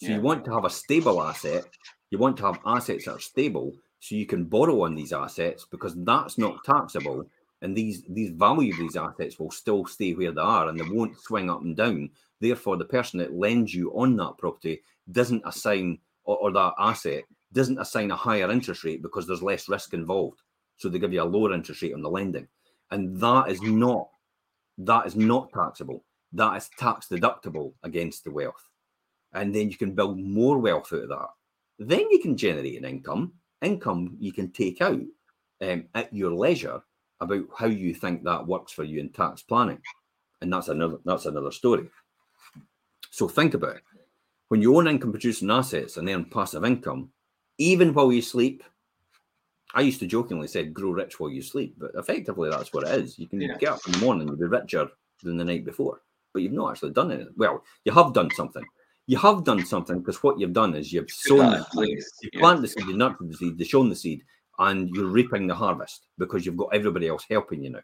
So 0.00 0.08
Yeah. 0.08 0.16
you 0.16 0.20
want 0.20 0.44
to 0.44 0.52
have 0.52 0.64
a 0.64 0.70
stable 0.70 1.22
asset. 1.22 1.64
You 2.10 2.18
want 2.18 2.36
to 2.38 2.46
have 2.46 2.60
assets 2.66 3.04
that 3.06 3.12
are 3.14 3.20
stable, 3.20 3.72
so 4.00 4.14
you 4.14 4.26
can 4.26 4.44
borrow 4.44 4.82
on 4.82 4.94
these 4.94 5.12
assets 5.12 5.64
because 5.64 5.94
that's 6.04 6.36
not 6.38 6.62
taxable, 6.64 7.28
and 7.64 7.74
these 7.74 8.02
these 8.10 8.30
value 8.30 8.72
of 8.72 8.78
these 8.78 8.96
assets 8.96 9.38
will 9.38 9.50
still 9.50 9.86
stay 9.86 10.12
where 10.12 10.32
they 10.32 10.40
are 10.40 10.68
and 10.68 10.78
they 10.78 10.84
won't 10.84 11.18
swing 11.18 11.48
up 11.48 11.62
and 11.62 11.74
down. 11.74 12.10
Therefore, 12.38 12.76
the 12.76 12.84
person 12.84 13.18
that 13.20 13.32
lends 13.32 13.74
you 13.74 13.90
on 13.92 14.16
that 14.16 14.36
property 14.36 14.82
doesn't 15.10 15.42
assign 15.46 15.98
or, 16.24 16.36
or 16.36 16.52
that 16.52 16.74
asset 16.78 17.24
doesn't 17.54 17.80
assign 17.80 18.10
a 18.10 18.16
higher 18.16 18.50
interest 18.50 18.84
rate 18.84 19.00
because 19.00 19.26
there's 19.26 19.42
less 19.42 19.66
risk 19.66 19.94
involved. 19.94 20.42
So 20.76 20.90
they 20.90 20.98
give 20.98 21.14
you 21.14 21.22
a 21.22 21.24
lower 21.24 21.54
interest 21.54 21.80
rate 21.80 21.94
on 21.94 22.02
the 22.02 22.10
lending, 22.10 22.46
and 22.90 23.18
that 23.20 23.50
is 23.50 23.62
not 23.62 24.08
that 24.76 25.06
is 25.06 25.16
not 25.16 25.50
taxable. 25.54 26.04
That 26.34 26.56
is 26.58 26.68
tax 26.78 27.08
deductible 27.08 27.72
against 27.82 28.24
the 28.24 28.30
wealth, 28.30 28.68
and 29.32 29.54
then 29.54 29.70
you 29.70 29.78
can 29.78 29.94
build 29.94 30.18
more 30.18 30.58
wealth 30.58 30.92
out 30.92 31.04
of 31.04 31.08
that. 31.08 31.28
Then 31.78 32.10
you 32.10 32.20
can 32.20 32.36
generate 32.36 32.76
an 32.76 32.84
income. 32.84 33.32
Income 33.62 34.18
you 34.20 34.32
can 34.34 34.52
take 34.52 34.82
out 34.82 35.00
um, 35.62 35.86
at 35.94 36.12
your 36.12 36.34
leisure 36.34 36.82
about 37.20 37.44
how 37.56 37.66
you 37.66 37.94
think 37.94 38.24
that 38.24 38.46
works 38.46 38.72
for 38.72 38.84
you 38.84 39.00
in 39.00 39.10
tax 39.10 39.42
planning, 39.42 39.80
and 40.40 40.52
that's 40.52 40.68
another 40.68 40.98
that's 41.04 41.26
another 41.26 41.52
story. 41.52 41.88
So 43.10 43.28
think 43.28 43.54
about 43.54 43.76
it. 43.76 43.82
When 44.48 44.60
you 44.60 44.76
own 44.76 44.88
income 44.88 45.12
producing 45.12 45.50
assets 45.50 45.96
and 45.96 46.08
earn 46.08 46.26
passive 46.26 46.64
income, 46.64 47.10
even 47.58 47.94
while 47.94 48.12
you 48.12 48.22
sleep, 48.22 48.62
I 49.74 49.80
used 49.80 50.00
to 50.00 50.06
jokingly 50.06 50.48
say 50.48 50.64
grow 50.64 50.90
rich 50.90 51.18
while 51.18 51.30
you 51.30 51.42
sleep, 51.42 51.74
but 51.78 51.92
effectively 51.94 52.50
that's 52.50 52.72
what 52.72 52.86
it 52.86 52.98
is. 53.00 53.18
You 53.18 53.26
can 53.26 53.40
Yeah. 53.40 53.56
get 53.58 53.72
up 53.72 53.86
in 53.86 53.92
the 53.92 53.98
morning 53.98 54.28
and 54.28 54.38
be 54.38 54.44
richer 54.44 54.88
than 55.22 55.36
the 55.36 55.44
night 55.44 55.64
before, 55.64 56.02
but 56.32 56.42
you've 56.42 56.52
not 56.52 56.72
actually 56.72 56.92
done 56.92 57.10
it. 57.10 57.28
Well, 57.36 57.64
you 57.84 57.92
have 57.92 58.12
done 58.12 58.30
something. 58.32 58.64
You 59.06 59.18
have 59.18 59.44
done 59.44 59.64
something 59.66 59.98
because 59.98 60.22
what 60.22 60.38
you've 60.38 60.52
done 60.52 60.74
is 60.74 60.92
you've 60.92 61.10
sown 61.10 61.50
the 61.50 61.64
seed, 61.72 62.02
you've 62.22 62.40
planted 62.40 62.62
the 62.62 62.68
seed, 62.68 62.86
you've 62.86 62.96
nurtured 62.96 63.30
the 63.30 63.36
seed, 63.36 63.58
you've 63.58 63.68
shown 63.68 63.88
the 63.88 63.96
seed, 63.96 64.24
and 64.58 64.88
you're 64.90 65.06
reaping 65.06 65.46
the 65.46 65.54
harvest 65.54 66.06
because 66.18 66.44
you've 66.44 66.56
got 66.56 66.74
everybody 66.74 67.08
else 67.08 67.24
helping 67.28 67.62
you 67.62 67.70
now 67.70 67.80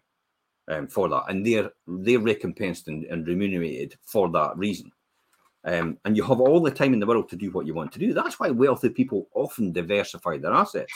um, 0.77 0.87
for 0.87 1.09
that, 1.09 1.25
and 1.29 1.45
they're 1.47 1.71
they're 1.87 2.19
recompensed 2.19 2.89
and, 2.89 3.05
and 3.05 3.27
remunerated 3.27 3.97
for 4.05 4.31
that 4.31 4.57
reason. 4.57 4.91
Um, 5.65 5.99
and 6.05 6.17
you 6.17 6.23
have 6.23 6.41
all 6.41 6.61
the 6.61 6.71
time 6.71 6.95
in 6.95 7.01
the 7.01 7.07
world 7.07 7.29
to 7.31 7.37
do 7.37 7.51
what 7.51 7.67
you 7.67 7.75
want 7.75 7.93
to 7.93 7.99
do. 7.99 8.15
That's 8.15 8.41
why 8.41 8.51
wealthy 8.51 8.89
people 8.89 9.29
often 9.35 9.73
diversify 9.73 10.39
their 10.39 10.55
assets 10.55 10.93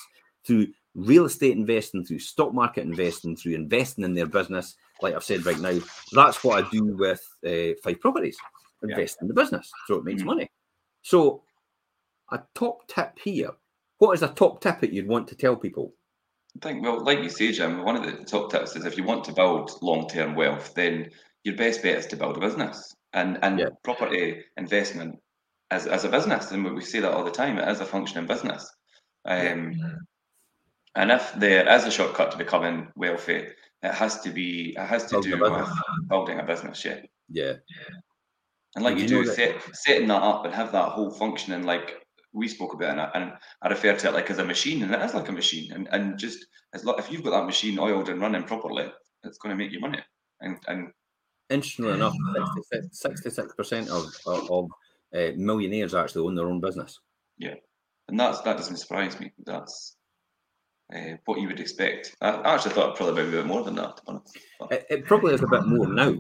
through 0.47 0.69
real 0.95 1.27
estate 1.27 1.57
investing, 1.57 2.05
through 2.05 2.21
stock 2.21 2.55
market 2.55 2.85
investing, 2.85 3.37
through 3.37 3.55
investing 3.55 4.05
in 4.05 4.15
their 4.15 4.27
business. 4.27 4.77
Like 5.03 5.15
I've 5.15 5.25
said 5.25 5.45
right 5.45 5.59
now, 5.59 5.79
that's 6.13 6.43
what 6.43 6.65
I 6.65 6.71
do 6.71 6.85
with 6.97 7.21
uh, 7.47 7.75
Fife 7.83 8.01
Properties. 8.01 8.39
Yeah. 8.83 8.91
Invest 8.97 9.19
in 9.21 9.29
the 9.29 9.35
business 9.35 9.71
so 9.87 9.97
it 9.97 10.05
makes 10.05 10.23
Mhm. 10.23 10.27
money. 10.27 10.51
So, 11.03 11.43
a 12.31 12.43
top 12.55 12.87
tip 12.89 13.19
here. 13.19 13.51
What 14.05 14.13
is 14.13 14.23
a 14.23 14.29
top 14.29 14.61
tip 14.61 14.81
that 14.81 14.93
you'd 14.93 15.09
want 15.09 15.29
to 15.29 15.35
tell 15.35 15.57
people? 15.57 15.95
I 16.63 16.69
think, 16.69 16.83
well, 16.85 17.03
like 17.03 17.21
you 17.21 17.31
say, 17.31 17.53
Jim, 17.53 17.83
one 17.83 17.97
of 17.97 18.03
the 18.05 18.23
top 18.25 18.51
tips 18.51 18.77
is 18.77 18.85
if 18.85 18.99
you 18.99 19.03
want 19.03 19.25
to 19.25 19.33
build 19.33 19.71
long 19.81 20.07
term 20.09 20.35
wealth, 20.35 20.75
then 20.75 21.11
your 21.43 21.57
best 21.57 21.83
bet 21.83 21.97
is 21.97 22.07
to 22.09 22.17
build 22.17 22.37
a 22.37 22.41
business 22.41 22.95
and, 23.15 23.39
and 23.43 23.59
Yeah. 23.59 23.71
property 23.83 24.45
investment 24.59 25.19
as, 25.71 25.87
as 25.87 26.05
a 26.05 26.11
business. 26.11 26.51
And 26.51 26.65
we 26.75 26.83
say 26.83 27.01
that 27.01 27.13
all 27.13 27.25
the 27.25 27.31
time, 27.31 27.57
it 27.59 27.67
is 27.67 27.81
a 27.81 27.87
functioning 27.87 28.27
business. 28.27 28.71
Um, 29.25 29.81
And 30.95 31.11
if 31.11 31.33
there 31.37 31.67
is 31.75 31.85
a 31.85 31.91
shortcut 31.91 32.31
to 32.33 32.37
becoming 32.39 32.89
wealthy, 32.97 33.49
it 33.83 33.95
has 33.95 34.21
to 34.21 34.31
be, 34.31 34.75
it 34.77 34.87
has 34.87 35.05
to 35.07 35.13
Building 35.15 35.39
do 35.39 35.43
with 35.51 35.69
building 36.11 36.41
a 36.41 36.45
business, 36.45 36.85
yeah. 36.85 37.01
Yeah. 37.31 37.55
And 38.77 38.85
like 38.85 38.93
And 38.93 39.01
you, 39.01 39.07
you 39.09 39.15
know 39.17 39.23
do, 39.23 39.29
that- 39.29 39.35
set, 39.35 39.77
setting 39.77 40.09
that 40.09 40.23
up 40.23 40.45
and 40.45 40.55
have 40.55 40.73
that 40.73 40.91
whole 40.91 41.11
functioning 41.11 41.63
like 41.65 42.04
we 42.35 42.49
spoke 42.49 42.75
about, 42.75 42.91
and 42.91 43.01
I, 43.01 43.11
and 43.15 43.33
I 43.63 43.69
refer 43.69 43.97
to 43.97 44.09
it 44.09 44.15
like 44.15 44.31
as 44.31 44.39
a 44.39 44.45
machine, 44.45 44.83
and 44.83 44.93
it 44.93 45.01
is 45.01 45.15
like 45.15 45.29
a 45.29 45.33
machine. 45.33 45.73
And 45.73 45.89
and 45.93 46.19
just 46.19 46.45
as 46.75 46.85
lo- 46.85 46.97
if 46.99 47.11
you've 47.11 47.23
got 47.23 47.31
that 47.31 47.47
machine 47.47 47.79
oiled 47.79 48.09
and 48.09 48.21
running 48.21 48.43
properly, 48.43 48.93
it's 49.23 49.39
going 49.39 49.57
to 49.57 49.63
make 49.63 49.73
you 49.73 49.81
money. 49.81 50.01
And 50.41 50.59
and 50.67 50.93
Interestingly 51.51 51.93
enough, 51.93 52.15
66 52.93 53.55
percent 53.55 53.89
of 53.89 54.07
of, 54.27 54.51
of 54.51 54.71
uh, 55.15 55.33
millionaires 55.37 55.95
actually 55.95 56.27
own 56.27 56.35
their 56.35 56.49
own 56.49 56.61
business. 56.61 56.99
Yeah, 57.39 57.55
and 58.09 58.19
that's 58.19 58.41
that 58.43 58.57
doesn't 58.57 58.79
surprise 58.79 59.19
me. 59.21 59.33
That's 59.45 59.97
uh, 60.95 61.17
what 61.25 61.41
you 61.41 61.47
would 61.49 61.61
expect. 61.61 62.15
I, 62.21 62.31
I 62.31 62.55
actually 62.55 62.73
thought 62.73 62.97
probably 62.97 63.23
maybe 63.23 63.37
a 63.37 63.41
bit 63.43 63.47
more 63.47 63.63
than 63.63 63.77
that. 63.77 63.97
To 63.99 64.03
be 64.03 64.09
honest. 64.09 64.39
It, 64.71 64.87
it 64.89 65.05
probably 65.05 65.35
is 65.35 65.43
a 65.43 65.47
bit 65.47 65.67
more 65.67 65.87
now, 65.87 66.15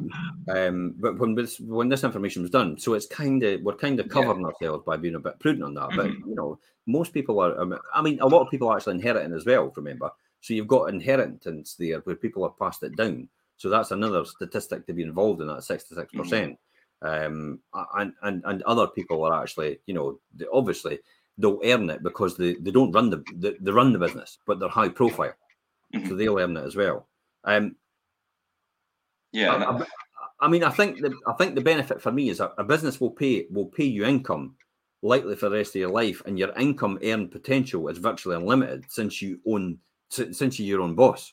um, 0.48 0.94
but 0.98 1.18
when 1.18 1.34
this 1.34 1.58
when 1.60 1.88
this 1.88 2.04
information 2.04 2.42
was 2.42 2.50
done, 2.50 2.78
so 2.78 2.94
it's 2.94 3.06
kind 3.06 3.42
of 3.42 3.62
we're 3.62 3.74
kind 3.74 3.98
of 4.00 4.06
Yeah. 4.06 4.12
covering 4.12 4.44
ourselves 4.44 4.84
by 4.84 4.96
being 4.96 5.14
a 5.14 5.20
bit 5.20 5.38
prudent 5.38 5.64
on 5.64 5.74
that. 5.74 5.90
But 5.96 6.06
Mhm. 6.10 6.28
you 6.28 6.34
know, 6.34 6.58
most 6.86 7.12
people 7.14 7.40
are. 7.40 7.58
um, 7.58 7.78
I 7.94 8.02
mean, 8.02 8.20
a 8.20 8.26
lot 8.26 8.42
of 8.42 8.50
people 8.50 8.68
are 8.68 8.76
actually 8.76 8.96
inheriting 8.96 9.32
as 9.32 9.46
well. 9.46 9.72
Remember, 9.76 10.10
so 10.40 10.52
you've 10.52 10.66
got 10.66 10.92
inheritance 10.92 11.74
there 11.74 12.00
where 12.00 12.16
people 12.16 12.42
have 12.42 12.58
passed 12.58 12.82
it 12.82 12.96
down. 12.96 13.28
So 13.56 13.70
that's 13.70 13.92
another 13.92 14.24
statistic 14.24 14.86
to 14.86 14.92
be 14.92 15.02
involved 15.02 15.40
in 15.40 15.46
that 15.46 15.64
sixty-six 15.64 16.12
percent. 16.12 16.58
Um, 17.00 17.60
and 17.94 18.12
and 18.22 18.42
and 18.44 18.62
other 18.64 18.88
people 18.88 19.24
are 19.24 19.42
actually, 19.42 19.80
you 19.86 19.94
know, 19.94 20.20
obviously 20.52 20.98
they'll 21.38 21.60
earn 21.64 21.90
it 21.90 22.02
because 22.02 22.36
they, 22.36 22.54
they 22.54 22.70
don't 22.70 22.92
run 22.92 23.10
the 23.10 23.24
they, 23.36 23.54
they 23.60 23.70
run 23.72 23.92
the 23.92 23.98
business, 23.98 24.38
but 24.46 24.58
they're 24.60 24.68
high 24.68 24.88
profile, 24.88 25.34
so 25.92 25.98
Mhm. 26.00 26.18
they'll 26.18 26.38
earn 26.38 26.56
it 26.56 26.64
as 26.64 26.76
well. 26.76 27.08
Um, 27.44 27.76
yeah, 29.32 29.52
I, 29.52 29.78
I- 29.78 29.86
I 30.40 30.48
mean, 30.48 30.64
I 30.64 30.70
think 30.70 31.00
the 31.00 31.14
I 31.26 31.32
think 31.34 31.54
the 31.54 31.60
benefit 31.60 32.02
for 32.02 32.12
me 32.12 32.28
is 32.28 32.38
that 32.38 32.52
a 32.58 32.64
business 32.64 33.00
will 33.00 33.10
pay 33.10 33.46
will 33.50 33.66
pay 33.66 33.84
you 33.84 34.04
income 34.04 34.56
likely 35.02 35.36
for 35.36 35.48
the 35.48 35.56
rest 35.56 35.74
of 35.76 35.80
your 35.80 35.90
life, 35.90 36.22
and 36.26 36.38
your 36.38 36.52
income 36.58 36.98
earn 37.02 37.28
potential 37.28 37.88
is 37.88 37.98
virtually 37.98 38.36
unlimited 38.36 38.84
since 38.88 39.22
you 39.22 39.40
own 39.46 39.78
since 40.10 40.58
you're 40.58 40.68
your 40.68 40.80
own 40.82 40.94
boss. 40.94 41.30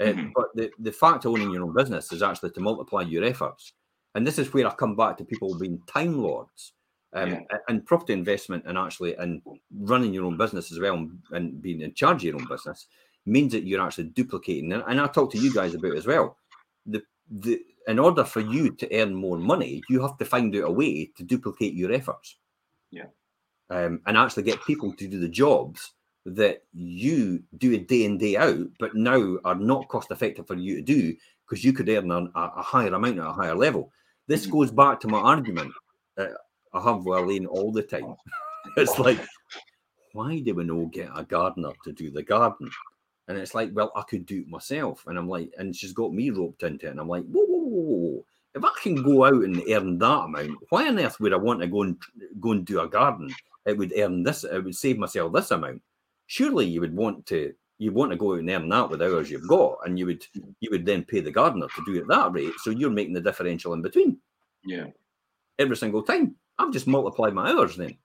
Uh, 0.00 0.04
Mhm. 0.06 0.32
But 0.34 0.46
the, 0.54 0.70
the 0.78 0.92
fact 0.92 1.24
of 1.24 1.32
owning 1.32 1.50
your 1.52 1.62
own 1.64 1.74
business 1.74 2.12
is 2.12 2.22
actually 2.22 2.50
to 2.50 2.60
multiply 2.60 3.02
your 3.02 3.24
efforts, 3.24 3.72
and 4.14 4.26
this 4.26 4.38
is 4.38 4.52
where 4.52 4.66
I 4.66 4.74
come 4.74 4.94
back 4.96 5.16
to 5.18 5.24
people 5.24 5.58
being 5.58 5.80
time 5.86 6.18
lords. 6.22 6.72
Um, 7.16 7.30
Yeah. 7.30 7.58
and 7.68 7.86
property 7.86 8.12
investment 8.12 8.64
and 8.66 8.76
actually 8.76 9.14
and 9.16 9.40
running 9.78 10.12
your 10.12 10.24
own 10.24 10.36
business 10.36 10.72
as 10.72 10.80
well 10.80 11.08
and, 11.30 11.62
being 11.62 11.80
in 11.80 11.94
charge 11.94 12.16
of 12.16 12.24
your 12.24 12.36
own 12.40 12.48
business 12.48 12.88
means 13.24 13.52
that 13.52 13.64
you're 13.64 13.80
actually 13.80 14.08
duplicating 14.08 14.72
and, 14.72 14.82
and 14.88 15.00
I 15.00 15.06
talk 15.06 15.30
to 15.30 15.38
you 15.38 15.54
guys 15.54 15.74
about 15.74 15.96
as 15.96 16.06
well 16.08 16.36
the 16.86 17.02
the 17.30 17.60
in 17.86 17.98
order 18.00 18.24
for 18.24 18.40
you 18.40 18.70
to 18.70 18.94
earn 18.96 19.14
more 19.14 19.38
money, 19.38 19.82
you 19.88 20.02
have 20.02 20.16
to 20.18 20.24
find 20.24 20.56
out 20.56 20.64
a 20.64 20.70
way 20.72 21.06
to 21.16 21.22
duplicate 21.22 21.74
your 21.74 21.92
efforts. 21.92 22.36
Yeah. 22.90 23.06
Um, 23.70 24.00
and 24.06 24.16
actually 24.16 24.42
get 24.42 24.64
people 24.64 24.92
to 24.94 25.06
do 25.08 25.20
the 25.20 25.28
jobs 25.28 25.92
that 26.26 26.64
you 26.72 27.42
do 27.58 27.72
it 27.72 27.86
day 27.88 28.04
in 28.04 28.18
day 28.18 28.36
out, 28.36 28.66
but 28.78 28.94
now 28.96 29.36
are 29.44 29.54
not 29.54 29.88
cost 29.88 30.10
effective 30.10 30.46
for 30.46 30.54
you 30.56 30.76
to 30.76 30.82
do 30.82 31.14
because 31.46 31.62
you 31.62 31.72
could 31.72 31.88
earn 31.88 32.10
a, 32.10 32.24
a 32.34 32.62
higher 32.62 32.92
amount 32.92 33.18
at 33.18 33.26
a 33.26 33.32
higher 33.32 33.54
level. 33.54 33.92
This 34.26 34.46
Mhm. 34.46 34.50
goes 34.52 34.70
back 34.70 35.00
to 35.00 35.08
my 35.08 35.20
argument 35.20 35.72
that 36.16 36.30
Uh-huh, 36.74 36.90
I 36.90 36.96
have 36.96 37.06
Elaine 37.06 37.46
all 37.46 37.72
the 37.72 37.82
time. 37.82 38.16
it's 38.76 38.98
like, 38.98 39.18
why 40.12 40.40
do 40.40 40.54
we 40.54 40.64
not 40.64 40.92
get 40.92 41.10
a 41.14 41.24
gardener 41.24 41.72
to 41.84 41.92
do 41.92 42.10
the 42.10 42.22
garden? 42.22 42.70
And 43.28 43.38
it's 43.38 43.54
like, 43.54 43.70
well, 43.72 43.92
I 43.96 44.02
could 44.02 44.26
do 44.26 44.40
it 44.40 44.48
myself. 44.48 45.04
And 45.06 45.18
I'm 45.18 45.28
like, 45.28 45.52
and 45.56 45.74
she's 45.74 45.92
got 45.92 46.12
me 46.12 46.30
roped 46.30 46.62
into 46.62 46.86
it. 46.86 46.90
And 46.90 47.00
I'm 47.00 47.08
like, 47.08 47.24
whoa, 47.24 47.44
whoa, 47.44 47.58
whoa, 47.58 47.80
whoa, 47.80 47.98
whoa. 47.98 48.24
If 48.54 48.64
I 48.64 48.72
can 48.82 49.02
go 49.02 49.24
out 49.24 49.42
and 49.42 49.62
earn 49.68 49.98
that 49.98 50.24
amount, 50.24 50.58
why 50.68 50.86
on 50.86 50.98
earth 50.98 51.18
would 51.20 51.32
I 51.32 51.36
want 51.36 51.60
to 51.60 51.66
go 51.66 51.82
and 51.82 51.96
go 52.40 52.52
and 52.52 52.64
do 52.64 52.80
a 52.80 52.88
garden? 52.88 53.34
It 53.66 53.76
would 53.76 53.92
earn 53.96 54.22
this, 54.22 54.44
it 54.44 54.62
would 54.62 54.76
save 54.76 54.98
myself 54.98 55.32
this 55.32 55.50
amount. 55.50 55.82
Surely 56.26 56.66
you 56.66 56.80
would 56.80 56.94
want 56.94 57.26
to 57.26 57.52
you 57.78 57.92
want 57.92 58.12
to 58.12 58.16
go 58.16 58.34
out 58.34 58.38
and 58.38 58.50
earn 58.50 58.68
that 58.68 58.88
with 58.88 59.02
hours 59.02 59.30
you've 59.30 59.48
got, 59.48 59.78
and 59.84 59.98
you 59.98 60.06
would 60.06 60.24
you 60.60 60.70
would 60.70 60.86
then 60.86 61.04
pay 61.04 61.20
the 61.20 61.30
gardener 61.30 61.66
to 61.74 61.82
do 61.84 61.98
it 61.98 62.06
that 62.08 62.32
rate. 62.32 62.52
So 62.58 62.70
you're 62.70 62.90
making 62.90 63.14
the 63.14 63.20
differential 63.20 63.72
in 63.72 63.82
between 63.82 64.18
yeah, 64.64 64.86
every 65.58 65.76
single 65.76 66.02
time. 66.02 66.36
I've 66.58 66.72
just 66.72 66.86
multiplied 66.86 67.34
my 67.34 67.50
hours 67.50 67.76
then. 67.76 67.96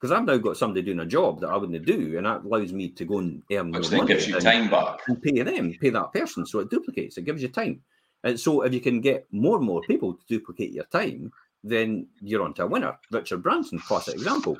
Because 0.00 0.12
I've 0.12 0.24
now 0.26 0.36
got 0.36 0.56
somebody 0.56 0.82
doing 0.82 1.00
a 1.00 1.06
job 1.06 1.40
that 1.40 1.48
I 1.48 1.56
wouldn't 1.56 1.84
do, 1.84 2.16
and 2.16 2.26
that 2.26 2.44
allows 2.44 2.72
me 2.72 2.88
to 2.90 3.04
go 3.04 3.18
and 3.18 3.42
earn 3.50 3.72
more 3.72 3.80
money 3.80 4.06
gives 4.06 4.28
you 4.28 4.34
and- 4.36 4.44
time 4.44 4.70
back. 4.70 5.00
and 5.08 5.20
pay 5.20 5.42
them, 5.42 5.74
pay 5.80 5.90
that 5.90 6.12
person. 6.12 6.46
So 6.46 6.60
it 6.60 6.70
duplicates, 6.70 7.18
it 7.18 7.24
gives 7.24 7.42
you 7.42 7.48
time. 7.48 7.80
And 8.24 8.38
so 8.38 8.62
if 8.62 8.72
you 8.72 8.80
can 8.80 9.00
get 9.00 9.26
more 9.32 9.56
and 9.56 9.66
more 9.66 9.82
people 9.82 10.14
to 10.14 10.26
duplicate 10.28 10.72
your 10.72 10.84
time, 10.84 11.32
then 11.64 12.06
you're 12.20 12.42
onto 12.42 12.62
a 12.62 12.66
winner. 12.66 12.96
Richard 13.10 13.42
Branson, 13.42 13.78
classic 13.80 14.14
example. 14.14 14.56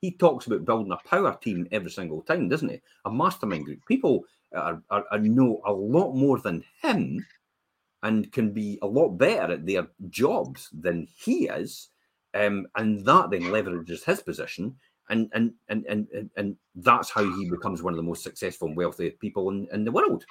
He 0.00 0.12
talks 0.12 0.46
about 0.46 0.64
building 0.64 0.92
a 0.92 1.08
power 1.08 1.36
team 1.40 1.68
every 1.72 1.90
single 1.90 2.22
time, 2.22 2.48
doesn't 2.48 2.68
he? 2.68 2.80
A 3.04 3.10
mastermind 3.10 3.66
group. 3.66 3.80
People 3.86 4.24
are, 4.54 4.82
are, 4.90 5.04
are 5.10 5.18
know 5.18 5.60
a 5.66 5.72
lot 5.72 6.14
more 6.14 6.38
than 6.38 6.64
him 6.82 7.24
and 8.02 8.32
can 8.32 8.52
be 8.52 8.78
a 8.82 8.86
lot 8.86 9.10
better 9.10 9.52
at 9.52 9.66
their 9.66 9.86
jobs 10.08 10.70
than 10.72 11.06
he 11.16 11.48
is. 11.48 11.90
Um, 12.34 12.66
and 12.76 13.04
that 13.06 13.30
then 13.30 13.42
leverages 13.42 14.04
his 14.04 14.22
position 14.22 14.76
and 15.10 15.28
and 15.32 15.52
and 15.68 15.84
and 15.86 16.30
and 16.36 16.56
that's 16.76 17.10
how 17.10 17.24
he 17.24 17.50
becomes 17.50 17.82
one 17.82 17.92
of 17.92 17.96
the 17.96 18.02
most 18.02 18.22
successful 18.22 18.68
and 18.68 18.76
wealthy 18.76 19.10
people 19.10 19.50
in, 19.50 19.68
in 19.72 19.84
the 19.84 19.92
world. 19.92 20.24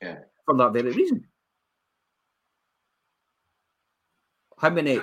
Yeah, 0.00 0.18
for 0.46 0.56
that 0.56 0.72
very 0.72 0.92
reason. 0.92 1.26
How 4.58 4.70
many 4.70 5.00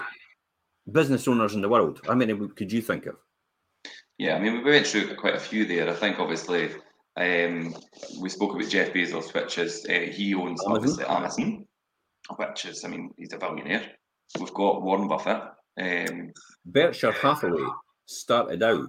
business 0.92 1.28
owners 1.28 1.56
in 1.56 1.62
the 1.62 1.70
world? 1.70 2.00
How 2.06 2.16
many 2.16 2.34
could 2.56 2.72
you 2.72 2.82
think 2.82 3.06
of? 3.08 3.16
Yeah, 4.18 4.36
I 4.36 4.40
mean, 4.40 4.64
we 4.64 4.72
went 4.72 4.88
through 4.88 5.16
quite 5.16 5.36
a 5.36 5.40
few 5.40 5.66
there. 5.66 5.90
I 5.90 5.94
think 5.94 6.20
obviously 6.20 6.72
um, 7.18 7.76
we 8.20 8.30
spoke 8.30 8.56
about 8.56 8.70
Jeff 8.70 8.94
Bezos, 8.94 9.34
which 9.34 9.58
is 9.58 9.86
uh, 9.90 10.12
he 10.12 10.34
owns 10.34 10.62
Amazon. 10.66 10.76
obviously 10.76 11.06
Amazon, 11.06 11.68
which 12.38 12.66
is, 12.66 12.86
I 12.86 12.88
mean, 12.88 13.12
he's 13.18 13.34
a 13.34 13.38
billionaire. 13.38 13.84
We've 14.40 14.54
got 14.54 14.82
Warren 14.82 15.08
Buffett. 15.08 15.42
Um, 15.80 16.34
Berkshire 16.66 17.12
Hathaway 17.12 17.66
started 18.06 18.64
out. 18.64 18.88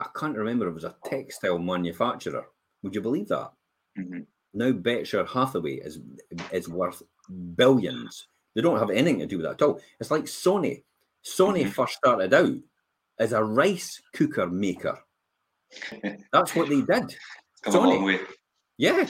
I 0.00 0.06
can't 0.16 0.36
remember. 0.36 0.68
It 0.68 0.74
was 0.74 0.84
a 0.84 0.96
textile 1.04 1.58
manufacturer. 1.58 2.46
Would 2.82 2.94
you 2.94 3.00
believe 3.00 3.28
that? 3.28 3.50
Mm-hmm. 3.98 4.20
Now 4.54 4.72
Berkshire 4.72 5.26
Hathaway 5.26 5.74
is 5.74 6.00
is 6.52 6.68
worth 6.68 7.02
billions. 7.56 8.28
They 8.54 8.62
don't 8.62 8.78
have 8.78 8.90
anything 8.90 9.18
to 9.20 9.26
do 9.26 9.38
with 9.38 9.46
that 9.46 9.60
at 9.60 9.62
all. 9.62 9.80
It's 10.00 10.10
like 10.10 10.24
Sony. 10.24 10.82
Sony 11.24 11.62
mm-hmm. 11.62 11.70
first 11.70 11.94
started 11.94 12.32
out 12.32 12.54
as 13.18 13.32
a 13.32 13.42
rice 13.42 14.00
cooker 14.14 14.46
maker. 14.46 14.98
That's 16.32 16.54
what 16.54 16.68
they 16.68 16.80
did. 16.80 17.14
Come 17.62 17.74
Sony. 17.74 17.74
a 17.74 17.88
long 17.88 18.04
way. 18.04 18.20
Yeah. 18.78 19.06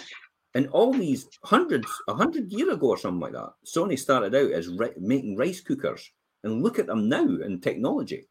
And 0.58 0.66
all 0.70 0.92
these 0.92 1.28
hundreds, 1.44 1.86
a 2.08 2.14
hundred 2.14 2.50
year 2.50 2.72
ago 2.72 2.88
or 2.88 2.98
something 2.98 3.20
like 3.20 3.32
that, 3.34 3.52
Sony 3.64 3.96
started 3.96 4.34
out 4.34 4.50
as 4.50 4.66
ri- 4.66 4.90
making 4.98 5.36
rice 5.36 5.60
cookers. 5.60 6.10
And 6.42 6.64
look 6.64 6.80
at 6.80 6.88
them 6.88 7.08
now 7.08 7.22
in 7.22 7.60
technology. 7.60 8.26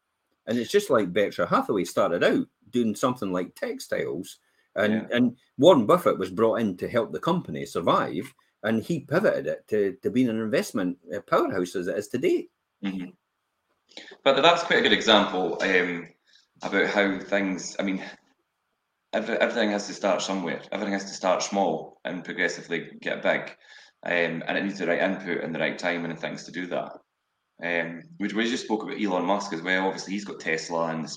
And 0.45 0.57
it's 0.57 0.69
just 0.69 0.89
like 0.89 1.13
Berkshire 1.13 1.45
Hathaway 1.45 1.85
started 1.85 2.25
out 2.25 2.45
doing 2.71 2.95
something 2.95 3.31
like 3.31 3.55
textiles. 3.55 4.39
And, 4.75 4.93
yeah. 5.09 5.15
and 5.15 5.37
Warren 5.57 5.85
Buffett 5.85 6.19
was 6.19 6.29
brought 6.29 6.59
in 6.59 6.75
to 6.77 6.89
help 6.89 7.13
the 7.13 7.19
company 7.21 7.65
survive. 7.65 8.33
And 8.61 8.83
he 8.83 8.99
pivoted 8.99 9.47
it 9.47 9.65
to, 9.69 9.95
to 10.03 10.09
being 10.09 10.27
an 10.27 10.41
investment 10.41 10.97
uh, 11.15 11.21
powerhouse 11.21 11.77
as 11.77 11.87
it 11.87 11.97
is 11.97 12.09
today. 12.09 12.49
Mm-hmm. 12.83 13.11
But 14.25 14.41
that's 14.41 14.63
quite 14.63 14.79
a 14.79 14.81
good 14.81 14.91
example 14.91 15.61
um, 15.61 16.09
about 16.61 16.87
how 16.87 17.19
things. 17.19 17.77
I 17.79 17.83
mean, 17.83 18.03
every, 19.13 19.37
everything 19.37 19.71
has 19.71 19.87
to 19.87 19.93
start 19.93 20.21
somewhere. 20.21 20.61
Everything 20.71 20.93
has 20.93 21.05
to 21.05 21.13
start 21.13 21.43
small 21.43 21.99
and 22.05 22.23
progressively 22.23 22.91
get 23.01 23.23
big, 23.23 23.55
um, 24.05 24.43
and 24.47 24.57
it 24.57 24.63
needs 24.63 24.79
the 24.79 24.87
right 24.87 25.01
input 25.01 25.43
and 25.43 25.53
the 25.53 25.59
right 25.59 25.77
time 25.77 26.05
and 26.05 26.19
things 26.19 26.43
to 26.43 26.51
do 26.51 26.67
that. 26.67 26.91
Um, 27.63 28.03
we, 28.19 28.27
we 28.27 28.49
just 28.49 28.65
spoke 28.65 28.83
about 28.83 29.01
Elon 29.01 29.25
Musk 29.25 29.53
as 29.53 29.61
well. 29.61 29.87
Obviously, 29.87 30.13
he's 30.13 30.25
got 30.25 30.39
Tesla 30.39 30.87
and 30.87 31.09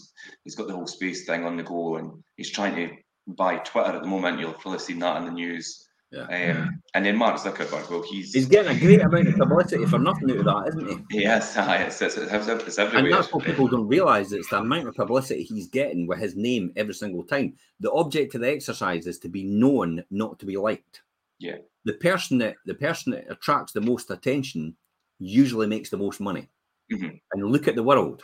he's 0.45 0.55
got 0.55 0.69
the 0.69 0.75
whole 0.75 0.87
space 0.87 1.27
thing 1.27 1.45
on 1.45 1.57
the 1.57 1.63
go, 1.63 1.97
and 1.97 2.13
he's 2.37 2.51
trying 2.51 2.75
to 2.77 2.95
buy 3.27 3.57
Twitter 3.59 3.93
at 3.93 4.03
the 4.03 4.09
moment. 4.09 4.41
You'll 4.41 4.55
probably 4.55 4.79
seen 4.79 4.99
that 5.01 5.19
in 5.19 5.25
the 5.25 5.33
news. 5.33 5.87
Yeah. 6.13 6.57
Um, 6.57 6.83
and 6.95 7.07
then 7.07 7.17
Mark 7.17 7.41
Zuckerberg, 7.41 7.89
well, 7.89 8.03
he's 8.03 8.33
he's 8.35 8.47
getting 8.47 8.77
a 8.77 8.81
great 8.81 9.01
amount 9.01 9.29
of 9.29 9.37
publicity 9.37 9.87
for 9.87 9.99
nothing 9.99 10.31
out 10.33 10.39
of 10.39 10.45
that, 10.45 10.69
isn't 10.69 11.07
he? 11.09 11.21
Yes, 11.21 11.55
it's, 11.57 12.03
it's, 12.03 12.17
it's, 12.17 12.49
it's 12.49 12.79
everywhere. 12.79 13.05
And 13.05 13.15
that's 13.15 13.33
what 13.33 13.45
people 13.45 13.69
don't 13.69 13.87
realise. 13.87 14.33
It's 14.33 14.49
the 14.49 14.59
amount 14.59 14.89
of 14.89 14.97
publicity 14.97 15.45
he's 15.45 15.69
getting 15.69 16.09
with 16.09 16.19
his 16.19 16.35
name 16.35 16.73
every 16.75 16.95
single 16.95 17.23
time. 17.23 17.55
The 17.79 17.93
object 17.93 18.35
of 18.35 18.41
the 18.41 18.51
exercise 18.51 19.07
is 19.07 19.21
to 19.21 19.29
be 19.29 19.45
known, 19.45 20.03
not 20.11 20.41
to 20.41 20.47
be 20.47 20.57
liked. 20.57 21.03
Yeah. 21.39 21.59
The 21.85 21.95
person 21.95 22.39
that 22.39 22.57
the 22.67 22.75
person 22.75 23.13
that 23.13 23.31
attracts 23.31 23.73
the 23.73 23.81
most 23.81 24.11
attention 24.11 24.77
usually 25.21 25.69
makes 25.69 25.91
the 25.91 25.97
most 25.97 26.21
money. 26.21 26.49
Mm-hmm. 26.93 27.17
And 27.33 27.53
look 27.53 27.69
at 27.69 27.77
the 27.77 27.85
world. 27.85 28.21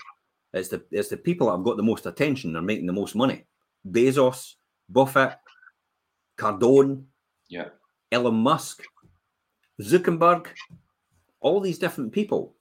It's 0.52 0.68
the 0.68 0.82
it's 0.90 1.08
the 1.08 1.16
people 1.16 1.46
that 1.46 1.56
have 1.56 1.64
got 1.64 1.76
the 1.76 1.84
most 1.84 2.06
attention 2.06 2.56
are 2.56 2.62
making 2.62 2.86
the 2.86 2.92
most 2.92 3.14
money. 3.14 3.44
Bezos, 3.88 4.54
Buffett, 4.88 5.36
Cardone, 6.36 7.04
yeah. 7.48 7.68
Elon 8.12 8.34
Musk, 8.34 8.82
Zuckerberg, 9.80 10.46
all 11.40 11.60
these 11.60 11.78
different 11.78 12.12
people. 12.12 12.54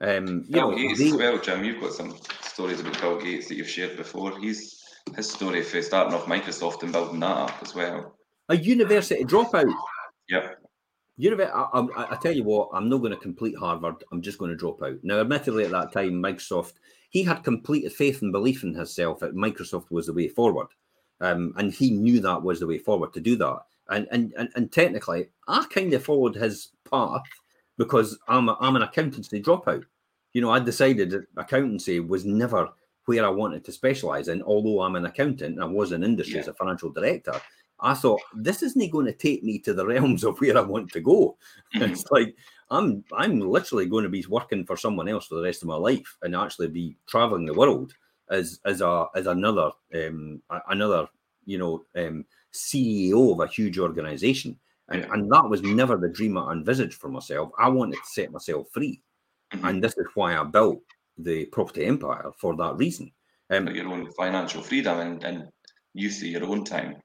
Um, 0.00 0.44
you 0.46 0.52
Bill 0.52 0.70
know, 0.70 0.76
Gates 0.76 0.98
they, 0.98 1.08
as 1.08 1.14
well, 1.14 1.38
Jim. 1.38 1.64
You've 1.64 1.80
got 1.80 1.92
some 1.92 2.14
stories 2.42 2.80
about 2.80 3.00
Bill 3.00 3.20
Gates 3.20 3.48
that 3.48 3.56
you've 3.56 3.68
shared 3.68 3.96
before. 3.96 4.38
He's 4.38 4.84
his 5.16 5.30
story 5.30 5.62
for 5.62 5.82
starting 5.82 6.14
off 6.14 6.26
Microsoft 6.26 6.82
and 6.82 6.92
building 6.92 7.20
that 7.20 7.36
up 7.36 7.62
as 7.62 7.74
well. 7.74 8.16
A 8.48 8.56
university 8.56 9.24
dropout. 9.24 9.72
Yep. 10.28 10.58
Univer- 11.18 11.50
I, 11.52 11.80
I, 11.80 12.12
I, 12.12 12.16
tell 12.16 12.32
you 12.32 12.44
what, 12.44 12.68
I'm 12.72 12.88
not 12.88 12.98
going 12.98 13.12
to 13.12 13.18
complete 13.18 13.56
Harvard. 13.58 14.04
I'm 14.12 14.22
just 14.22 14.38
going 14.38 14.50
to 14.50 14.56
drop 14.56 14.82
out. 14.82 14.98
Now, 15.02 15.20
admittedly, 15.20 15.64
at 15.64 15.72
that 15.72 15.92
time, 15.92 16.22
Microsoft, 16.22 16.74
he 17.10 17.22
had 17.22 17.42
complete 17.42 17.90
faith 17.92 18.22
and 18.22 18.30
belief 18.30 18.62
in 18.62 18.74
himself 18.74 19.18
that 19.20 19.34
Microsoft 19.34 19.90
was 19.90 20.06
the 20.06 20.12
way 20.12 20.28
forward. 20.28 20.68
Um, 21.20 21.52
and 21.56 21.72
he 21.72 21.90
knew 21.90 22.20
that 22.20 22.42
was 22.42 22.60
the 22.60 22.66
way 22.66 22.78
forward 22.78 23.12
to 23.14 23.20
do 23.20 23.34
that 23.36 23.58
and 23.88 24.06
and 24.10 24.32
and, 24.36 24.48
and 24.54 24.72
technically, 24.72 25.28
I 25.46 25.64
kind 25.72 25.92
of 25.94 26.04
followed 26.04 26.34
his 26.34 26.68
path 26.90 27.22
because 27.76 28.18
I'm 28.28 28.48
a, 28.48 28.56
I'm 28.60 28.76
an 28.76 28.82
accountancy 28.82 29.42
dropout. 29.42 29.84
You 30.32 30.42
know, 30.42 30.50
I 30.50 30.58
decided 30.58 31.10
that 31.10 31.26
accountancy 31.36 32.00
was 32.00 32.24
never 32.24 32.68
where 33.06 33.24
I 33.24 33.30
wanted 33.30 33.64
to 33.64 33.72
specialize 33.72 34.28
in. 34.28 34.42
Although 34.42 34.82
I'm 34.82 34.96
an 34.96 35.06
accountant 35.06 35.54
and 35.54 35.62
I 35.62 35.66
was 35.66 35.92
in 35.92 36.04
industry 36.04 36.34
yeah. 36.34 36.42
as 36.42 36.48
a 36.48 36.54
financial 36.54 36.90
director, 36.90 37.40
I 37.80 37.94
thought 37.94 38.20
this 38.34 38.62
isn't 38.62 38.92
going 38.92 39.06
to 39.06 39.12
take 39.12 39.42
me 39.42 39.58
to 39.60 39.72
the 39.72 39.86
realms 39.94 40.24
of 40.24 40.38
where 40.40 40.58
I 40.58 40.60
want 40.60 40.90
to 40.92 41.00
go. 41.00 41.36
Mm-hmm. 41.74 41.92
It's 41.92 42.10
like 42.10 42.34
I'm 42.70 43.04
I'm 43.12 43.40
literally 43.40 43.84
going 43.84 44.04
to 44.04 44.08
be 44.08 44.24
working 44.26 44.64
for 44.64 44.74
someone 44.74 45.06
else 45.06 45.26
for 45.26 45.34
the 45.34 45.42
rest 45.42 45.60
of 45.60 45.68
my 45.68 45.76
life 45.76 46.16
and 46.22 46.34
actually 46.34 46.68
be 46.68 46.96
traveling 47.06 47.44
the 47.44 47.52
world 47.52 47.92
as 48.30 48.58
as 48.64 48.80
a 48.80 49.04
as 49.14 49.26
another 49.26 49.70
um 49.94 50.40
another 50.70 51.06
you 51.44 51.58
know 51.58 51.84
um 51.96 52.24
CEO 52.58 53.32
of 53.32 53.40
a 53.40 53.46
huge 53.50 53.78
organization. 53.78 54.58
And, 54.90 55.04
and 55.04 55.30
that 55.30 55.48
was 55.48 55.62
never 55.62 55.96
the 55.96 56.08
dream 56.08 56.38
I 56.38 56.52
envisaged 56.52 56.94
for 56.94 57.08
myself. 57.08 57.50
I 57.58 57.68
wanted 57.68 57.96
to 57.96 58.10
set 58.10 58.32
myself 58.32 58.68
free. 58.72 59.02
Mm-hmm. 59.52 59.66
And 59.66 59.84
this 59.84 59.96
is 59.96 60.06
why 60.14 60.36
I 60.36 60.44
built 60.44 60.80
the 61.18 61.46
property 61.46 61.84
empire 61.84 62.30
for 62.38 62.56
that 62.56 62.76
reason. 62.76 63.12
Um, 63.50 63.68
your 63.68 63.88
own 63.88 64.10
financial 64.12 64.62
freedom 64.62 64.98
and, 64.98 65.24
and 65.24 65.48
use 65.94 66.22
of 66.22 66.28
your 66.28 66.44
own 66.44 66.64
time. 66.64 66.96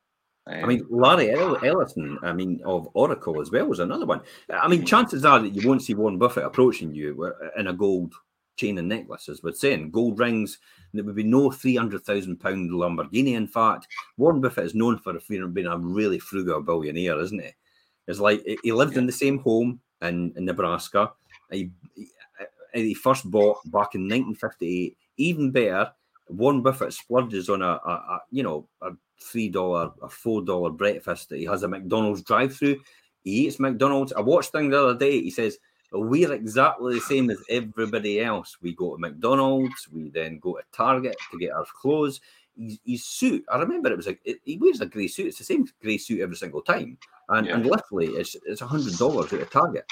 Um, 0.45 0.63
I 0.63 0.65
mean, 0.65 0.85
Larry 0.89 1.31
Ellison, 1.31 2.19
I 2.21 2.33
mean, 2.33 2.61
of 2.65 2.89
Oracle 2.93 3.41
as 3.41 3.49
well 3.49 3.65
was 3.65 3.79
another 3.79 4.05
one. 4.05 4.21
I 4.49 4.67
mean, 4.67 4.79
mm-hmm. 4.79 4.85
chances 4.85 5.23
are 5.25 5.39
that 5.39 5.55
you 5.55 5.67
won't 5.67 5.81
see 5.81 5.93
Warren 5.93 6.17
Buffett 6.17 6.43
approaching 6.43 6.93
you 6.93 7.33
in 7.57 7.67
a 7.67 7.73
gold 7.73 8.13
chain 8.55 8.77
and 8.77 8.87
necklaces, 8.87 9.41
but 9.41 9.57
saying 9.57 9.91
gold 9.91 10.19
rings, 10.19 10.59
there 10.93 11.03
would 11.03 11.15
be 11.15 11.23
no 11.23 11.51
three 11.51 11.75
hundred 11.75 12.03
thousand 12.03 12.37
pound 12.37 12.71
Lamborghini. 12.71 13.33
In 13.33 13.47
fact, 13.47 13.87
Warren 14.17 14.41
Buffett 14.41 14.65
is 14.65 14.75
known 14.75 14.99
for 14.99 15.17
being 15.27 15.67
a 15.67 15.77
really 15.77 16.19
frugal 16.19 16.61
billionaire, 16.61 17.19
isn't 17.19 17.41
he? 17.41 17.49
It's 18.07 18.19
like 18.19 18.43
he 18.63 18.71
lived 18.71 18.97
in 18.97 19.05
the 19.05 19.11
same 19.11 19.39
home 19.39 19.79
in, 20.01 20.33
in 20.35 20.45
Nebraska. 20.45 21.13
He, 21.51 21.71
he, 21.95 22.09
uh, 22.39 22.45
he 22.73 22.93
first 22.93 23.29
bought 23.29 23.59
back 23.65 23.95
in 23.95 24.01
1958. 24.01 24.97
Even 25.17 25.51
better, 25.51 25.91
Warren 26.27 26.61
Buffett 26.61 26.93
splurges 26.93 27.49
on 27.49 27.61
a, 27.61 27.79
a, 27.85 27.91
a 27.91 28.21
you 28.31 28.43
know 28.43 28.67
a 28.81 28.91
three 29.21 29.49
dollar, 29.49 29.91
a 30.01 30.09
four 30.09 30.43
dollar 30.43 30.69
breakfast. 30.69 31.29
That 31.29 31.39
he 31.39 31.45
has 31.45 31.63
a 31.63 31.67
McDonald's 31.67 32.23
drive-through. 32.23 32.79
He 33.23 33.47
eats 33.47 33.59
McDonald's. 33.59 34.13
I 34.13 34.21
watched 34.21 34.51
thing 34.51 34.69
the 34.69 34.83
other 34.83 34.97
day. 34.97 35.21
He 35.21 35.31
says 35.31 35.57
we're 35.99 36.33
exactly 36.33 36.95
the 36.95 37.01
same 37.01 37.29
as 37.29 37.43
everybody 37.49 38.21
else. 38.21 38.57
We 38.61 38.73
go 38.73 38.95
to 38.95 38.99
McDonald's, 38.99 39.87
we 39.91 40.09
then 40.09 40.39
go 40.39 40.55
to 40.55 40.63
Target 40.71 41.15
to 41.31 41.37
get 41.37 41.51
our 41.51 41.65
clothes. 41.81 42.19
His, 42.57 42.79
his 42.85 43.05
suit, 43.05 43.43
I 43.51 43.57
remember 43.57 43.91
it 43.91 43.97
was 43.97 44.07
like 44.07 44.21
he 44.43 44.57
wears 44.57 44.81
a 44.81 44.85
grey 44.85 45.07
suit. 45.07 45.27
It's 45.27 45.37
the 45.37 45.43
same 45.43 45.67
grey 45.81 45.97
suit 45.97 46.21
every 46.21 46.35
single 46.35 46.61
time, 46.61 46.97
and 47.29 47.47
yeah. 47.47 47.55
and 47.55 47.65
literally 47.65 48.07
it's 48.07 48.35
it's 48.45 48.61
a 48.61 48.67
hundred 48.67 48.97
dollars 48.97 49.33
at 49.33 49.41
a 49.41 49.45
Target. 49.45 49.85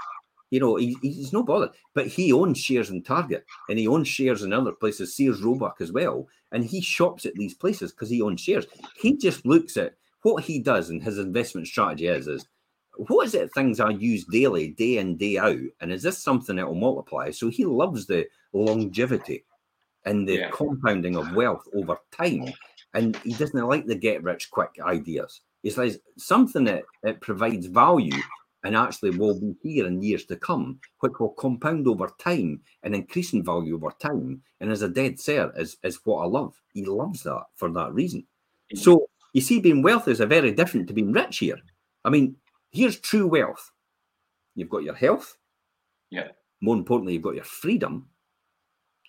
You 0.52 0.60
know, 0.60 0.76
he, 0.76 0.97
he's 1.02 1.32
no 1.32 1.43
bother, 1.43 1.72
but 1.93 2.08
he 2.08 2.34
owns 2.34 2.58
shares 2.58 2.89
in 2.89 3.04
Target 3.04 3.45
and 3.70 3.80
he 3.80 3.88
owns 3.88 4.10
shares 4.10 4.43
in 4.43 4.52
other 4.52 4.74
places, 4.74 5.16
Sears 5.16 5.41
Roebuck 5.41 5.78
as 5.80 5.93
well, 5.93 6.28
and 6.52 6.66
he 6.66 6.82
shops 6.82 7.26
at 7.26 7.36
these 7.36 7.54
places 7.54 7.91
because 7.91 8.10
he 8.10 8.22
owns 8.22 8.41
shares. 8.41 8.66
He 8.97 9.16
just 9.16 9.45
looks 9.45 9.78
at 9.78 9.95
what 10.24 10.43
he 10.43 10.60
does 10.60 10.89
and 10.89 11.02
his 11.02 11.18
investment 11.18 11.68
strategy 11.68 12.08
is 12.08 12.28
is 12.28 12.45
what 12.96 13.28
is 13.28 13.36
it 13.36 13.54
things 13.54 13.80
I 13.80 13.89
use 13.89 14.26
daily, 14.26 14.70
day 14.70 14.98
in, 14.98 15.18
day 15.18 15.38
out? 15.38 15.60
And 15.80 15.92
is 15.92 16.04
this 16.04 16.18
something 16.18 16.56
that 16.58 16.68
will 16.68 16.76
multiply? 16.76 17.32
So 17.32 17.50
he 17.50 17.66
loves 17.66 18.06
the 18.06 18.28
longevity 18.54 19.46
and 20.06 20.28
the 20.28 20.38
yeah. 20.38 20.50
compounding 20.52 21.16
of 21.16 21.34
wealth 21.34 21.64
over 21.74 21.98
time. 22.12 22.52
And 22.94 23.16
he 23.18 23.34
doesn't 23.34 23.68
like 23.68 23.86
the 23.86 23.96
get 23.96 24.24
rich 24.24 24.50
quick 24.52 24.72
ideas. 24.82 25.42
He's 25.64 25.78
like 25.78 25.94
something 26.18 26.66
that, 26.66 26.84
that 27.04 27.22
provides 27.22 27.68
value 27.68 28.18
and 28.64 28.76
actually 28.76 29.18
will 29.18 29.39
be 29.39 29.56
here 29.64 29.88
in 29.88 30.02
years 30.02 30.26
to 30.26 30.36
come, 30.36 30.80
which 31.00 31.14
will 31.20 31.30
compound 31.30 31.88
over 31.88 32.12
time 32.20 32.62
and 32.84 32.94
increase 32.94 33.34
in 33.34 33.44
value 33.44 33.76
over 33.76 33.94
time. 34.00 34.42
And 34.60 34.72
as 34.72 34.82
a 34.82 34.89
dead 34.89 35.16
cert 35.16 35.58
is, 35.58 35.78
is 35.84 36.00
what 36.04 36.22
I 36.22 36.26
love. 36.26 36.60
He 36.74 36.86
loves 36.86 37.24
that 37.24 37.46
for 37.56 37.72
that 37.72 37.94
reason. 37.94 38.22
Mm-hmm. 38.22 38.78
So 38.78 39.08
you 39.34 39.42
see, 39.42 39.60
being 39.60 39.82
wealthy 39.82 40.12
is 40.12 40.20
a 40.20 40.26
very 40.26 40.52
different 40.52 40.88
to 40.88 40.94
being 40.94 41.14
rich 41.14 41.39
here. 41.39 41.60
I 42.04 42.10
mean, 42.10 42.36
Here's 42.72 42.99
true 42.99 43.28
wealth. 43.28 43.72
You've 44.55 44.69
got 44.69 44.84
your 44.84 44.95
health. 44.95 45.38
Yeah. 46.09 46.30
More 46.61 46.76
importantly, 46.76 47.13
you've 47.13 47.22
got 47.22 47.36
your 47.36 47.43
freedom 47.43 48.07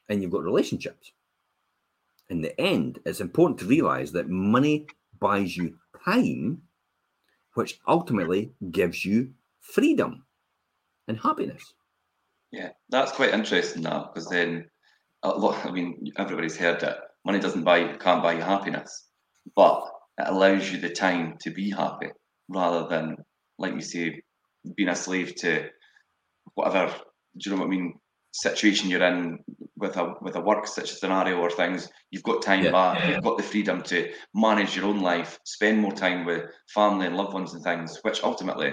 and 0.08 0.20
you've 0.20 0.32
got 0.32 0.42
relationships. 0.42 1.12
in 2.32 2.40
the 2.40 2.58
end, 2.60 2.98
it's 3.04 3.20
important 3.20 3.58
to 3.60 3.66
realize 3.66 4.12
that 4.12 4.28
money 4.28 4.86
buys 5.20 5.56
you 5.56 5.76
time, 6.04 6.62
which 7.54 7.78
ultimately 7.86 8.52
gives 8.70 9.04
you 9.04 9.30
freedom 9.60 10.24
and 11.08 11.18
happiness. 11.18 11.74
Yeah, 12.50 12.70
that's 12.88 13.12
quite 13.12 13.34
interesting 13.34 13.82
now 13.82 14.10
because 14.12 14.28
then 14.28 14.68
a 15.22 15.28
lot. 15.28 15.64
I 15.66 15.70
mean, 15.70 16.10
everybody's 16.16 16.56
heard 16.56 16.82
it. 16.82 16.96
Money 17.24 17.38
doesn't 17.38 17.64
buy 17.64 17.96
can't 17.98 18.22
buy 18.22 18.32
you 18.32 18.42
happiness, 18.42 19.08
but 19.54 19.84
it 20.18 20.26
allows 20.28 20.72
you 20.72 20.78
the 20.78 20.90
time 20.90 21.36
to 21.42 21.50
be 21.50 21.70
happy 21.70 22.08
rather 22.48 22.88
than, 22.88 23.16
like 23.58 23.74
you 23.74 23.80
say, 23.80 24.22
being 24.76 24.88
a 24.88 24.96
slave 24.96 25.34
to 25.36 25.68
whatever. 26.54 26.92
Do 27.38 27.50
you 27.50 27.56
know 27.56 27.62
what 27.62 27.68
I 27.68 27.70
mean? 27.70 27.94
Situation 28.34 28.88
you're 28.88 29.02
in 29.02 29.40
with 29.76 29.96
a 29.96 30.14
with 30.22 30.36
a 30.36 30.40
work 30.40 30.66
such 30.66 30.92
scenario 30.92 31.38
or 31.38 31.50
things, 31.50 31.90
you've 32.10 32.22
got 32.22 32.40
time 32.40 32.64
yeah. 32.64 32.70
back. 32.70 33.08
You've 33.08 33.24
got 33.24 33.36
the 33.36 33.42
freedom 33.42 33.82
to 33.82 34.10
manage 34.34 34.76
your 34.76 34.86
own 34.86 35.00
life, 35.00 35.38
spend 35.44 35.80
more 35.80 35.92
time 35.92 36.24
with 36.24 36.44
family 36.72 37.06
and 37.06 37.16
loved 37.16 37.34
ones 37.34 37.52
and 37.52 37.62
things, 37.62 37.98
which 38.02 38.22
ultimately 38.22 38.72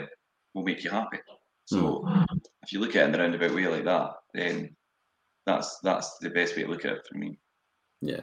will 0.53 0.63
make 0.63 0.83
you 0.83 0.89
happy. 0.89 1.17
So 1.65 2.05
mm. 2.07 2.25
if 2.63 2.71
you 2.71 2.79
look 2.79 2.95
at 2.95 3.01
it 3.01 3.05
in 3.05 3.11
the 3.11 3.19
roundabout 3.19 3.53
way 3.53 3.67
like 3.67 3.85
that, 3.85 4.11
then 4.33 4.75
that's 5.45 5.79
that's 5.83 6.17
the 6.19 6.29
best 6.29 6.55
way 6.55 6.63
to 6.63 6.69
look 6.69 6.85
at 6.85 6.93
it 6.93 7.07
for 7.09 7.17
me. 7.17 7.37
Yeah. 8.01 8.21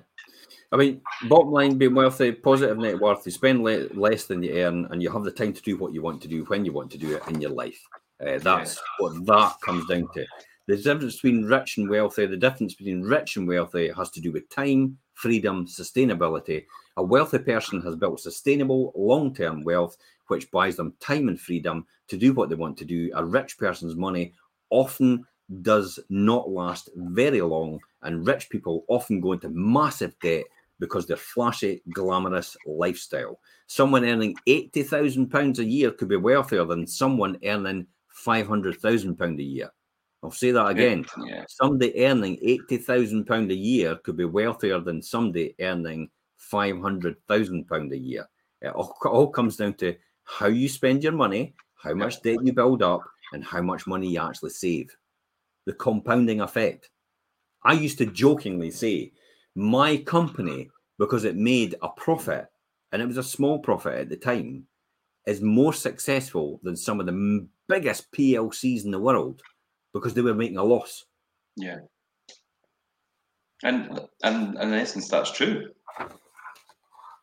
I 0.72 0.76
mean, 0.76 1.00
bottom 1.28 1.52
line, 1.52 1.78
being 1.78 1.94
wealthy, 1.94 2.32
positive 2.32 2.78
net 2.78 2.98
worth, 2.98 3.24
you 3.24 3.32
spend 3.32 3.62
le- 3.62 3.88
less 3.94 4.24
than 4.24 4.42
you 4.42 4.52
earn, 4.54 4.86
and 4.90 5.02
you 5.02 5.10
have 5.10 5.24
the 5.24 5.30
time 5.30 5.52
to 5.52 5.62
do 5.62 5.76
what 5.76 5.92
you 5.92 6.02
want 6.02 6.20
to 6.22 6.28
do 6.28 6.44
when 6.44 6.64
you 6.64 6.72
want 6.72 6.90
to 6.92 6.98
do 6.98 7.16
it 7.16 7.22
in 7.28 7.40
your 7.40 7.52
life. 7.52 7.80
Uh, 8.20 8.38
that's 8.38 8.80
what 8.98 9.24
that 9.26 9.54
comes 9.64 9.86
down 9.86 10.08
to. 10.14 10.24
The 10.66 10.76
difference 10.76 11.16
between 11.16 11.44
rich 11.44 11.76
and 11.76 11.88
wealthy, 11.88 12.26
the 12.26 12.36
difference 12.36 12.74
between 12.74 13.02
rich 13.02 13.36
and 13.36 13.46
wealthy 13.46 13.90
has 13.96 14.10
to 14.10 14.20
do 14.20 14.32
with 14.32 14.48
time, 14.48 14.98
freedom, 15.14 15.66
sustainability. 15.66 16.64
A 16.96 17.02
wealthy 17.02 17.38
person 17.38 17.80
has 17.82 17.94
built 17.94 18.20
sustainable, 18.20 18.92
long 18.96 19.32
term 19.32 19.62
wealth, 19.62 19.96
which 20.26 20.50
buys 20.50 20.76
them 20.76 20.94
time 20.98 21.28
and 21.28 21.40
freedom 21.40 21.86
to 22.08 22.16
do 22.16 22.32
what 22.32 22.48
they 22.48 22.56
want 22.56 22.76
to 22.78 22.84
do. 22.84 23.10
A 23.14 23.24
rich 23.24 23.58
person's 23.58 23.94
money 23.94 24.32
often 24.70 25.24
does 25.62 26.00
not 26.08 26.50
last 26.50 26.90
very 26.96 27.40
long, 27.40 27.80
and 28.02 28.26
rich 28.26 28.50
people 28.50 28.84
often 28.88 29.20
go 29.20 29.32
into 29.32 29.48
massive 29.50 30.18
debt 30.20 30.44
because 30.78 31.06
their 31.06 31.16
flashy, 31.16 31.82
glamorous 31.92 32.56
lifestyle. 32.66 33.40
Someone 33.66 34.04
earning 34.04 34.36
£80,000 34.46 35.58
a 35.58 35.64
year 35.64 35.90
could 35.90 36.08
be 36.08 36.16
wealthier 36.16 36.64
than 36.64 36.86
someone 36.86 37.38
earning 37.44 37.86
£500,000 38.26 39.38
a 39.38 39.42
year. 39.42 39.70
I'll 40.22 40.30
say 40.30 40.50
that 40.50 40.66
again. 40.66 41.06
Yeah. 41.24 41.44
Somebody 41.48 42.04
earning 42.04 42.36
£80,000 42.38 43.50
a 43.50 43.54
year 43.54 43.96
could 43.96 44.16
be 44.16 44.24
wealthier 44.24 44.80
than 44.80 45.00
somebody 45.00 45.54
earning 45.60 46.10
£500,000 46.52 47.92
a 47.92 47.98
year. 47.98 48.28
It 48.60 48.68
all, 48.68 48.96
all 49.04 49.28
comes 49.28 49.56
down 49.56 49.74
to 49.74 49.94
how 50.24 50.48
you 50.48 50.68
spend 50.68 51.04
your 51.04 51.12
money, 51.12 51.54
how 51.76 51.94
much 51.94 52.20
debt 52.22 52.38
you 52.42 52.52
build 52.52 52.82
up, 52.82 53.02
and 53.32 53.44
how 53.44 53.62
much 53.62 53.86
money 53.86 54.08
you 54.08 54.20
actually 54.20 54.50
save. 54.50 54.94
The 55.66 55.74
compounding 55.74 56.40
effect. 56.40 56.90
I 57.64 57.72
used 57.72 57.98
to 57.98 58.06
jokingly 58.06 58.70
say, 58.70 59.12
my 59.54 59.96
company, 59.98 60.70
because 60.98 61.24
it 61.24 61.36
made 61.36 61.74
a 61.82 61.88
profit, 61.88 62.46
and 62.92 63.02
it 63.02 63.06
was 63.06 63.18
a 63.18 63.22
small 63.22 63.58
profit 63.58 63.94
at 63.94 64.08
the 64.08 64.16
time, 64.16 64.66
is 65.26 65.40
more 65.40 65.72
successful 65.72 66.60
than 66.62 66.76
some 66.76 67.00
of 67.00 67.06
the 67.06 67.48
biggest 67.68 68.10
PLCs 68.12 68.84
in 68.84 68.90
the 68.90 68.98
world 68.98 69.42
because 69.92 70.14
they 70.14 70.20
were 70.20 70.34
making 70.34 70.58
a 70.58 70.64
loss. 70.64 71.04
Yeah. 71.56 71.78
And 73.62 74.00
and, 74.22 74.56
and 74.56 74.72
in 74.72 74.74
essence, 74.74 75.08
that's 75.08 75.32
true. 75.32 75.70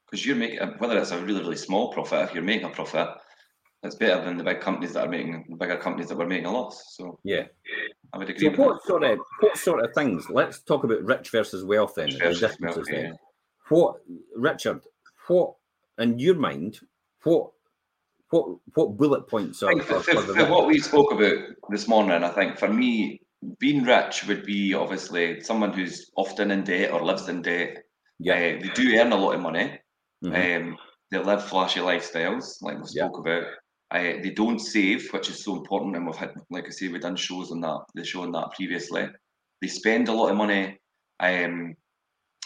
Because 0.05 0.25
you're 0.25 0.35
making 0.35 0.59
whether 0.79 0.97
it's 0.97 1.11
a 1.11 1.19
really 1.23 1.41
really 1.41 1.55
small 1.55 1.93
profit, 1.93 2.27
if 2.27 2.33
you're 2.33 2.43
making 2.43 2.67
a 2.67 2.71
profit, 2.71 3.09
it's 3.83 3.95
better 3.95 4.23
than 4.23 4.37
the 4.37 4.43
big 4.43 4.61
companies 4.61 4.93
that 4.93 5.05
are 5.05 5.09
making 5.09 5.45
the 5.49 5.57
bigger 5.57 5.77
companies 5.77 6.09
that 6.09 6.17
were 6.17 6.25
making 6.25 6.45
a 6.45 6.51
loss. 6.51 6.95
So 6.95 7.19
yeah, 7.23 7.43
I 8.13 8.17
would 8.17 8.29
agree. 8.29 8.53
So 8.53 8.61
what 8.61 8.81
that. 8.81 8.87
sort 8.87 9.03
of 9.03 9.19
what 9.41 9.57
sort 9.57 9.83
of 9.83 9.93
things? 9.93 10.29
Let's 10.29 10.61
talk 10.61 10.83
about 10.83 11.03
rich 11.03 11.29
versus 11.31 11.65
wealth 11.65 11.93
then. 11.95 12.09
the 12.09 12.33
differences 12.33 12.87
then. 12.89 13.05
Yeah. 13.05 13.11
What 13.69 13.97
Richard? 14.35 14.81
What 15.27 15.55
in 15.97 16.17
your 16.17 16.35
mind? 16.35 16.79
What 17.23 17.51
what 18.29 18.57
what 18.73 18.97
bullet 18.97 19.27
points 19.27 19.61
are? 19.63 19.77
For, 19.81 19.99
for, 19.99 20.21
for 20.21 20.45
what 20.49 20.67
we 20.67 20.79
spoke 20.79 21.11
about 21.11 21.37
this 21.69 21.87
morning, 21.87 22.23
I 22.23 22.29
think 22.29 22.57
for 22.57 22.69
me, 22.69 23.21
being 23.59 23.83
rich 23.83 24.25
would 24.27 24.45
be 24.45 24.73
obviously 24.73 25.41
someone 25.41 25.73
who's 25.73 26.09
often 26.15 26.51
in 26.51 26.63
debt 26.63 26.91
or 26.91 27.03
lives 27.03 27.27
in 27.27 27.41
debt. 27.41 27.79
Yeah, 28.19 28.35
uh, 28.35 28.61
they 28.61 28.71
do 28.73 28.95
earn 28.97 29.11
a 29.11 29.17
lot 29.17 29.35
of 29.35 29.41
money. 29.41 29.79
Mm-hmm. 30.23 30.69
Um, 30.69 30.77
they 31.11 31.19
live 31.19 31.43
flashy 31.43 31.79
lifestyles, 31.79 32.61
like 32.61 32.79
we 32.79 32.87
spoke 32.87 33.21
yeah. 33.25 33.33
about. 33.33 33.47
Uh, 33.93 34.19
they 34.23 34.31
don't 34.31 34.59
save, 34.59 35.07
which 35.11 35.29
is 35.29 35.43
so 35.43 35.55
important, 35.55 35.95
and 35.95 36.05
we've 36.07 36.15
had, 36.15 36.33
like 36.49 36.65
I 36.65 36.71
say, 36.71 36.87
we've 36.87 37.01
done 37.01 37.15
shows 37.15 37.51
on 37.51 37.61
that. 37.61 37.81
They 37.93 38.03
shown 38.03 38.31
that 38.31 38.51
previously. 38.55 39.07
They 39.61 39.67
spend 39.67 40.09
a 40.09 40.13
lot 40.13 40.31
of 40.31 40.37
money. 40.37 40.79
Um, 41.19 41.75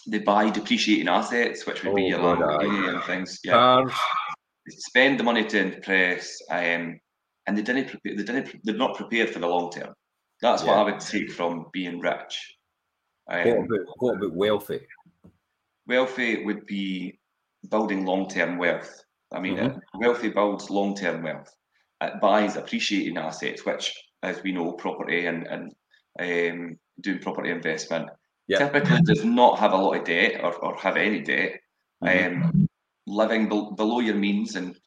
they 0.07 0.19
buy 0.19 0.49
depreciating 0.49 1.07
assets, 1.07 1.65
which 1.65 1.83
would 1.83 1.93
oh, 1.93 1.95
be 1.95 2.03
your 2.03 2.19
Lamborghini 2.19 2.93
and 2.93 3.03
things. 3.05 3.39
Yeah. 3.45 3.53
Cars. 3.53 3.93
They 4.65 4.75
spend 4.75 5.19
the 5.19 5.23
money 5.23 5.45
to 5.45 5.59
impress, 5.59 6.37
um, 6.51 6.99
and 7.47 7.57
they 7.57 7.61
didn't 7.61 7.89
prepare. 7.89 8.17
They 8.17 8.23
didn't. 8.23 8.59
They're 8.63 8.75
not 8.75 8.97
prepared 8.97 9.29
for 9.29 9.39
the 9.39 9.47
long 9.47 9.71
term. 9.71 9.93
That's 10.41 10.63
yeah. 10.63 10.69
what 10.69 10.77
I 10.77 10.91
would 10.91 10.99
take 10.99 11.31
from 11.31 11.67
being 11.71 12.01
rich. 12.01 12.57
Um, 13.29 13.47
what 13.47 13.57
about 13.57 13.95
what 13.99 14.15
about 14.17 14.33
wealthy? 14.35 14.81
Wealthy 15.87 16.43
would 16.43 16.65
be 16.65 17.19
building 17.69 18.05
long 18.05 18.27
term 18.27 18.57
wealth. 18.57 19.03
I 19.34 19.39
mean, 19.39 19.57
mm-hmm. 19.57 19.99
wealthy 19.99 20.30
builds 20.30 20.69
long 20.69 20.95
term 20.95 21.23
wealth. 21.23 21.53
It 22.01 22.21
buys 22.21 22.55
appreciating 22.55 23.17
assets, 23.17 23.65
which, 23.65 23.93
as 24.23 24.41
we 24.43 24.51
know, 24.51 24.73
property 24.73 25.25
and, 25.25 25.47
and 25.47 25.73
um, 26.19 26.78
doing 27.01 27.19
property 27.19 27.49
investment 27.49 28.09
yeah. 28.47 28.59
typically 28.59 29.01
does 29.01 29.25
not 29.25 29.59
have 29.59 29.73
a 29.73 29.78
lot 29.78 29.97
of 29.97 30.05
debt 30.05 30.41
or, 30.43 30.53
or 30.55 30.75
have 30.78 30.97
any 30.97 31.21
debt. 31.21 31.59
Mm-hmm. 32.03 32.43
Um, 32.43 32.69
living 33.07 33.49
be- 33.49 33.69
below 33.75 33.99
your 33.99 34.15
means 34.15 34.55
and 34.55 34.78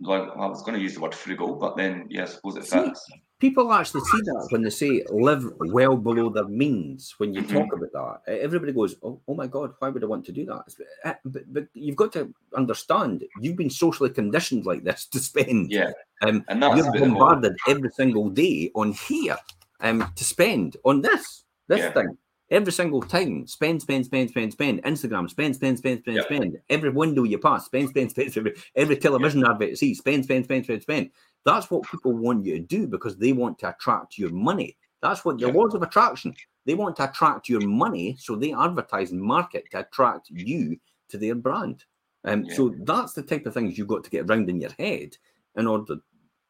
well, 0.00 0.32
I 0.36 0.46
was 0.46 0.62
going 0.62 0.74
to 0.74 0.80
use 0.80 0.94
the 0.94 1.00
word 1.00 1.14
frugal, 1.14 1.56
but 1.56 1.76
then 1.76 2.06
yeah, 2.08 2.22
I 2.22 2.26
suppose 2.26 2.56
it 2.56 2.66
fits. 2.66 3.06
See, 3.06 3.22
people 3.38 3.72
actually 3.72 4.02
see 4.02 4.20
that 4.24 4.48
when 4.50 4.62
they 4.62 4.70
say 4.70 5.02
live 5.10 5.44
well 5.58 5.96
below 5.96 6.30
their 6.30 6.48
means. 6.48 7.14
When 7.18 7.34
you 7.34 7.42
talk 7.42 7.66
mm-hmm. 7.66 7.84
about 7.84 8.24
that, 8.24 8.32
everybody 8.32 8.72
goes, 8.72 8.96
oh, 9.02 9.20
"Oh 9.26 9.34
my 9.34 9.46
God, 9.46 9.74
why 9.78 9.88
would 9.88 10.02
I 10.02 10.06
want 10.06 10.24
to 10.26 10.32
do 10.32 10.46
that?" 10.46 10.64
Eh, 11.04 11.14
but, 11.24 11.52
but, 11.52 11.66
you've 11.74 11.96
got 11.96 12.12
to 12.12 12.32
understand, 12.56 13.24
you've 13.40 13.56
been 13.56 13.70
socially 13.70 14.10
conditioned 14.10 14.66
like 14.66 14.84
this 14.84 15.06
to 15.06 15.18
spend. 15.18 15.70
Yeah, 15.70 15.90
um, 16.22 16.44
and 16.48 16.62
that's 16.62 16.76
you're 16.76 16.92
bombarded 16.92 17.56
every 17.68 17.90
single 17.90 18.30
day 18.30 18.70
on 18.74 18.92
here 18.92 19.36
um, 19.80 20.12
to 20.14 20.24
spend 20.24 20.76
on 20.84 21.02
this 21.02 21.44
this 21.68 21.80
yeah. 21.80 21.92
thing 21.92 22.16
every 22.50 22.72
single 22.72 23.02
time. 23.02 23.46
Spend, 23.46 23.82
spend, 23.82 24.06
spend, 24.06 24.30
spend, 24.30 24.52
spend. 24.52 24.82
Instagram, 24.82 25.28
spend, 25.28 25.56
spend, 25.56 25.78
spend, 25.78 26.00
spend, 26.00 26.22
spend. 26.22 26.58
Every 26.68 26.90
window 26.90 27.24
you 27.24 27.38
pass, 27.38 27.66
spend, 27.66 27.88
spend, 27.90 28.10
spend, 28.10 28.32
spend. 28.32 28.56
Every 28.74 28.96
television 28.96 29.44
advert 29.46 29.70
you 29.70 29.76
see, 29.76 29.94
spend, 29.94 30.24
spend, 30.24 30.44
spend, 30.44 30.64
spend, 30.64 30.82
spend. 30.82 31.10
That's 31.44 31.70
what 31.70 31.88
people 31.88 32.12
want 32.12 32.44
you 32.44 32.54
to 32.54 32.64
do 32.64 32.86
because 32.86 33.16
they 33.16 33.32
want 33.32 33.58
to 33.60 33.70
attract 33.70 34.18
your 34.18 34.30
money. 34.30 34.76
That's 35.02 35.24
what 35.24 35.38
the 35.38 35.48
laws 35.48 35.74
of 35.74 35.82
attraction. 35.82 36.34
They 36.64 36.74
want 36.74 36.96
to 36.96 37.08
attract 37.08 37.48
your 37.48 37.60
money, 37.60 38.16
so 38.18 38.34
they 38.34 38.52
advertise 38.52 39.12
and 39.12 39.20
market 39.20 39.64
to 39.70 39.80
attract 39.80 40.28
you 40.30 40.78
to 41.10 41.18
their 41.18 41.36
brand. 41.36 41.84
Um, 42.24 42.44
yeah. 42.44 42.54
So 42.54 42.74
that's 42.80 43.12
the 43.12 43.22
type 43.22 43.46
of 43.46 43.54
things 43.54 43.78
you've 43.78 43.86
got 43.86 44.02
to 44.04 44.10
get 44.10 44.28
around 44.28 44.50
in 44.50 44.60
your 44.60 44.72
head 44.76 45.16
in 45.54 45.66
order 45.66 45.96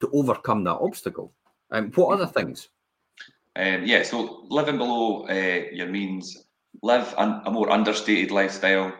to 0.01 0.11
overcome 0.13 0.65
that 0.65 0.79
obstacle. 0.81 1.35
Um, 1.71 1.93
what 1.93 2.15
other 2.15 2.27
things? 2.27 2.69
Um, 3.57 3.87
yeah, 3.87 4.03
so 4.03 4.47
living 4.51 4.77
below 4.77 5.27
uh, 5.29 5.63
your 5.73 5.89
means, 5.89 6.45
live 6.83 7.15
a 7.17 7.51
more 7.51 7.71
understated 7.71 8.31
lifestyle, 8.31 8.93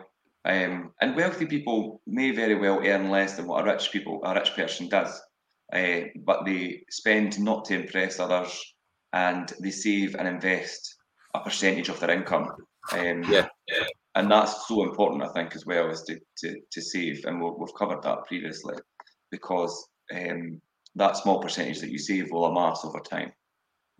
um, 0.45 0.91
and 0.99 1.15
wealthy 1.15 1.45
people 1.45 2.01
may 2.07 2.31
very 2.31 2.55
well 2.55 2.81
earn 2.83 3.11
less 3.11 3.35
than 3.35 3.47
what 3.47 3.61
a 3.61 3.71
rich 3.71 3.91
people 3.91 4.19
a 4.23 4.33
rich 4.33 4.55
person 4.55 4.89
does, 4.89 5.21
uh, 5.73 5.99
but 6.25 6.43
they 6.43 6.81
spend 6.89 7.39
not 7.39 7.65
to 7.65 7.75
impress 7.75 8.19
others, 8.19 8.73
and 9.13 9.53
they 9.61 9.71
save 9.71 10.15
and 10.15 10.27
invest 10.27 10.95
a 11.35 11.39
percentage 11.39 11.89
of 11.89 11.99
their 11.99 12.11
income. 12.11 12.49
Um, 12.93 13.23
yeah. 13.25 13.47
And 14.15 14.31
that's 14.31 14.67
so 14.67 14.83
important, 14.83 15.21
I 15.21 15.33
think, 15.33 15.55
as 15.55 15.67
well, 15.67 15.91
is 15.91 16.01
to, 16.03 16.19
to, 16.39 16.59
to 16.71 16.81
save. 16.81 17.25
And 17.25 17.39
we 17.39 17.47
have 17.59 17.75
covered 17.77 18.01
that 18.01 18.25
previously, 18.25 18.75
because 19.29 19.87
um, 20.15 20.59
that 20.95 21.17
small 21.17 21.39
percentage 21.39 21.79
that 21.81 21.91
you 21.91 21.99
save 21.99 22.31
will 22.31 22.45
amass 22.45 22.83
over 22.83 22.99
time 22.99 23.31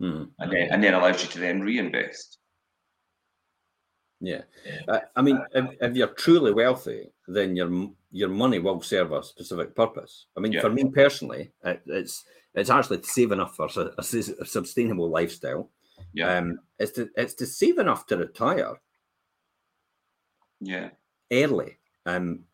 mm-hmm. 0.00 0.24
and 0.38 0.52
then 0.52 0.68
and 0.70 0.82
then 0.82 0.94
allows 0.94 1.22
you 1.22 1.28
to 1.30 1.38
then 1.38 1.60
reinvest. 1.60 2.38
Yeah, 4.20 4.42
uh, 4.88 5.00
I 5.14 5.22
mean, 5.22 5.40
if, 5.54 5.76
if, 5.80 5.96
you're 5.96 6.08
truly 6.08 6.52
wealthy, 6.52 7.12
then 7.28 7.54
your 7.54 7.90
your 8.10 8.28
money 8.28 8.58
will 8.58 8.82
serve 8.82 9.12
a 9.12 9.22
specific 9.22 9.76
purpose. 9.76 10.26
I 10.36 10.40
mean, 10.40 10.52
yeah. 10.52 10.60
for 10.60 10.70
me 10.70 10.90
personally, 10.90 11.52
it, 11.64 11.82
it's 11.86 12.24
it's 12.54 12.70
actually 12.70 12.98
to 12.98 13.08
save 13.08 13.30
enough 13.30 13.54
for 13.54 13.68
a, 13.76 13.80
a, 13.80 14.00
a 14.00 14.46
sustainable 14.46 15.08
lifestyle. 15.08 15.70
Yeah, 16.12 16.38
um, 16.38 16.58
it's 16.80 16.92
to 16.92 17.08
it's 17.16 17.34
to 17.34 17.46
save 17.46 17.78
enough 17.78 18.06
to 18.06 18.16
retire. 18.16 18.80
Yeah. 20.60 20.90
Early. 21.30 21.78
Um, 22.06 22.44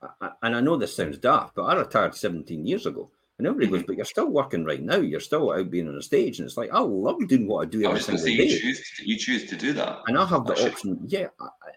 and 0.43 0.57
I 0.57 0.61
know 0.61 0.77
this 0.77 0.97
sounds 0.97 1.19
daft, 1.19 1.55
but 1.55 1.63
I 1.63 1.77
retired 1.77 2.15
17 2.15 2.67
years 2.67 2.87
ago. 2.87 3.11
And 3.39 3.47
everybody 3.49 3.71
goes, 3.79 3.83
but 3.87 3.97
you're 3.97 4.05
still 4.05 4.29
working 4.29 4.65
right 4.65 4.83
now. 4.83 4.97
You're 4.97 5.19
still 5.19 5.51
out 5.51 5.71
being 5.71 5.89
on 5.89 5.97
a 5.97 6.03
stage. 6.03 6.39
And 6.39 6.47
it's 6.47 6.57
like, 6.57 6.71
I 6.73 6.79
love 6.79 7.27
doing 7.27 7.49
what 7.49 7.67
I 7.67 7.71
do 7.71 7.85
every 7.85 7.99
I 7.99 8.03
single 8.03 8.25
say, 8.25 8.37
day. 8.37 8.45
You 8.45 8.61
choose, 8.61 8.93
to, 8.97 9.09
you 9.09 9.19
choose 9.19 9.51
to 9.51 9.57
do 9.57 9.73
that. 9.73 9.99
And 10.07 10.17
I 10.17 10.25
have 10.25 10.47
the 10.47 10.53
Actually. 10.53 10.71
option. 10.71 11.01
Yeah. 11.09 11.27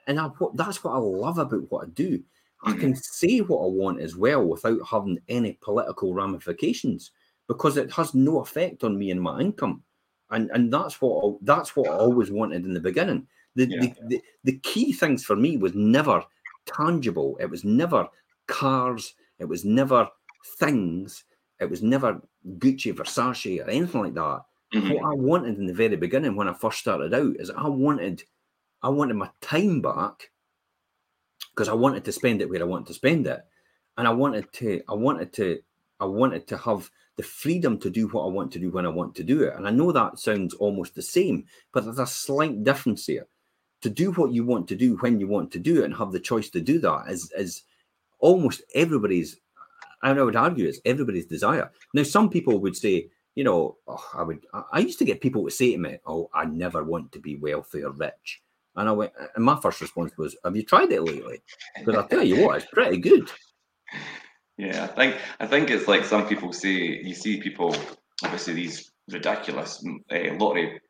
And 0.06 0.20
I, 0.20 0.30
that's 0.54 0.84
what 0.84 0.94
I 0.94 1.00
love 1.00 1.40
about 1.40 1.72
what 1.72 1.88
I 1.88 1.90
do. 1.90 2.22
I 2.64 2.72
mm-hmm. 2.72 2.80
can 2.80 2.96
say 2.96 3.40
what 3.40 3.64
I 3.64 3.70
want 3.70 4.02
as 4.02 4.16
well 4.16 4.44
without 4.44 4.80
having 4.88 5.20
any 5.30 5.58
political 5.62 6.14
ramifications 6.14 7.12
because 7.48 7.78
it 7.78 7.92
has 7.92 8.14
no 8.14 8.40
effect 8.42 8.84
on 8.84 8.98
me 8.98 9.12
and 9.12 9.22
my 9.22 9.40
income. 9.40 9.84
And 10.30 10.52
and 10.52 10.72
that's 10.74 11.00
what 11.00 11.38
that's 11.44 11.76
what 11.76 11.90
I 11.90 11.94
always 11.94 12.32
wanted 12.32 12.66
in 12.66 12.74
the 12.74 12.80
beginning. 12.80 13.28
The, 13.56 13.68
yeah. 13.70 13.80
the, 13.80 13.96
the, 14.08 14.22
the 14.44 14.60
key 14.60 14.92
things 14.92 15.24
for 15.24 15.36
me 15.36 15.58
was 15.58 15.74
never 15.74 16.24
tangible. 16.66 17.38
It 17.40 17.50
was 17.50 17.64
never 17.64 18.08
cars. 18.48 19.14
It 19.40 19.46
was 19.46 19.64
never 19.64 20.10
things. 20.60 21.24
It 21.60 21.70
was 21.70 21.82
never 21.82 22.22
Gucci, 22.58 22.94
Versace, 22.94 23.66
or 23.66 23.70
anything 23.70 24.02
like 24.02 24.14
that. 24.14 24.42
Mm-hmm. 24.74 24.94
What 24.94 25.12
I 25.12 25.16
wanted 25.16 25.58
in 25.58 25.66
the 25.66 25.74
very 25.74 25.96
beginning 25.96 26.36
when 26.36 26.50
I 26.50 26.54
first 26.54 26.80
started 26.80 27.14
out 27.14 27.36
is 27.38 27.50
I 27.50 27.68
wanted, 27.68 28.24
I 28.84 28.90
wanted 28.90 29.16
my 29.16 29.30
time 29.42 29.82
back 29.82 30.30
because 31.52 31.70
I 31.70 31.74
wanted 31.74 32.06
to 32.06 32.12
spend 32.12 32.42
it 32.42 32.50
where 32.50 32.62
I 32.62 32.66
wanted 32.66 32.88
to 32.88 32.94
spend 32.94 33.28
it, 33.28 33.40
and 33.98 34.08
I 34.08 34.12
wanted 34.12 34.52
to, 34.54 34.82
I 34.88 34.94
wanted 34.94 35.34
to, 35.34 35.60
I 36.00 36.06
wanted 36.06 36.48
to 36.48 36.58
have 36.58 36.90
the 37.16 37.24
freedom 37.24 37.80
to 37.80 37.90
do 37.90 38.08
what 38.10 38.26
I 38.26 38.28
want 38.28 38.52
to 38.52 38.60
do 38.60 38.70
when 38.70 38.86
I 38.86 38.90
want 38.90 39.16
to 39.16 39.24
do 39.24 39.44
it. 39.44 39.56
And 39.56 39.68
I 39.68 39.72
know 39.72 39.92
that 39.92 40.20
sounds 40.20 40.54
almost 40.54 40.94
the 40.94 41.02
same, 41.02 41.46
but 41.72 41.84
there's 41.84 41.98
a 41.98 42.06
slight 42.06 42.64
difference 42.64 43.08
here. 43.08 43.28
To 43.82 43.90
do 43.90 44.12
what 44.12 44.32
you 44.32 44.44
want 44.46 44.68
to 44.70 44.76
do 44.76 44.98
when 44.98 45.20
you 45.20 45.28
want 45.28 45.52
to 45.52 45.60
do 45.60 45.82
it 45.82 45.86
and 45.86 45.96
have 45.96 46.12
the 46.12 46.20
choice 46.20 46.50
to 46.52 46.62
do 46.62 46.80
that 46.80 47.06
is 47.10 47.32
is 47.38 47.64
almost 48.20 48.62
everybody's 48.74 49.38
and 50.04 50.20
I 50.20 50.24
would 50.24 50.36
argue 50.36 50.68
it's 50.68 50.80
everybody's 50.86 51.26
desire. 51.26 51.72
Now, 51.94 52.04
some 52.04 52.30
people 52.30 52.60
would 52.60 52.76
say, 52.76 53.10
you 53.36 53.44
know, 53.44 53.78
oh, 53.88 54.04
I 54.16 54.24
would. 54.24 54.46
I 54.72 54.80
used 54.80 55.00
to 55.00 55.06
get 55.06 55.22
people 55.22 55.46
to 55.46 55.52
say 55.52 55.74
to 55.74 55.78
me, 55.78 55.98
"Oh, 56.08 56.30
I 56.34 56.46
never 56.46 56.84
want 56.84 57.12
to 57.12 57.20
be 57.20 57.36
wealthy 57.36 57.84
or 57.84 57.92
rich," 57.92 58.42
and 58.76 58.90
I 58.90 58.92
went. 58.92 59.14
And 59.36 59.46
my 59.46 59.60
first 59.62 59.80
response 59.80 60.12
was, 60.18 60.36
"Have 60.44 60.56
you 60.56 60.64
tried 60.64 60.92
it 60.92 61.04
lately?" 61.04 61.42
Because 61.78 62.04
I 62.04 62.08
tell 62.08 62.24
you 62.24 62.44
what, 62.44 62.58
it's 62.58 62.72
pretty 62.72 62.98
good. 62.98 63.30
Yeah, 64.60 64.86
I 64.86 64.88
think 64.88 65.16
I 65.40 65.46
think 65.46 65.70
it's 65.70 65.88
like 65.88 66.04
some 66.04 66.28
people 66.28 66.52
say. 66.52 66.72
You 66.72 67.14
see 67.14 67.40
people, 67.40 67.76
obviously, 68.24 68.56
these 68.56 68.92
ridiculous 69.08 69.86
uh, 70.12 70.34
lottery 70.40 70.82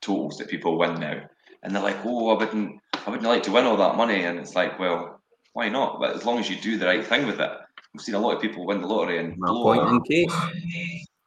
totals 0.00 0.38
that 0.38 0.48
people 0.48 0.76
win 0.76 0.98
now, 0.98 1.20
and 1.62 1.72
they're 1.72 1.84
like, 1.84 2.04
"Oh, 2.04 2.30
I 2.30 2.38
wouldn't, 2.38 2.80
I 3.06 3.10
wouldn't 3.10 3.28
like 3.28 3.44
to 3.44 3.52
win 3.52 3.64
all 3.64 3.76
that 3.76 3.96
money," 3.96 4.24
and 4.24 4.40
it's 4.40 4.56
like, 4.56 4.76
well, 4.80 5.22
why 5.52 5.68
not? 5.68 6.00
But 6.00 6.16
as 6.16 6.24
long 6.24 6.38
as 6.38 6.50
you 6.50 6.56
do 6.60 6.78
the 6.78 6.86
right 6.86 7.06
thing 7.06 7.26
with 7.26 7.40
it, 7.40 7.50
We've 7.94 8.02
seen 8.02 8.14
a 8.14 8.18
lot 8.18 8.36
of 8.36 8.42
people 8.42 8.66
win 8.66 8.80
the 8.80 8.86
lottery 8.86 9.18
and 9.18 9.36
My 9.36 9.48
blow 9.48 9.62
point 9.62 9.88
in 9.88 10.02
case. 10.02 10.34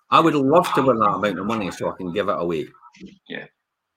I 0.09 0.19
would 0.19 0.35
love 0.35 0.71
to 0.73 0.81
win 0.81 0.97
that 0.99 1.09
amount 1.09 1.39
of 1.39 1.45
money 1.45 1.71
so 1.71 1.89
I 1.89 1.95
can 1.95 2.11
give 2.11 2.29
it 2.29 2.37
away. 2.37 2.67
Yeah. 3.27 3.45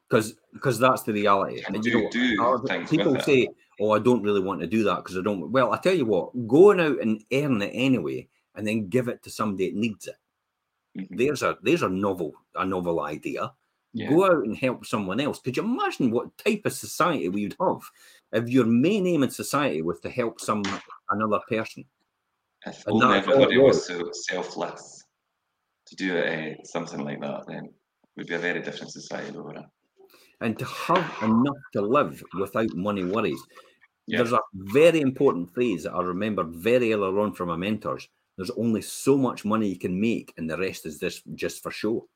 Because 0.08 0.34
because 0.52 0.78
that's 0.78 1.02
the 1.02 1.12
reality. 1.12 1.62
And, 1.66 1.82
do, 1.82 1.90
you 1.90 2.02
know, 2.36 2.58
do 2.58 2.86
people 2.86 3.20
say, 3.20 3.48
"Oh, 3.78 3.90
I 3.90 3.98
don't 3.98 4.22
really 4.22 4.40
want 4.40 4.60
to 4.62 4.66
do 4.66 4.82
that 4.84 4.96
because 4.96 5.18
I 5.18 5.22
don't." 5.22 5.52
Well, 5.52 5.72
I 5.72 5.78
tell 5.78 5.94
you 5.94 6.06
what, 6.06 6.48
going 6.48 6.80
out 6.80 7.00
and 7.00 7.22
earn 7.30 7.60
it 7.60 7.72
anyway, 7.74 8.26
and 8.54 8.66
then 8.66 8.88
give 8.88 9.08
it 9.08 9.22
to 9.22 9.30
somebody 9.30 9.70
that 9.70 9.76
needs 9.76 10.06
it. 10.06 10.16
Mm-hmm. 10.98 11.16
There's 11.16 11.42
a 11.42 11.58
there's 11.62 11.82
a 11.82 11.90
novel 11.90 12.32
a 12.54 12.64
novel 12.64 13.00
idea. 13.00 13.52
Yeah. 13.92 14.10
Go 14.10 14.24
out 14.24 14.44
and 14.44 14.56
help 14.56 14.86
someone 14.86 15.20
else. 15.20 15.40
Could 15.40 15.56
you 15.56 15.62
imagine 15.62 16.10
what 16.10 16.36
type 16.38 16.62
of 16.64 16.72
society 16.72 17.28
we 17.28 17.44
would 17.44 17.56
have 17.60 17.82
if 18.32 18.48
your 18.48 18.66
main 18.66 19.06
aim 19.06 19.22
in 19.22 19.30
society 19.30 19.82
was 19.82 20.00
to 20.00 20.10
help 20.10 20.40
some 20.40 20.62
another 21.10 21.40
person? 21.48 21.84
If 22.66 22.84
only 22.86 23.18
everybody 23.18 23.58
was 23.58 23.86
so 23.86 24.10
selfless 24.12 25.04
to 25.86 25.96
do 25.96 26.18
uh, 26.18 26.54
something 26.64 27.00
like 27.00 27.20
that, 27.20 27.44
then 27.46 27.70
we'd 28.16 28.26
be 28.26 28.34
a 28.34 28.38
very 28.38 28.60
different 28.60 28.92
society 28.92 29.36
over 29.36 29.54
it. 29.54 29.64
And 30.40 30.58
to 30.58 30.64
have 30.64 31.12
enough 31.22 31.56
to 31.72 31.80
live 31.82 32.22
without 32.38 32.74
money 32.74 33.04
worries. 33.04 33.40
Yeah. 34.06 34.18
There's 34.18 34.32
a 34.32 34.40
very 34.54 35.00
important 35.00 35.52
phrase 35.52 35.84
that 35.84 35.92
I 35.92 36.02
remember 36.02 36.44
very 36.44 36.92
early 36.92 37.18
on 37.20 37.34
from 37.34 37.48
my 37.48 37.56
mentors. 37.56 38.08
There's 38.36 38.50
only 38.50 38.82
so 38.82 39.18
much 39.18 39.44
money 39.44 39.68
you 39.68 39.78
can 39.78 40.00
make, 40.00 40.32
and 40.36 40.48
the 40.48 40.56
rest 40.56 40.86
is 40.86 40.98
this 40.98 41.22
just 41.34 41.62
for 41.62 41.70
show. 41.70 42.08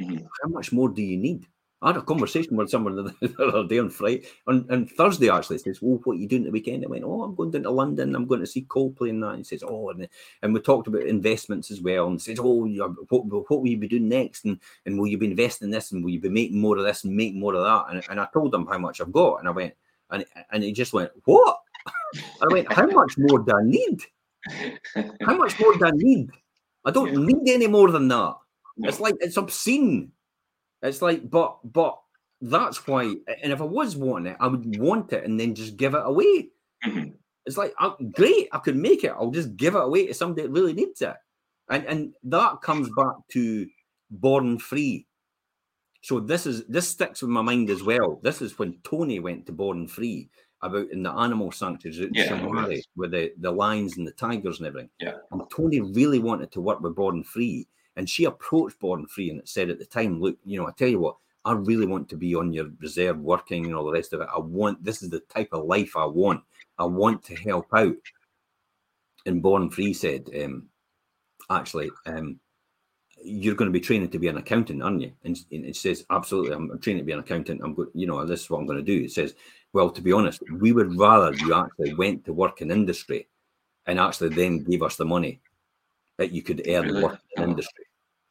Mm-hmm. 0.00 0.24
How 0.42 0.48
much 0.48 0.72
more 0.72 0.88
do 0.88 1.02
you 1.02 1.18
need? 1.18 1.46
I 1.82 1.88
had 1.88 1.98
a 1.98 2.02
conversation 2.02 2.56
with 2.56 2.70
someone 2.70 2.96
the 3.20 3.34
other 3.38 3.68
day 3.68 3.78
on 3.78 3.90
Friday, 3.90 4.26
on, 4.46 4.66
on 4.70 4.86
Thursday 4.86 5.28
actually. 5.28 5.58
Says, 5.58 5.82
"Well, 5.82 6.00
what 6.04 6.14
are 6.14 6.20
you 6.20 6.26
doing 6.26 6.44
the 6.44 6.50
weekend?" 6.50 6.84
I 6.84 6.88
went, 6.88 7.04
"Oh, 7.04 7.22
I'm 7.22 7.34
going 7.34 7.50
down 7.50 7.64
to 7.64 7.70
London. 7.70 8.16
I'm 8.16 8.26
going 8.26 8.40
to 8.40 8.46
see 8.46 8.64
Coldplay 8.64 9.10
and 9.10 9.22
that." 9.22 9.36
he 9.36 9.44
says, 9.44 9.62
"Oh," 9.62 9.90
and, 9.90 10.08
and 10.42 10.54
we 10.54 10.60
talked 10.60 10.88
about 10.88 11.02
investments 11.02 11.70
as 11.70 11.82
well. 11.82 12.06
And 12.06 12.20
says, 12.20 12.38
"Oh, 12.40 12.66
what, 13.10 13.26
what 13.26 13.60
will 13.60 13.66
you 13.66 13.76
be 13.76 13.88
doing 13.88 14.08
next? 14.08 14.46
And 14.46 14.58
and 14.86 14.98
will 14.98 15.06
you 15.06 15.18
be 15.18 15.30
investing 15.30 15.66
in 15.66 15.70
this? 15.70 15.92
And 15.92 16.02
will 16.02 16.12
you 16.12 16.20
be 16.20 16.30
making 16.30 16.60
more 16.60 16.78
of 16.78 16.84
this 16.84 17.04
and 17.04 17.14
make 17.14 17.34
more 17.34 17.54
of 17.54 17.62
that?" 17.62 17.94
And, 17.94 18.02
and 18.08 18.20
I 18.20 18.26
told 18.32 18.54
him 18.54 18.66
how 18.66 18.78
much 18.78 19.02
I've 19.02 19.12
got, 19.12 19.40
and 19.40 19.48
I 19.48 19.52
went, 19.52 19.74
and 20.10 20.24
and 20.50 20.62
he 20.62 20.72
just 20.72 20.94
went, 20.94 21.10
"What?" 21.26 21.58
I 22.42 22.46
went, 22.50 22.72
"How 22.72 22.86
much 22.86 23.18
more 23.18 23.40
do 23.40 23.52
I 23.54 23.62
need? 23.62 24.00
How 25.20 25.36
much 25.36 25.60
more 25.60 25.76
do 25.76 25.84
I 25.84 25.90
need? 25.92 26.30
I 26.86 26.90
don't 26.90 27.12
yeah. 27.12 27.18
need 27.18 27.52
any 27.52 27.66
more 27.66 27.90
than 27.90 28.08
that. 28.08 28.34
No. 28.78 28.88
It's 28.88 28.98
like 28.98 29.16
it's 29.20 29.36
obscene." 29.36 30.12
It's 30.86 31.02
like, 31.02 31.28
but 31.30 31.58
but 31.64 31.98
that's 32.40 32.86
why. 32.86 33.14
And 33.42 33.52
if 33.52 33.60
I 33.60 33.64
was 33.64 33.96
wanting 33.96 34.32
it, 34.32 34.36
I 34.40 34.46
would 34.46 34.78
want 34.78 35.12
it 35.12 35.24
and 35.24 35.38
then 35.38 35.54
just 35.54 35.76
give 35.76 35.94
it 35.94 36.02
away. 36.04 36.48
Mm-hmm. 36.84 37.10
It's 37.46 37.56
like, 37.56 37.72
I'm, 37.78 38.10
great, 38.10 38.48
I 38.52 38.58
could 38.58 38.76
make 38.76 39.04
it. 39.04 39.12
I'll 39.12 39.30
just 39.30 39.56
give 39.56 39.76
it 39.76 39.82
away 39.82 40.06
to 40.06 40.14
somebody 40.14 40.42
that 40.42 40.50
really 40.50 40.72
needs 40.72 41.00
it. 41.00 41.14
And 41.70 41.84
and 41.86 42.14
that 42.24 42.60
comes 42.62 42.88
back 42.96 43.14
to 43.32 43.66
born 44.10 44.58
free. 44.58 45.06
So 46.02 46.20
this 46.20 46.46
is 46.46 46.64
this 46.66 46.88
sticks 46.88 47.22
with 47.22 47.30
my 47.30 47.42
mind 47.42 47.70
as 47.70 47.82
well. 47.82 48.20
This 48.22 48.40
is 48.40 48.58
when 48.58 48.78
Tony 48.84 49.18
went 49.18 49.46
to 49.46 49.52
Born 49.52 49.88
Free 49.88 50.30
about 50.62 50.90
in 50.90 51.02
the 51.02 51.10
animal 51.10 51.50
sanctuaries 51.50 51.98
yeah, 52.12 52.40
with 52.96 53.10
the, 53.10 53.32
the 53.40 53.50
lions 53.50 53.96
and 53.96 54.06
the 54.06 54.12
tigers 54.12 54.58
and 54.58 54.68
everything. 54.68 54.90
Yeah. 55.00 55.14
And 55.30 55.42
Tony 55.50 55.80
really 55.80 56.18
wanted 56.18 56.52
to 56.52 56.60
work 56.60 56.80
with 56.80 56.94
Born 56.94 57.24
Free. 57.24 57.66
And 57.96 58.08
she 58.08 58.24
approached 58.24 58.78
Born 58.78 59.06
Free 59.06 59.30
and 59.30 59.40
said 59.48 59.70
at 59.70 59.78
the 59.78 59.86
time, 59.86 60.20
look, 60.20 60.36
you 60.44 60.58
know, 60.58 60.68
I 60.68 60.72
tell 60.76 60.88
you 60.88 61.00
what, 61.00 61.16
I 61.44 61.52
really 61.52 61.86
want 61.86 62.08
to 62.10 62.16
be 62.16 62.34
on 62.34 62.52
your 62.52 62.66
reserve 62.80 63.18
working 63.18 63.66
and 63.66 63.74
all 63.74 63.84
the 63.84 63.92
rest 63.92 64.12
of 64.12 64.20
it. 64.20 64.28
I 64.34 64.38
want 64.38 64.82
this 64.84 65.02
is 65.02 65.10
the 65.10 65.20
type 65.20 65.50
of 65.52 65.64
life 65.64 65.96
I 65.96 66.04
want. 66.04 66.42
I 66.78 66.84
want 66.84 67.22
to 67.24 67.36
help 67.36 67.66
out. 67.74 67.96
And 69.24 69.42
Born 69.42 69.70
Free 69.70 69.94
said, 69.94 70.28
um, 70.42 70.68
actually, 71.48 71.90
um, 72.04 72.38
you're 73.22 73.54
going 73.54 73.70
to 73.70 73.78
be 73.78 73.80
training 73.80 74.10
to 74.10 74.18
be 74.18 74.28
an 74.28 74.36
accountant, 74.36 74.82
aren't 74.82 75.00
you? 75.00 75.12
And, 75.24 75.38
and 75.50 75.64
it 75.64 75.76
says, 75.76 76.04
absolutely, 76.10 76.52
I'm, 76.52 76.70
I'm 76.70 76.78
training 76.78 77.02
to 77.02 77.06
be 77.06 77.12
an 77.12 77.20
accountant. 77.20 77.62
I'm 77.64 77.74
good, 77.74 77.88
you 77.94 78.06
know, 78.06 78.24
this 78.26 78.42
is 78.42 78.50
what 78.50 78.58
I'm 78.58 78.66
going 78.66 78.78
to 78.78 78.84
do. 78.84 79.04
It 79.04 79.12
says, 79.12 79.34
well, 79.72 79.90
to 79.90 80.02
be 80.02 80.12
honest, 80.12 80.42
we 80.52 80.72
would 80.72 80.96
rather 80.98 81.34
you 81.34 81.54
actually 81.54 81.94
went 81.94 82.24
to 82.26 82.32
work 82.32 82.60
in 82.60 82.70
industry 82.70 83.26
and 83.86 83.98
actually 83.98 84.30
then 84.30 84.64
gave 84.64 84.82
us 84.82 84.96
the 84.96 85.04
money 85.04 85.40
that 86.18 86.32
you 86.32 86.42
could 86.42 86.62
earn 86.68 86.86
really? 86.86 87.02
working 87.02 87.20
in 87.36 87.42
industry. 87.44 87.85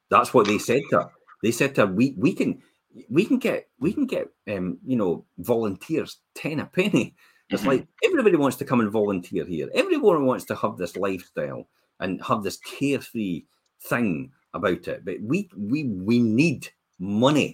That's 0.10 0.34
what 0.34 0.47
they 0.47 0.58
said 0.58 0.82
to 0.91 0.99
her. 0.99 1.12
They 1.43 1.51
said 1.51 1.76
to 1.76 1.88
her, 1.88 1.93
we, 1.93 2.16
we 2.18 2.34
can 2.34 2.62
we 3.10 3.26
can 3.26 3.38
get 3.38 3.68
we 3.80 3.93
can 3.93 4.06
get 4.06 4.28
um, 4.49 4.78
you 4.86 4.95
know 4.95 5.26
volunteers 5.39 6.18
ten 6.34 6.60
a 6.60 6.66
penny. 6.66 7.16
It's 7.49 7.62
mm-hmm. 7.62 7.72
like 7.72 7.88
everybody 8.03 8.38
wants 8.38 8.58
to 8.58 8.66
come 8.66 8.80
and 8.80 8.91
volunteer 8.91 9.45
here. 9.45 9.70
Everyone 9.74 10.26
wants 10.26 10.45
to 10.45 10.56
have 10.56 10.78
this 10.78 10.95
lifestyle 10.95 11.68
and 11.99 12.24
have 12.24 12.43
this 12.43 12.58
carefree 12.58 13.43
thing 13.82 14.32
about 14.53 14.88
it. 14.88 15.06
But 15.06 15.22
we 15.22 15.49
we 15.58 15.84
we 15.84 16.20
need 16.20 16.70
money 16.97 17.53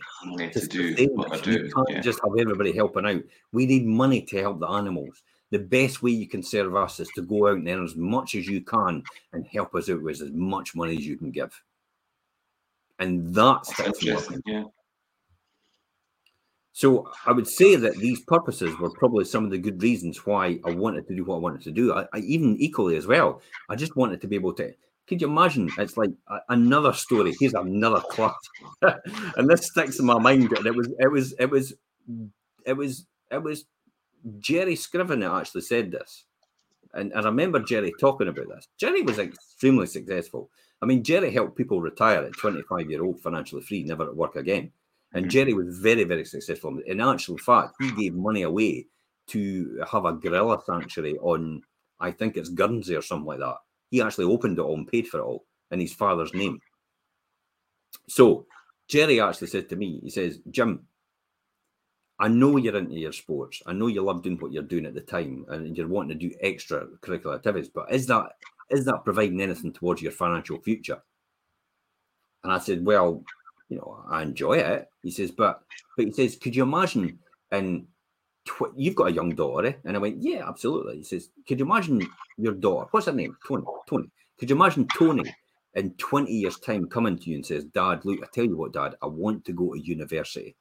to, 0.54 0.60
to 0.60 0.68
do 0.68 1.08
what 1.14 1.44
do. 1.44 1.52
You 1.52 1.72
can't 1.74 1.90
yeah. 1.90 2.02
just 2.02 2.20
have 2.24 2.38
everybody 2.40 2.72
helping 2.72 3.06
out. 3.06 3.24
We 3.52 3.66
need 3.66 3.86
money 3.86 4.22
to 4.22 4.42
help 4.42 4.60
the 4.60 4.68
animals. 4.68 5.24
The 5.50 5.60
best 5.60 6.02
way 6.02 6.12
you 6.12 6.28
can 6.28 6.44
serve 6.44 6.76
us 6.76 7.00
is 7.02 7.10
to 7.16 7.22
go 7.22 7.48
out 7.48 7.58
and 7.58 7.68
earn 7.68 7.84
as 7.84 7.96
much 7.96 8.36
as 8.36 8.48
you 8.48 8.62
can 8.62 9.04
and 9.34 9.46
help 9.48 9.76
us 9.76 9.90
out 9.90 10.02
with 10.02 10.22
as 10.22 10.32
much 10.32 10.76
money 10.76 10.96
as 10.96 11.06
you 11.06 11.18
can 11.18 11.32
give. 11.32 11.62
And 13.02 13.34
that's, 13.34 13.76
that's 13.76 14.04
interesting. 14.04 14.42
Yeah. 14.46 14.64
So 16.72 17.12
I 17.26 17.32
would 17.32 17.48
say 17.48 17.76
that 17.76 17.98
these 17.98 18.22
purposes 18.22 18.78
were 18.80 18.92
probably 18.92 19.26
some 19.26 19.44
of 19.44 19.52
the 19.52 19.58
good 19.58 19.82
reasons 19.82 20.26
why 20.26 20.60
I 20.64 20.72
wanted 20.72 21.08
to 21.08 21.16
do 21.16 21.26
what 21.26 21.36
I 21.36 21.40
wanted 21.40 21.64
to 21.64 21.72
do. 21.72 21.94
I, 21.94 22.06
I 22.14 22.20
even 22.20 22.56
equally 22.60 22.96
as 22.96 23.08
well. 23.08 23.42
I 23.70 23.76
just 23.76 23.96
wanted 23.96 24.22
to 24.22 24.28
be 24.28 24.36
able 24.36 24.54
to. 24.54 24.72
Could 25.08 25.20
you 25.20 25.28
imagine? 25.28 25.70
It's 25.78 25.98
like 25.98 26.12
a, 26.28 26.38
another 26.50 26.94
story. 26.94 27.34
Here's 27.40 27.56
another 27.56 28.00
class, 28.00 28.38
and 28.82 29.50
this 29.50 29.68
sticks 29.68 30.00
in 30.00 30.06
my 30.06 30.18
mind. 30.18 30.54
And 30.54 30.66
it 30.66 30.76
was, 30.76 30.90
it 31.00 31.08
was, 31.08 31.34
it 31.40 31.50
was, 31.50 31.74
it 32.66 32.74
was, 32.74 33.06
it 33.30 33.44
was 33.44 33.66
Jerry 34.40 34.76
Scriven 34.76 35.20
that 35.22 35.32
actually 35.32 35.62
said 35.62 35.92
this. 35.92 36.26
And, 36.94 37.12
and 37.12 37.22
I 37.22 37.30
remember 37.30 37.60
Jerry 37.60 37.94
talking 38.00 38.28
about 38.28 38.48
this. 38.48 38.68
Jerry 38.80 39.02
was 39.02 39.20
extremely 39.20 39.88
successful. 39.88 40.50
I 40.82 40.86
mean, 40.86 41.04
Jerry 41.04 41.32
helped 41.32 41.58
people 41.58 41.82
retire 41.82 42.24
at 42.24 42.34
25 42.34 42.90
year 42.90 43.04
old, 43.04 43.22
financially 43.22 43.62
free, 43.62 43.84
never 43.84 44.06
at 44.06 44.16
work 44.16 44.36
again. 44.36 44.72
And 45.14 45.26
mm-hmm. 45.26 45.30
Jerry 45.30 45.54
was 45.54 45.78
very, 45.78 46.04
very 46.04 46.26
successful. 46.26 46.80
In 46.86 47.02
actual 47.02 47.38
fact, 47.38 47.76
he 47.80 47.92
gave 47.92 48.16
money 48.16 48.44
away 48.44 48.88
to 49.28 49.84
have 49.92 50.06
a 50.06 50.14
gorilla 50.14 50.62
sanctuary 50.66 51.18
on, 51.20 51.62
I 52.00 52.12
think 52.12 52.36
it's 52.36 52.50
Guernsey 52.50 52.96
or 52.96 53.02
something 53.02 53.28
like 53.28 53.40
that. 53.40 53.58
He 53.90 54.02
actually 54.02 54.26
opened 54.26 54.58
it 54.58 54.62
all 54.62 54.76
and 54.76 54.88
paid 54.88 55.08
for 55.08 55.20
it 55.20 55.24
all 55.24 55.46
in 55.70 55.80
his 55.80 55.94
father's 55.94 56.34
name. 56.34 56.60
So 58.08 58.48
Jerry 58.88 59.22
actually 59.22 59.48
said 59.48 59.70
to 59.70 59.76
me, 59.76 60.00
he 60.04 60.10
says, 60.10 60.40
Jim, 60.50 60.88
I 62.20 62.28
know 62.28 62.58
you're 62.58 62.78
into 62.78 62.96
your 62.96 63.12
sports. 63.12 63.62
I 63.66 63.74
know 63.74 63.88
you 63.88 64.02
love 64.02 64.22
doing 64.22 64.38
what 64.38 64.52
you're 64.52 64.64
doing 64.64 64.86
at 64.86 64.94
the 64.94 65.02
time 65.02 65.46
and 65.50 65.76
you're 65.76 65.88
wanting 65.88 66.20
to 66.20 66.30
do 66.30 66.36
extra 66.42 66.86
curricular 67.02 67.36
activities, 67.36 67.70
but 67.74 67.92
is 67.92 68.08
that 68.08 68.34
is 68.72 68.86
that 68.86 69.04
providing 69.04 69.42
anything 69.42 69.74
towards 69.74 70.02
your 70.02 70.12
financial 70.12 70.60
future? 70.60 71.02
And 72.44 72.52
I 72.52 72.60
said, 72.60 72.86
Well, 72.86 73.24
you 73.70 73.78
know, 73.78 74.04
I 74.10 74.22
enjoy 74.22 74.58
it. 74.58 74.90
He 75.04 75.12
says, 75.12 75.32
but 75.32 75.62
but 75.96 76.06
he 76.06 76.12
says, 76.12 76.36
could 76.36 76.56
you 76.56 76.64
imagine 76.64 77.20
and 77.52 77.88
tw- 78.46 78.74
you've 78.76 78.96
got 78.96 79.10
a 79.10 79.14
young 79.14 79.36
daughter? 79.36 79.76
And 79.86 79.96
I 79.96 80.00
went, 80.00 80.22
Yeah, 80.22 80.48
absolutely. 80.48 80.98
He 80.98 81.04
says, 81.04 81.30
Could 81.48 81.60
you 81.60 81.66
imagine 81.66 82.02
your 82.38 82.54
daughter? 82.54 82.88
What's 82.92 83.06
her 83.06 83.12
name? 83.12 83.38
Tony. 83.48 83.64
Tony. 83.88 84.10
Could 84.40 84.50
you 84.50 84.56
imagine 84.56 84.88
Tony 84.98 85.24
in 85.76 85.92
20 85.92 86.32
years' 86.32 86.60
time 86.60 86.88
coming 86.88 87.18
to 87.18 87.30
you 87.30 87.36
and 87.36 87.46
says, 87.46 87.64
Dad, 87.66 88.04
look, 88.04 88.20
I 88.24 88.28
tell 88.34 88.44
you 88.44 88.58
what, 88.58 88.74
Dad, 88.74 88.96
I 89.02 89.06
want 89.06 89.46
to 89.46 89.54
go 89.54 89.74
to 89.74 89.80
university. 89.80 90.56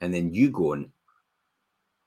And 0.00 0.12
then 0.14 0.32
you 0.32 0.50
going, 0.50 0.92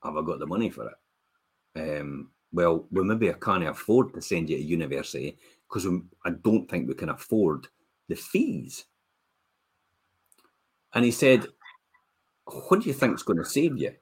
Have 0.03 0.17
I 0.17 0.21
got 0.21 0.39
the 0.39 0.45
money 0.45 0.69
for 0.69 0.89
it? 0.89 1.99
Um, 1.99 2.29
well, 2.53 2.85
well, 2.91 3.03
maybe 3.03 3.29
I 3.29 3.33
can't 3.33 3.67
afford 3.67 4.13
to 4.13 4.21
send 4.21 4.49
you 4.49 4.57
to 4.57 4.63
university 4.63 5.37
because 5.67 5.87
I 6.23 6.29
don't 6.29 6.69
think 6.69 6.87
we 6.87 6.93
can 6.93 7.09
afford 7.09 7.67
the 8.07 8.15
fees. 8.15 8.85
And 10.93 11.03
he 11.03 11.11
said, 11.11 11.47
What 12.45 12.81
do 12.81 12.87
you 12.87 12.93
think 12.93 13.15
is 13.15 13.23
going 13.23 13.39
to 13.39 13.45
save 13.45 13.77
you? 13.77 13.93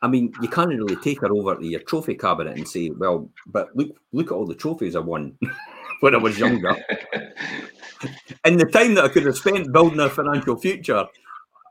I 0.00 0.08
mean, 0.08 0.32
you 0.40 0.48
can't 0.48 0.68
really 0.68 0.96
take 0.96 1.20
her 1.20 1.32
over 1.32 1.56
to 1.56 1.66
your 1.66 1.80
trophy 1.80 2.14
cabinet 2.14 2.56
and 2.56 2.68
say, 2.68 2.90
Well, 2.90 3.28
but 3.46 3.74
look, 3.74 3.96
look 4.12 4.30
at 4.30 4.34
all 4.34 4.46
the 4.46 4.54
trophies 4.54 4.94
I 4.94 5.00
won 5.00 5.36
when 6.00 6.14
I 6.14 6.18
was 6.18 6.38
younger. 6.38 6.76
and 8.44 8.60
the 8.60 8.66
time 8.66 8.94
that 8.94 9.04
I 9.04 9.08
could 9.08 9.26
have 9.26 9.36
spent 9.36 9.72
building 9.72 9.98
a 9.98 10.08
financial 10.08 10.56
future, 10.56 11.04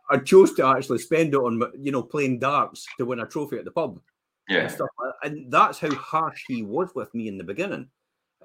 I 0.09 0.17
chose 0.17 0.53
to 0.55 0.65
actually 0.65 0.99
spend 0.99 1.33
it 1.33 1.37
on, 1.37 1.61
you 1.79 1.93
know, 1.93 2.03
playing 2.03 2.39
darts 2.39 2.85
to 2.97 3.05
win 3.05 3.21
a 3.21 3.25
trophy 3.25 3.57
at 3.57 3.63
the 3.63 3.71
pub. 3.71 4.01
Yeah. 4.51 4.59
And, 4.61 4.71
stuff. 4.71 4.89
and 5.23 5.51
that's 5.51 5.79
how 5.79 5.93
harsh 5.95 6.43
he 6.47 6.63
was 6.63 6.89
with 6.95 7.13
me 7.13 7.27
in 7.27 7.37
the 7.37 7.43
beginning. 7.43 7.87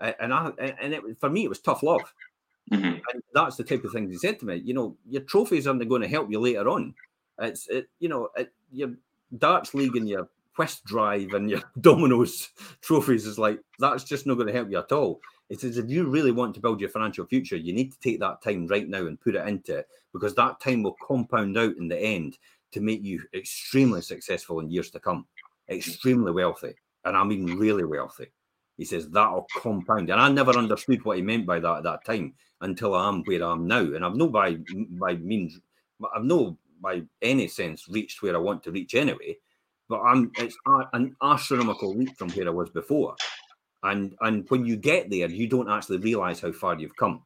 And 0.00 0.32
I 0.32 0.50
and 0.59 0.92
it 0.92 1.02
for 1.18 1.30
me 1.30 1.44
it 1.44 1.48
was 1.48 1.61
tough 1.61 1.82
love. 1.82 2.12
Mm-hmm. 2.70 2.84
And 2.84 3.22
that's 3.32 3.57
the 3.57 3.64
type 3.64 3.84
of 3.84 3.92
things 3.92 4.11
he 4.11 4.18
said 4.18 4.38
to 4.40 4.46
me. 4.46 4.57
You 4.57 4.74
know, 4.74 4.96
your 5.09 5.22
trophies 5.22 5.66
aren't 5.66 5.88
going 5.88 6.02
to 6.02 6.09
help 6.09 6.30
you 6.30 6.40
later 6.40 6.68
on. 6.68 6.94
It's 7.40 7.68
it, 7.68 7.88
you 7.98 8.09
know, 8.09 8.28
it, 8.36 8.52
your 8.72 8.92
darts 9.38 9.74
league 9.74 9.96
and 9.96 10.09
your 10.09 10.28
quest 10.54 10.84
drive 10.84 11.32
and 11.34 11.50
your 11.50 11.62
dominoes 11.80 12.50
trophies 12.80 13.26
is 13.26 13.38
like 13.38 13.61
that's 13.78 14.04
just 14.04 14.26
not 14.26 14.34
going 14.34 14.48
to 14.48 14.52
help 14.52 14.70
you 14.70 14.78
at 14.78 14.92
all. 14.92 15.20
It 15.48 15.61
says 15.61 15.78
if 15.78 15.88
you 15.88 16.09
really 16.09 16.32
want 16.32 16.54
to 16.54 16.61
build 16.61 16.80
your 16.80 16.90
financial 16.90 17.24
future, 17.24 17.57
you 17.57 17.72
need 17.72 17.92
to 17.92 18.00
take 18.00 18.20
that 18.20 18.42
time 18.42 18.66
right 18.66 18.88
now 18.88 19.07
and 19.07 19.20
put 19.20 19.36
it 19.36 19.46
into 19.46 19.78
it 19.78 19.88
because 20.12 20.34
that 20.34 20.61
time 20.61 20.82
will 20.82 20.96
compound 21.07 21.57
out 21.57 21.76
in 21.76 21.88
the 21.88 21.98
end 21.98 22.36
to 22.72 22.80
make 22.80 23.02
you 23.02 23.22
extremely 23.32 24.02
successful 24.02 24.61
in 24.61 24.70
years 24.70 24.90
to 24.90 24.98
come, 24.98 25.26
extremely 25.68 26.32
wealthy, 26.32 26.74
and 27.04 27.16
I 27.16 27.24
mean 27.24 27.58
really 27.58 27.84
wealthy. 27.84 28.26
He 28.76 28.84
says 28.84 29.08
that'll 29.08 29.46
compound, 29.56 30.10
and 30.10 30.20
I 30.20 30.28
never 30.28 30.52
understood 30.52 31.04
what 31.04 31.16
he 31.16 31.22
meant 31.22 31.46
by 31.46 31.60
that 31.60 31.78
at 31.78 31.82
that 31.84 32.04
time 32.04 32.34
until 32.60 32.94
I 32.94 33.08
am 33.08 33.22
where 33.24 33.44
I 33.44 33.52
am 33.52 33.66
now, 33.66 33.80
and 33.80 34.04
I've 34.04 34.16
no 34.16 34.28
by 34.28 34.56
by 34.90 35.14
means, 35.14 35.58
I've 36.14 36.24
no 36.24 36.58
by 36.80 37.02
any 37.22 37.48
sense 37.48 37.88
reached 37.88 38.22
where 38.22 38.36
I 38.36 38.40
want 38.40 38.62
to 38.64 38.70
reach 38.70 38.94
anyway. 38.94 39.36
But 39.88 40.00
I'm 40.00 40.30
it's 40.38 40.56
an 40.92 41.16
astronomical 41.22 41.94
leap 41.94 42.16
from 42.18 42.30
where 42.30 42.48
I 42.48 42.50
was 42.50 42.70
before, 42.70 43.16
and 43.82 44.14
and 44.20 44.48
when 44.50 44.66
you 44.66 44.76
get 44.76 45.10
there, 45.10 45.28
you 45.28 45.46
don't 45.46 45.70
actually 45.70 45.98
realize 45.98 46.40
how 46.40 46.52
far 46.52 46.78
you've 46.78 46.96
come. 46.96 47.22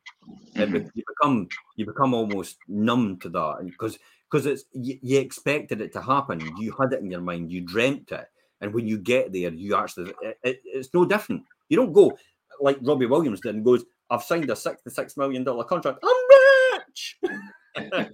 Mm-hmm. 0.56 0.88
You 0.94 1.04
become 1.08 1.48
you 1.76 1.86
become 1.86 2.14
almost 2.14 2.58
numb 2.68 3.18
to 3.20 3.28
that 3.30 3.56
because 3.64 3.98
because 4.30 4.46
it's 4.46 4.64
you, 4.72 4.98
you 5.02 5.18
expected 5.18 5.80
it 5.80 5.92
to 5.94 6.02
happen. 6.02 6.40
You 6.58 6.74
had 6.78 6.92
it 6.92 7.00
in 7.00 7.10
your 7.10 7.20
mind. 7.20 7.50
You 7.50 7.62
dreamt 7.62 8.12
it 8.12 8.28
and 8.60 8.74
when 8.74 8.86
you 8.86 8.98
get 8.98 9.32
there, 9.32 9.52
you 9.52 9.74
actually, 9.74 10.12
it, 10.22 10.38
it, 10.42 10.60
it's 10.64 10.92
no 10.92 11.04
different. 11.04 11.42
You 11.68 11.76
don't 11.78 11.92
go 11.92 12.16
like 12.60 12.78
Robbie 12.82 13.06
Williams 13.06 13.40
did 13.40 13.54
and 13.54 13.64
goes, 13.64 13.84
I've 14.10 14.22
signed 14.22 14.50
a 14.50 14.54
$66 14.54 15.16
million 15.16 15.44
contract. 15.44 15.98
I'm 16.04 16.78
rich. 16.78 17.18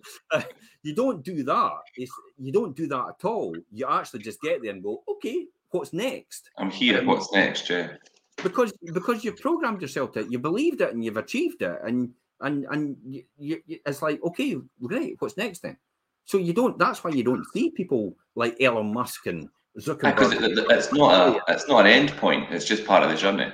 you 0.82 0.94
don't 0.94 1.24
do 1.24 1.42
that. 1.42 1.78
It's, 1.96 2.12
you 2.38 2.52
don't 2.52 2.76
do 2.76 2.86
that 2.88 3.06
at 3.08 3.24
all. 3.24 3.56
You 3.72 3.86
actually 3.88 4.20
just 4.20 4.40
get 4.40 4.62
there 4.62 4.72
and 4.72 4.82
go, 4.82 5.02
okay, 5.08 5.46
what's 5.70 5.92
next? 5.92 6.50
I'm 6.58 6.70
here. 6.70 7.00
Um, 7.00 7.06
what's 7.06 7.32
next, 7.32 7.68
yeah? 7.68 7.94
Because 8.42 8.70
because 8.92 9.24
you've 9.24 9.38
programmed 9.38 9.80
yourself 9.80 10.12
to 10.12 10.20
it, 10.20 10.30
you 10.30 10.38
believed 10.38 10.82
it, 10.82 10.92
and 10.92 11.02
you've 11.02 11.16
achieved 11.16 11.62
it, 11.62 11.78
and 11.82 12.12
and 12.42 12.66
and 12.70 12.98
you, 13.02 13.22
you, 13.38 13.62
it's 13.66 14.02
like, 14.02 14.22
okay, 14.22 14.58
great. 14.82 15.16
What's 15.18 15.38
next 15.38 15.60
then? 15.60 15.78
So 16.26 16.38
you 16.38 16.52
don't. 16.52 16.78
That's 16.78 17.02
why 17.02 17.10
you 17.10 17.22
don't 17.22 17.44
see 17.52 17.70
people 17.70 18.16
like 18.34 18.60
Elon 18.60 18.92
Musk 18.92 19.26
and 19.26 19.48
Zuckerberg. 19.78 20.16
because 20.16 20.32
it, 20.32 20.66
it's 20.70 20.92
not 20.92 21.14
a 21.14 21.52
it's 21.52 21.68
not 21.68 21.86
an 21.86 21.92
end 21.92 22.10
point. 22.16 22.52
It's 22.52 22.64
just 22.64 22.84
part 22.84 23.02
of 23.02 23.10
the 23.10 23.16
journey. 23.16 23.52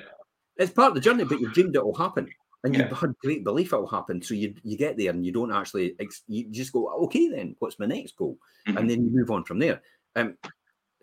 It's 0.57 0.73
part 0.73 0.89
of 0.89 0.95
the 0.95 1.01
journey, 1.01 1.23
but 1.23 1.39
you've 1.39 1.53
dreamed 1.53 1.75
it 1.75 1.85
will 1.85 1.95
happen, 1.95 2.27
and 2.63 2.73
yeah. 2.75 2.87
you've 2.89 2.97
had 2.97 3.17
great 3.19 3.43
belief 3.43 3.73
it 3.73 3.77
will 3.77 3.87
happen. 3.87 4.21
So 4.21 4.33
you 4.33 4.55
you 4.63 4.75
get 4.75 4.97
there 4.97 5.11
and 5.11 5.25
you 5.25 5.31
don't 5.31 5.53
actually 5.53 5.95
you 6.27 6.49
just 6.51 6.73
go 6.73 6.89
okay 7.05 7.29
then 7.29 7.55
what's 7.59 7.79
my 7.79 7.85
next 7.85 8.17
goal, 8.17 8.37
mm-hmm. 8.67 8.77
and 8.77 8.89
then 8.89 9.03
you 9.03 9.11
move 9.11 9.29
on 9.29 9.43
from 9.43 9.59
there. 9.59 9.81
Um, 10.15 10.37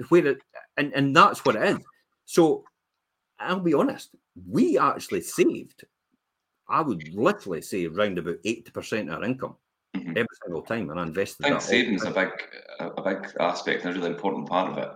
where 0.09 0.27
it, 0.27 0.39
and 0.77 0.93
and 0.95 1.15
that's 1.15 1.45
what 1.45 1.57
it 1.57 1.63
is. 1.63 1.79
So 2.25 2.65
I'll 3.39 3.61
be 3.61 3.75
honest, 3.75 4.11
we 4.49 4.77
actually 4.77 5.21
saved. 5.21 5.85
I 6.69 6.81
would 6.81 7.15
literally 7.15 7.63
say 7.63 7.87
around 7.87 8.19
about 8.19 8.37
eighty 8.45 8.71
percent 8.73 9.09
of 9.09 9.19
our 9.19 9.25
income 9.25 9.57
mm-hmm. 9.97 10.11
every 10.11 10.37
single 10.45 10.63
time, 10.63 10.91
and 10.91 11.01
I 11.01 11.05
invested. 11.05 11.47
I 11.47 11.51
think 11.51 11.63
savings 11.63 12.05
a 12.05 12.11
big 12.11 12.31
a 12.81 13.03
big 13.03 13.31
aspect 13.41 13.85
and 13.85 13.97
a 13.97 13.99
really 13.99 14.15
important 14.15 14.49
part 14.49 14.73
of 14.73 14.79
it. 14.79 14.91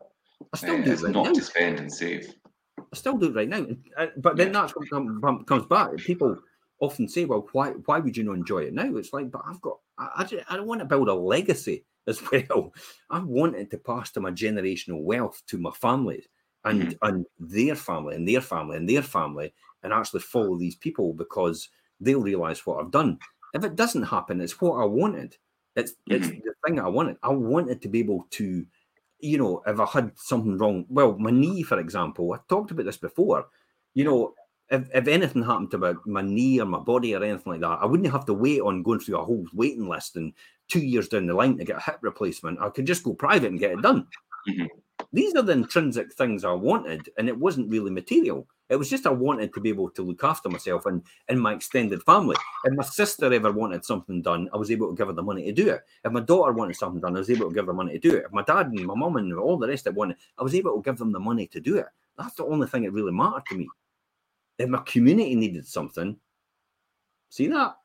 I 0.53 0.57
still 0.57 0.81
uh, 0.81 0.85
do 0.85 0.93
it's 0.93 1.03
right 1.03 1.13
not 1.13 1.27
now. 1.27 1.33
to 1.33 1.43
spend 1.43 1.79
and 1.79 1.93
save. 1.93 2.35
I 2.79 2.97
still 2.97 3.17
do 3.17 3.29
it 3.29 3.35
right 3.35 3.49
now, 3.49 3.67
uh, 3.97 4.07
but 4.19 4.37
then 4.37 4.49
yeah. 4.49 4.53
that's 4.53 4.75
what 4.75 5.47
comes 5.47 5.67
back. 5.67 5.97
People 5.97 6.37
often 6.81 7.09
say, 7.09 7.25
"Well, 7.25 7.49
why 7.53 7.71
why 7.87 8.01
would 8.01 8.17
you 8.17 8.25
not 8.25 8.37
enjoy 8.37 8.65
it 8.65 8.75
now?" 8.75 8.97
It's 8.97 9.13
like, 9.13 9.31
but 9.31 9.43
I've 9.49 9.61
got 9.61 9.79
I, 9.99 10.09
I, 10.19 10.25
just, 10.25 10.45
I 10.51 10.57
don't 10.57 10.67
want 10.67 10.81
to 10.81 10.87
build 10.87 11.09
a 11.09 11.15
legacy 11.15 11.85
as 12.07 12.21
well. 12.31 12.73
I 13.11 13.21
wanted 13.21 13.71
to 13.71 13.79
pass 13.79 14.11
to 14.13 14.21
my 14.21 14.31
generational 14.31 15.03
wealth 15.03 15.43
to 15.49 15.59
my 15.59 15.71
family 15.71 16.25
and 16.65 16.83
mm-hmm. 16.83 17.07
and 17.07 17.27
their 17.39 17.75
family 17.75 18.17
and 18.17 18.29
their 18.29 18.41
family 18.41 18.77
and 18.77 18.89
their 18.89 19.03
family, 19.03 19.53
and 19.83 19.93
actually 19.93 20.21
follow 20.21 20.59
these 20.59 20.77
people 20.77 21.13
because 21.15 21.69
they'll 22.01 22.21
realize 22.21 22.65
what 22.67 22.83
I've 22.83 22.91
done. 22.91 23.19
If 23.55 23.65
it 23.65 23.77
doesn't 23.77 24.03
happen, 24.03 24.41
it's 24.41 24.61
what 24.61 24.81
I 24.81 24.85
wanted. 24.85 25.37
It's 25.77 25.93
mm-hmm. 25.93 26.15
it's 26.15 26.29
the 26.29 26.55
thing 26.67 26.79
I 26.79 26.89
wanted. 26.89 27.17
I 27.23 27.31
wanted 27.31 27.81
to 27.83 27.89
be 27.89 28.01
able 28.01 28.27
to 28.33 28.67
you 29.25 29.39
know, 29.39 29.63
if 29.67 29.81
I 29.81 29.87
had 29.87 30.13
something 30.17 30.59
wrong, 30.59 30.85
well, 30.89 31.17
my 31.19 31.31
knee, 31.31 31.63
for 31.63 31.79
example, 31.79 32.33
I 32.35 32.39
talked 32.49 32.71
about 32.71 32.85
this 32.85 32.99
before. 32.99 33.47
You 33.95 34.05
know, 34.05 34.35
if, 34.69 34.89
if 34.95 35.09
anything 35.09 35.43
happened 35.43 35.71
to 35.71 35.79
my, 35.79 35.95
my 36.05 36.21
knee 36.21 36.61
or 36.61 36.67
my 36.67 36.79
body 36.79 37.15
or 37.15 37.25
anything 37.25 37.53
like 37.53 37.61
that, 37.63 37.79
I 37.81 37.87
wouldn't 37.87 38.13
have 38.13 38.27
to 38.27 38.35
wait 38.35 38.61
on 38.61 38.83
going 38.83 39.01
through 39.01 39.19
a 39.19 39.25
whole 39.25 39.47
waiting 39.55 39.89
list 39.89 40.17
and 40.17 40.35
two 40.69 40.81
years 40.81 41.09
down 41.09 41.27
the 41.27 41.35
line 41.35 41.57
to 41.57 41.65
get 41.65 41.79
a 41.79 41.81
hip 41.81 41.99
replacement. 42.03 42.61
I 42.61 42.69
could 42.69 42.87
just 42.87 43.03
go 43.03 43.15
private 43.15 43.51
and 43.51 43.59
get 43.59 43.73
it 43.73 43.83
done. 43.83 44.07
Mm-hmm. 44.49 44.67
These 45.15 45.37
are 45.37 45.43
the 45.43 45.53
intrinsic 45.53 46.13
things 46.13 46.45
I 46.45 46.51
wanted, 46.51 47.09
and 47.17 47.29
it 47.29 47.39
wasn't 47.39 47.71
really 47.71 47.93
material. 47.93 48.49
It 48.69 48.75
was 48.75 48.91
just 48.91 49.07
I 49.07 49.11
wanted 49.11 49.55
to 49.55 49.61
be 49.61 49.69
able 49.69 49.89
to 49.91 50.03
look 50.03 50.25
after 50.25 50.49
myself 50.49 50.87
and, 50.87 51.05
and 51.29 51.41
my 51.41 51.55
extended 51.55 52.03
family. 52.03 52.35
If 52.65 52.73
my 52.73 52.83
sister 52.83 53.33
ever 53.33 53.53
wanted 53.53 53.85
something 53.85 54.23
done, 54.23 54.49
I 54.53 54.57
was 54.57 54.73
able 54.73 54.89
to 54.89 54.97
give 54.97 55.07
her 55.07 55.13
the 55.13 55.23
money 55.23 55.45
to 55.45 55.53
do 55.53 55.69
it. 55.69 55.83
If 56.05 56.11
my 56.11 56.19
daughter 56.19 56.51
wanted 56.51 56.75
something 56.75 57.01
done, 57.01 57.15
I 57.15 57.21
was 57.21 57.31
able 57.31 57.49
to 57.49 57.55
give 57.55 57.67
her 57.67 57.73
money 57.73 57.93
to 57.93 57.99
do 58.01 58.17
it. 58.17 58.25
If 58.25 58.33
my 58.33 58.43
dad 58.43 58.67
and 58.67 58.85
my 58.85 58.97
mum 58.97 59.15
and 59.15 59.33
all 59.35 59.57
the 59.57 59.69
rest 59.69 59.85
that 59.85 59.95
wanted, 59.95 60.17
I 60.37 60.43
was 60.43 60.53
able 60.57 60.75
to 60.75 60.83
give 60.83 60.99
them 60.99 61.13
the 61.13 61.21
money 61.21 61.47
to 61.47 61.61
do 61.61 61.77
it. 61.77 61.87
That's 62.19 62.35
the 62.35 62.47
only 62.47 62.67
thing 62.67 62.83
that 62.83 62.91
really 62.91 63.13
mattered 63.13 63.47
to 63.51 63.59
me. 63.59 63.69
If 64.59 64.69
my 64.69 64.79
community 64.79 65.37
needed 65.37 65.65
something, 65.65 66.17
see 67.29 67.47
that? 67.47 67.77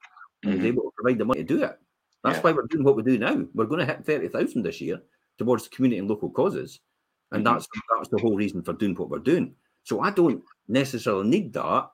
Mm-hmm. 0.43 0.47
I 0.47 0.49
was 0.49 0.57
mm-hmm. 0.57 0.65
able 0.65 0.81
to 0.81 0.91
provide 0.97 1.17
the 1.19 1.25
money 1.25 1.41
to 1.41 1.45
do 1.45 1.63
it. 1.63 1.77
That's 2.23 2.37
yeah. 2.37 2.41
why 2.41 2.53
we're 2.53 2.65
doing 2.65 2.85
what 2.85 2.95
we 2.95 3.03
do 3.03 3.19
now. 3.19 3.45
We're 3.53 3.65
going 3.65 3.85
to 3.85 3.85
hit 3.85 4.03
30,000 4.03 4.63
this 4.63 4.81
year 4.81 4.99
towards 5.37 5.67
community 5.67 5.99
and 5.99 6.09
local 6.09 6.31
causes. 6.31 6.79
And 7.31 7.45
mm-hmm. 7.45 7.53
that's 7.53 7.67
that's 7.95 8.09
the 8.09 8.19
whole 8.19 8.35
reason 8.35 8.61
for 8.63 8.73
doing 8.73 8.95
what 8.95 9.09
we're 9.09 9.19
doing. 9.19 9.55
So 9.83 10.01
I 10.01 10.11
don't 10.11 10.43
necessarily 10.67 11.27
need 11.27 11.53
that. 11.53 11.89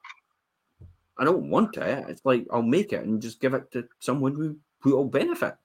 I 1.17 1.23
don't 1.23 1.49
want 1.49 1.77
it. 1.77 2.05
It's 2.09 2.25
like 2.25 2.45
I'll 2.51 2.61
make 2.61 2.93
it 2.93 3.03
and 3.03 3.21
just 3.21 3.39
give 3.39 3.53
it 3.53 3.71
to 3.71 3.87
someone 3.99 4.33
who 4.35 4.57
who 4.79 4.95
will 4.95 5.05
benefit. 5.05 5.55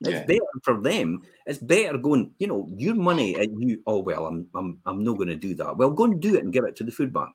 It's 0.00 0.10
yeah. 0.10 0.24
better 0.24 0.44
for 0.62 0.80
them. 0.80 1.22
It's 1.46 1.58
better 1.58 1.98
going, 1.98 2.32
you 2.38 2.46
know, 2.46 2.68
your 2.76 2.94
money 2.94 3.34
and 3.34 3.60
you. 3.60 3.82
Oh 3.86 3.98
well, 3.98 4.26
I'm 4.26 4.46
I'm 4.54 4.78
I'm 4.86 5.02
not 5.02 5.16
going 5.16 5.28
to 5.28 5.36
do 5.36 5.54
that. 5.56 5.76
Well, 5.76 5.90
go 5.90 6.04
and 6.04 6.20
do 6.20 6.36
it 6.36 6.44
and 6.44 6.52
give 6.52 6.64
it 6.64 6.76
to 6.76 6.84
the 6.84 6.92
food 6.92 7.12
bank 7.12 7.34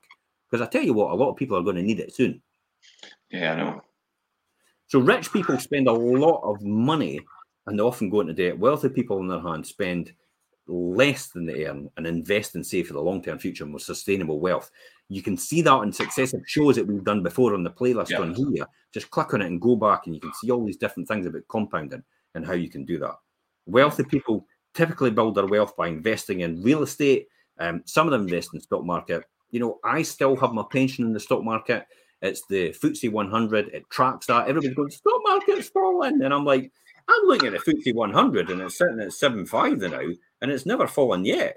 because 0.50 0.66
I 0.66 0.70
tell 0.70 0.82
you 0.82 0.94
what, 0.94 1.12
a 1.12 1.14
lot 1.14 1.30
of 1.30 1.36
people 1.36 1.58
are 1.58 1.62
going 1.62 1.76
to 1.76 1.82
need 1.82 2.00
it 2.00 2.14
soon. 2.14 2.40
Yeah, 3.30 3.52
I 3.52 3.56
know. 3.56 3.82
So 4.86 5.00
rich 5.00 5.32
people 5.32 5.58
spend 5.58 5.88
a 5.88 5.92
lot 5.92 6.42
of 6.44 6.62
money 6.62 7.20
and 7.66 7.78
they 7.78 7.82
often 7.82 8.10
go 8.10 8.20
into 8.20 8.34
debt. 8.34 8.58
Wealthy 8.58 8.90
people, 8.90 9.18
on 9.18 9.28
their 9.28 9.40
hand, 9.40 9.66
spend 9.66 10.12
less 10.66 11.28
than 11.28 11.46
they 11.46 11.66
earn 11.66 11.90
and 11.96 12.06
invest 12.06 12.54
and 12.54 12.66
save 12.66 12.88
for 12.88 12.94
the 12.94 13.00
long 13.00 13.22
term 13.22 13.38
future 13.38 13.66
more 13.66 13.78
sustainable 13.78 14.40
wealth. 14.40 14.70
You 15.08 15.22
can 15.22 15.36
see 15.36 15.60
that 15.62 15.82
in 15.82 15.92
successive 15.92 16.40
shows 16.46 16.76
that 16.76 16.86
we've 16.86 17.04
done 17.04 17.22
before 17.22 17.54
on 17.54 17.62
the 17.62 17.70
playlist 17.70 18.10
yeah. 18.10 18.20
on 18.20 18.34
here. 18.34 18.66
Just 18.92 19.10
click 19.10 19.34
on 19.34 19.42
it 19.42 19.46
and 19.46 19.60
go 19.60 19.76
back, 19.76 20.06
and 20.06 20.14
you 20.14 20.20
can 20.20 20.32
see 20.34 20.50
all 20.50 20.64
these 20.64 20.78
different 20.78 21.08
things 21.08 21.26
about 21.26 21.42
compounding 21.48 22.02
and 22.34 22.46
how 22.46 22.54
you 22.54 22.70
can 22.70 22.84
do 22.84 22.98
that. 22.98 23.14
Wealthy 23.66 24.04
people 24.04 24.46
typically 24.74 25.10
build 25.10 25.34
their 25.34 25.46
wealth 25.46 25.76
by 25.76 25.88
investing 25.88 26.40
in 26.40 26.62
real 26.62 26.82
estate. 26.82 27.28
Um, 27.58 27.82
some 27.84 28.06
of 28.06 28.12
them 28.12 28.22
invest 28.22 28.50
in 28.54 28.60
stock 28.60 28.84
market. 28.84 29.24
You 29.50 29.60
know, 29.60 29.78
I 29.84 30.02
still 30.02 30.36
have 30.36 30.52
my 30.52 30.64
pension 30.70 31.04
in 31.04 31.12
the 31.12 31.20
stock 31.20 31.44
market. 31.44 31.86
It's 32.22 32.42
the 32.48 32.70
FTSE 32.70 33.12
100. 33.12 33.68
It 33.68 33.88
tracks 33.90 34.26
that. 34.26 34.48
Everybody's 34.48 34.74
going, 34.74 34.90
stock 34.90 35.20
market's 35.24 35.68
falling. 35.68 36.22
And 36.22 36.32
I'm 36.32 36.44
like, 36.44 36.72
I'm 37.08 37.26
looking 37.26 37.54
at 37.54 37.64
the 37.64 37.72
FTSE 37.72 37.94
100 37.94 38.50
and 38.50 38.60
it's 38.62 38.78
sitting 38.78 39.00
at 39.00 39.08
7.5 39.08 39.90
now 39.90 40.14
and 40.40 40.50
it's 40.50 40.66
never 40.66 40.86
fallen 40.86 41.24
yet. 41.24 41.56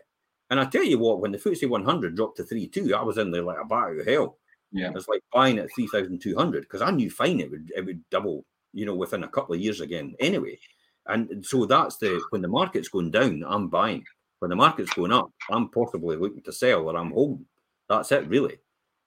And 0.49 0.59
I 0.59 0.65
tell 0.65 0.83
you 0.83 0.99
what, 0.99 1.19
when 1.19 1.31
the 1.31 1.37
FTSE 1.37 1.69
100 1.69 2.15
dropped 2.15 2.37
to 2.37 2.43
3.2, 2.43 2.93
I 2.93 3.03
was 3.03 3.17
in 3.17 3.31
there 3.31 3.43
like 3.43 3.57
a 3.61 3.65
bat 3.65 3.91
of 3.91 4.05
hell. 4.05 4.37
Yeah. 4.71 4.91
It's 4.95 5.07
like 5.07 5.21
buying 5.33 5.59
at 5.59 5.73
3,200 5.73 6.61
because 6.61 6.81
I 6.81 6.91
knew 6.91 7.09
fine 7.09 7.39
it 7.39 7.51
would, 7.51 7.71
it 7.75 7.85
would 7.85 8.03
double, 8.09 8.45
you 8.73 8.85
know, 8.85 8.95
within 8.95 9.23
a 9.23 9.29
couple 9.29 9.55
of 9.55 9.61
years 9.61 9.81
again 9.81 10.15
anyway. 10.19 10.59
And 11.05 11.45
so 11.45 11.65
that's 11.65 11.97
the, 11.97 12.21
when 12.31 12.41
the 12.41 12.49
market's 12.49 12.89
going 12.89 13.11
down, 13.11 13.43
I'm 13.47 13.69
buying. 13.69 14.03
When 14.39 14.49
the 14.49 14.55
market's 14.55 14.93
going 14.93 15.13
up, 15.13 15.31
I'm 15.49 15.69
possibly 15.69 16.17
looking 16.17 16.43
to 16.43 16.51
sell 16.51 16.89
or 16.89 16.97
I'm 16.97 17.11
holding. 17.11 17.45
That's 17.87 18.11
it, 18.11 18.27
really 18.27 18.57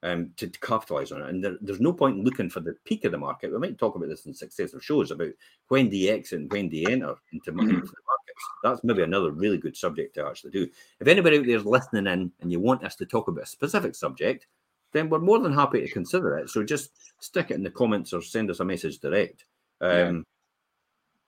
um, 0.03 0.31
to, 0.37 0.49
to 0.49 0.61
capitalize 0.61 1.13
on 1.13 1.23
it. 1.23 1.29
And 1.29 1.45
there, 1.45 1.57
there's 1.61 1.81
no 1.81 1.93
point 1.93 2.19
in 2.19 2.25
looking 2.25 2.51
for 2.51 2.61
the 2.61 2.75
peak 2.85 3.05
of 3.05 3.13
the 3.13 3.19
market. 3.19 3.53
We 3.53 3.59
might 3.59 3.79
talk 3.79 3.97
about 3.97 4.09
this 4.09 4.27
in 4.27 4.35
successive 4.35 4.83
shows 4.83 5.11
about 5.11 5.31
when 5.69 5.89
do 5.89 5.97
you 5.97 6.13
exit 6.13 6.41
and 6.41 6.53
when 6.53 6.69
do 6.69 6.77
you 6.77 6.89
enter 6.89 7.15
into, 7.33 7.53
mm-hmm. 7.53 7.61
into 7.61 7.81
the 7.81 8.03
markets. 8.07 8.45
That's 8.63 8.85
maybe 8.85 9.03
another 9.03 9.33
really 9.33 9.59
good 9.59 9.77
subject 9.77 10.15
to 10.15 10.27
actually 10.27 10.53
do. 10.53 10.69
If 11.01 11.09
anybody 11.09 11.39
out 11.39 11.47
there 11.47 11.57
is 11.57 11.65
listening 11.65 12.07
in 12.07 12.33
and 12.41 12.53
you 12.53 12.61
want 12.61 12.85
us 12.85 12.97
to 12.97 13.07
talk 13.07 13.29
about 13.29 13.45
a 13.45 13.47
specific 13.47 13.95
subject, 13.95 14.47
then 14.93 15.09
we're 15.09 15.19
more 15.19 15.39
than 15.39 15.53
happy 15.53 15.81
to 15.81 15.93
consider 15.93 16.37
it. 16.39 16.51
So 16.51 16.65
just 16.65 16.91
stick 17.21 17.51
it 17.51 17.55
in 17.55 17.63
the 17.63 17.71
comments 17.71 18.13
or 18.13 18.23
send 18.23 18.51
us 18.51 18.61
a 18.61 18.65
message 18.65 18.99
direct. 18.99 19.45
Um, 19.81 20.27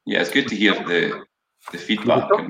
yeah. 0.04 0.16
yeah, 0.16 0.20
it's 0.22 0.30
good 0.30 0.48
to 0.48 0.56
hear 0.56 0.74
the 0.74 1.24
the 1.70 1.78
feedback 1.78 2.28
and 2.32 2.48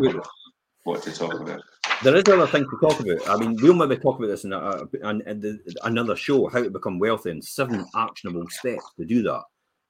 what 0.85 1.03
to 1.03 1.13
talk 1.13 1.41
about 1.41 1.63
there 2.03 2.17
is 2.17 2.25
other 2.27 2.47
things 2.47 2.67
to 2.69 2.79
talk 2.81 2.99
about. 3.01 3.29
I 3.29 3.37
mean, 3.37 3.57
we'll 3.63 3.75
maybe 3.75 3.97
talk 3.97 4.19
about 4.19 4.29
this 4.29 4.45
in, 4.45 4.53
a, 4.53 4.83
in, 5.05 5.23
in 5.23 5.41
the, 5.41 5.77
another 5.85 6.17
show, 6.17 6.49
how 6.49 6.63
to 6.63 6.71
become 6.71 6.99
wealthy 6.99 7.31
and 7.31 7.45
seven 7.45 7.87
actionable 7.95 8.49
steps 8.49 8.85
to 8.99 9.05
do 9.05 9.23
that. 9.23 9.43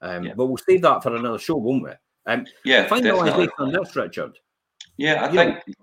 Um, 0.03 0.25
yeah. 0.25 0.35
But 0.37 0.47
we'll 0.47 0.59
save 0.59 0.83
that 0.83 1.03
for 1.03 1.15
another 1.15 1.39
show, 1.39 1.57
won't 1.57 1.85
we? 1.85 1.91
Um, 2.27 2.47
yeah, 2.65 2.87
finalisation 2.87 3.49
on 3.59 3.73
this, 3.73 3.97
Richard. 3.97 4.39
Yeah, 4.97 5.25
I 5.25 5.31
you 5.31 5.37
think 5.37 5.77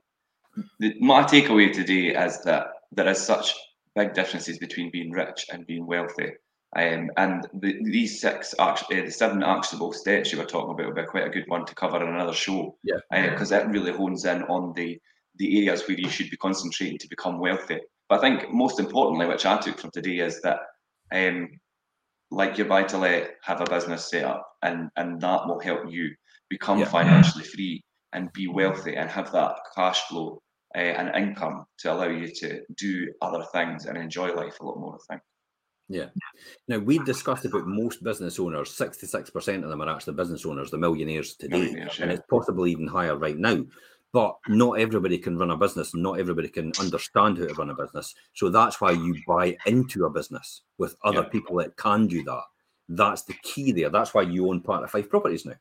the, 0.79 0.95
my 0.99 1.23
takeaway 1.23 1.73
today 1.73 2.15
is 2.15 2.41
that 2.43 2.67
there 2.91 3.07
is 3.07 3.19
such 3.19 3.53
big 3.95 4.13
differences 4.13 4.59
between 4.59 4.91
being 4.91 5.11
rich 5.11 5.47
and 5.51 5.65
being 5.65 5.85
wealthy. 5.85 6.31
Um, 6.75 7.09
and 7.17 7.47
the, 7.53 7.79
these 7.83 8.21
six, 8.21 8.53
uh, 8.59 8.77
the 8.89 9.09
seven 9.09 9.41
actionable 9.41 9.91
steps 9.91 10.31
you 10.31 10.37
were 10.37 10.45
talking 10.45 10.71
about 10.71 10.85
will 10.85 10.93
be 10.93 11.03
quite 11.03 11.25
a 11.25 11.31
good 11.31 11.47
one 11.47 11.65
to 11.65 11.73
cover 11.73 12.01
in 12.03 12.13
another 12.13 12.33
show. 12.33 12.77
Yeah. 12.83 12.99
Because 13.11 13.51
uh, 13.51 13.61
it 13.61 13.67
really 13.69 13.91
hones 13.91 14.25
in 14.25 14.43
on 14.43 14.73
the 14.73 14.99
the 15.35 15.57
areas 15.59 15.87
where 15.87 15.97
you 15.97 16.09
should 16.09 16.29
be 16.29 16.37
concentrating 16.37 16.97
to 16.97 17.07
become 17.07 17.39
wealthy. 17.39 17.79
But 18.09 18.19
I 18.19 18.21
think 18.21 18.51
most 18.51 18.79
importantly, 18.79 19.25
which 19.25 19.45
I 19.45 19.57
took 19.57 19.79
from 19.79 19.91
today, 19.91 20.17
is 20.19 20.41
that 20.41 20.59
um, 21.11 21.49
like 22.29 22.57
your 22.57 22.67
buy 22.67 22.83
to 22.83 22.97
let, 22.97 23.35
have 23.43 23.61
a 23.61 23.65
business 23.65 24.09
set 24.09 24.25
up, 24.25 24.45
and 24.61 24.89
and 24.97 25.19
that 25.21 25.47
will 25.47 25.59
help 25.59 25.89
you 25.89 26.13
become 26.49 26.79
yeah. 26.79 26.85
financially 26.85 27.43
free 27.43 27.83
and 28.13 28.33
be 28.33 28.47
wealthy 28.47 28.95
and 28.95 29.09
have 29.09 29.31
that 29.31 29.55
cash 29.75 30.01
flow 30.07 30.41
uh, 30.75 30.79
and 30.79 31.15
income 31.15 31.65
to 31.77 31.93
allow 31.93 32.07
you 32.09 32.27
to 32.27 32.61
do 32.75 33.11
other 33.21 33.43
things 33.53 33.85
and 33.85 33.97
enjoy 33.97 34.33
life 34.33 34.59
a 34.59 34.65
lot 34.65 34.79
more. 34.79 34.95
I 34.95 35.13
think. 35.13 35.21
Yeah. 35.91 36.09
Now 36.67 36.77
we 36.77 36.99
discussed 36.99 37.45
about 37.45 37.65
most 37.65 38.03
business 38.03 38.39
owners. 38.39 38.69
Sixty-six 38.69 39.31
percent 39.31 39.63
of 39.63 39.71
them 39.71 39.81
are 39.81 39.89
actually 39.89 40.13
business 40.13 40.45
owners, 40.45 40.69
the 40.69 40.77
millionaires 40.77 41.33
today, 41.33 41.61
millionaires, 41.61 41.97
yeah. 41.97 42.03
and 42.03 42.11
it's 42.11 42.23
possibly 42.29 42.71
even 42.71 42.87
higher 42.87 43.17
right 43.17 43.37
now. 43.37 43.65
But 44.13 44.37
not 44.47 44.79
everybody 44.79 45.17
can 45.17 45.37
run 45.37 45.51
a 45.51 45.57
business, 45.57 45.93
and 45.93 46.03
not 46.03 46.19
everybody 46.19 46.47
can 46.47 46.71
understand 46.79 47.39
how 47.39 47.47
to 47.47 47.53
run 47.55 47.71
a 47.71 47.75
business. 47.75 48.13
So 48.33 48.49
that's 48.49 48.79
why 48.79 48.91
you 48.91 49.15
buy 49.27 49.57
into 49.65 50.05
a 50.05 50.09
business 50.09 50.61
with 50.77 50.95
other 51.03 51.23
yeah. 51.23 51.29
people 51.29 51.57
that 51.57 51.75
can 51.75 52.07
do 52.07 52.23
that. 52.23 52.43
That's 52.87 53.23
the 53.23 53.35
key 53.43 53.71
there. 53.71 53.89
That's 53.89 54.13
why 54.13 54.23
you 54.23 54.47
own 54.47 54.61
part 54.61 54.83
of 54.83 54.91
Fife 54.91 55.09
Properties 55.09 55.45
now, 55.45 55.55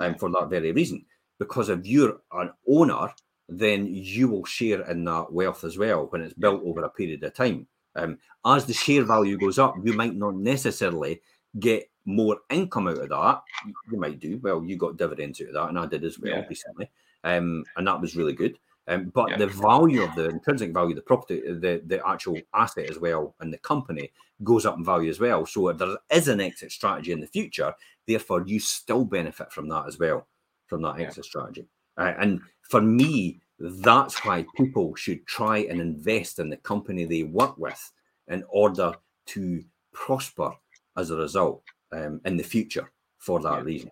and 0.00 0.14
um, 0.14 0.18
for 0.18 0.30
that 0.30 0.48
very 0.48 0.72
reason. 0.72 1.04
Because 1.38 1.68
if 1.68 1.86
you're 1.86 2.20
an 2.32 2.52
owner, 2.68 3.12
then 3.48 3.86
you 3.86 4.28
will 4.28 4.44
share 4.44 4.82
in 4.90 5.04
that 5.04 5.32
wealth 5.32 5.64
as 5.64 5.76
well 5.76 6.06
when 6.06 6.22
it's 6.22 6.34
built 6.34 6.62
over 6.64 6.82
a 6.84 6.90
period 6.90 7.22
of 7.24 7.34
time. 7.34 7.66
Um, 7.96 8.18
as 8.44 8.66
the 8.66 8.72
share 8.72 9.04
value 9.04 9.38
goes 9.38 9.58
up, 9.58 9.76
you 9.82 9.92
might 9.92 10.14
not 10.14 10.34
necessarily 10.34 11.20
get 11.58 11.88
more 12.04 12.38
income 12.50 12.88
out 12.88 12.98
of 12.98 13.08
that. 13.08 13.42
You 13.90 13.98
might 13.98 14.20
do. 14.20 14.38
Well, 14.42 14.64
you 14.64 14.76
got 14.76 14.96
dividends 14.96 15.40
out 15.40 15.48
of 15.48 15.54
that, 15.54 15.68
and 15.68 15.78
I 15.78 15.86
did 15.86 16.04
as 16.04 16.18
well 16.18 16.32
yeah. 16.32 16.46
recently 16.48 16.90
um, 17.24 17.64
and 17.76 17.86
that 17.86 18.00
was 18.00 18.14
really 18.16 18.34
good. 18.34 18.56
Um, 18.86 19.10
but 19.14 19.30
yeah. 19.30 19.38
the 19.38 19.46
value 19.46 20.02
of 20.02 20.14
the 20.14 20.28
intrinsic 20.28 20.72
value 20.72 20.90
of 20.90 20.96
the 20.96 21.02
property, 21.02 21.40
the, 21.40 21.82
the 21.86 22.06
actual 22.06 22.38
asset 22.54 22.90
as 22.90 22.98
well, 22.98 23.34
and 23.40 23.52
the 23.52 23.58
company 23.58 24.12
goes 24.44 24.66
up 24.66 24.76
in 24.76 24.84
value 24.84 25.10
as 25.10 25.18
well. 25.18 25.46
So 25.46 25.68
if 25.68 25.78
there 25.78 25.96
is 26.10 26.28
an 26.28 26.40
exit 26.40 26.70
strategy 26.70 27.12
in 27.12 27.20
the 27.20 27.26
future, 27.26 27.74
therefore 28.06 28.44
you 28.46 28.60
still 28.60 29.04
benefit 29.04 29.50
from 29.50 29.68
that 29.70 29.86
as 29.88 29.98
well, 29.98 30.28
from 30.66 30.82
that 30.82 31.00
exit 31.00 31.24
strategy. 31.24 31.66
Uh, 31.96 32.12
and 32.18 32.40
for 32.60 32.82
me, 32.82 33.40
that's 33.58 34.24
why 34.24 34.44
people 34.56 34.94
should 34.94 35.26
try 35.26 35.58
and 35.58 35.80
invest 35.80 36.38
in 36.38 36.50
the 36.50 36.56
company 36.58 37.04
they 37.04 37.22
work 37.22 37.56
with 37.56 37.92
in 38.28 38.44
order 38.48 38.92
to 39.26 39.64
prosper 39.92 40.52
as 40.96 41.10
a 41.10 41.16
result 41.16 41.62
um, 41.92 42.20
in 42.24 42.36
the 42.36 42.42
future 42.42 42.90
for 43.18 43.40
that 43.40 43.58
yeah. 43.58 43.62
reason. 43.62 43.90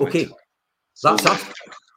Okay, 0.00 0.28
that's 1.02 1.26
us. 1.26 1.44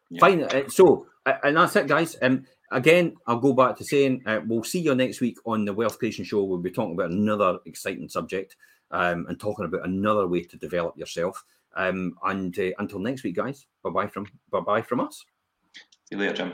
Yeah. 0.09 0.19
Fine. 0.19 0.43
Uh, 0.43 0.67
so, 0.67 1.07
and 1.43 1.57
that's 1.57 1.75
it, 1.75 1.87
guys. 1.87 2.17
Um, 2.21 2.45
again, 2.71 3.15
I'll 3.27 3.39
go 3.39 3.53
back 3.53 3.77
to 3.77 3.83
saying 3.83 4.23
uh, 4.25 4.41
we'll 4.45 4.63
see 4.63 4.79
you 4.79 4.95
next 4.95 5.21
week 5.21 5.37
on 5.45 5.65
the 5.65 5.73
Wealth 5.73 5.99
Creation 5.99 6.25
Show. 6.25 6.43
We'll 6.43 6.57
be 6.57 6.71
talking 6.71 6.93
about 6.93 7.11
another 7.11 7.59
exciting 7.65 8.09
subject 8.09 8.55
um, 8.91 9.25
and 9.27 9.39
talking 9.39 9.65
about 9.65 9.85
another 9.85 10.27
way 10.27 10.43
to 10.43 10.57
develop 10.57 10.97
yourself. 10.97 11.43
Um, 11.75 12.15
and 12.23 12.57
uh, 12.59 12.71
until 12.79 12.99
next 12.99 13.23
week, 13.23 13.35
guys. 13.35 13.65
Bye 13.83 13.91
bye 13.91 14.07
from 14.07 14.27
bye 14.51 14.59
bye 14.59 14.81
from 14.81 14.99
us. 14.99 15.23
See 15.75 16.15
you 16.15 16.17
later, 16.17 16.33
Jim. 16.33 16.53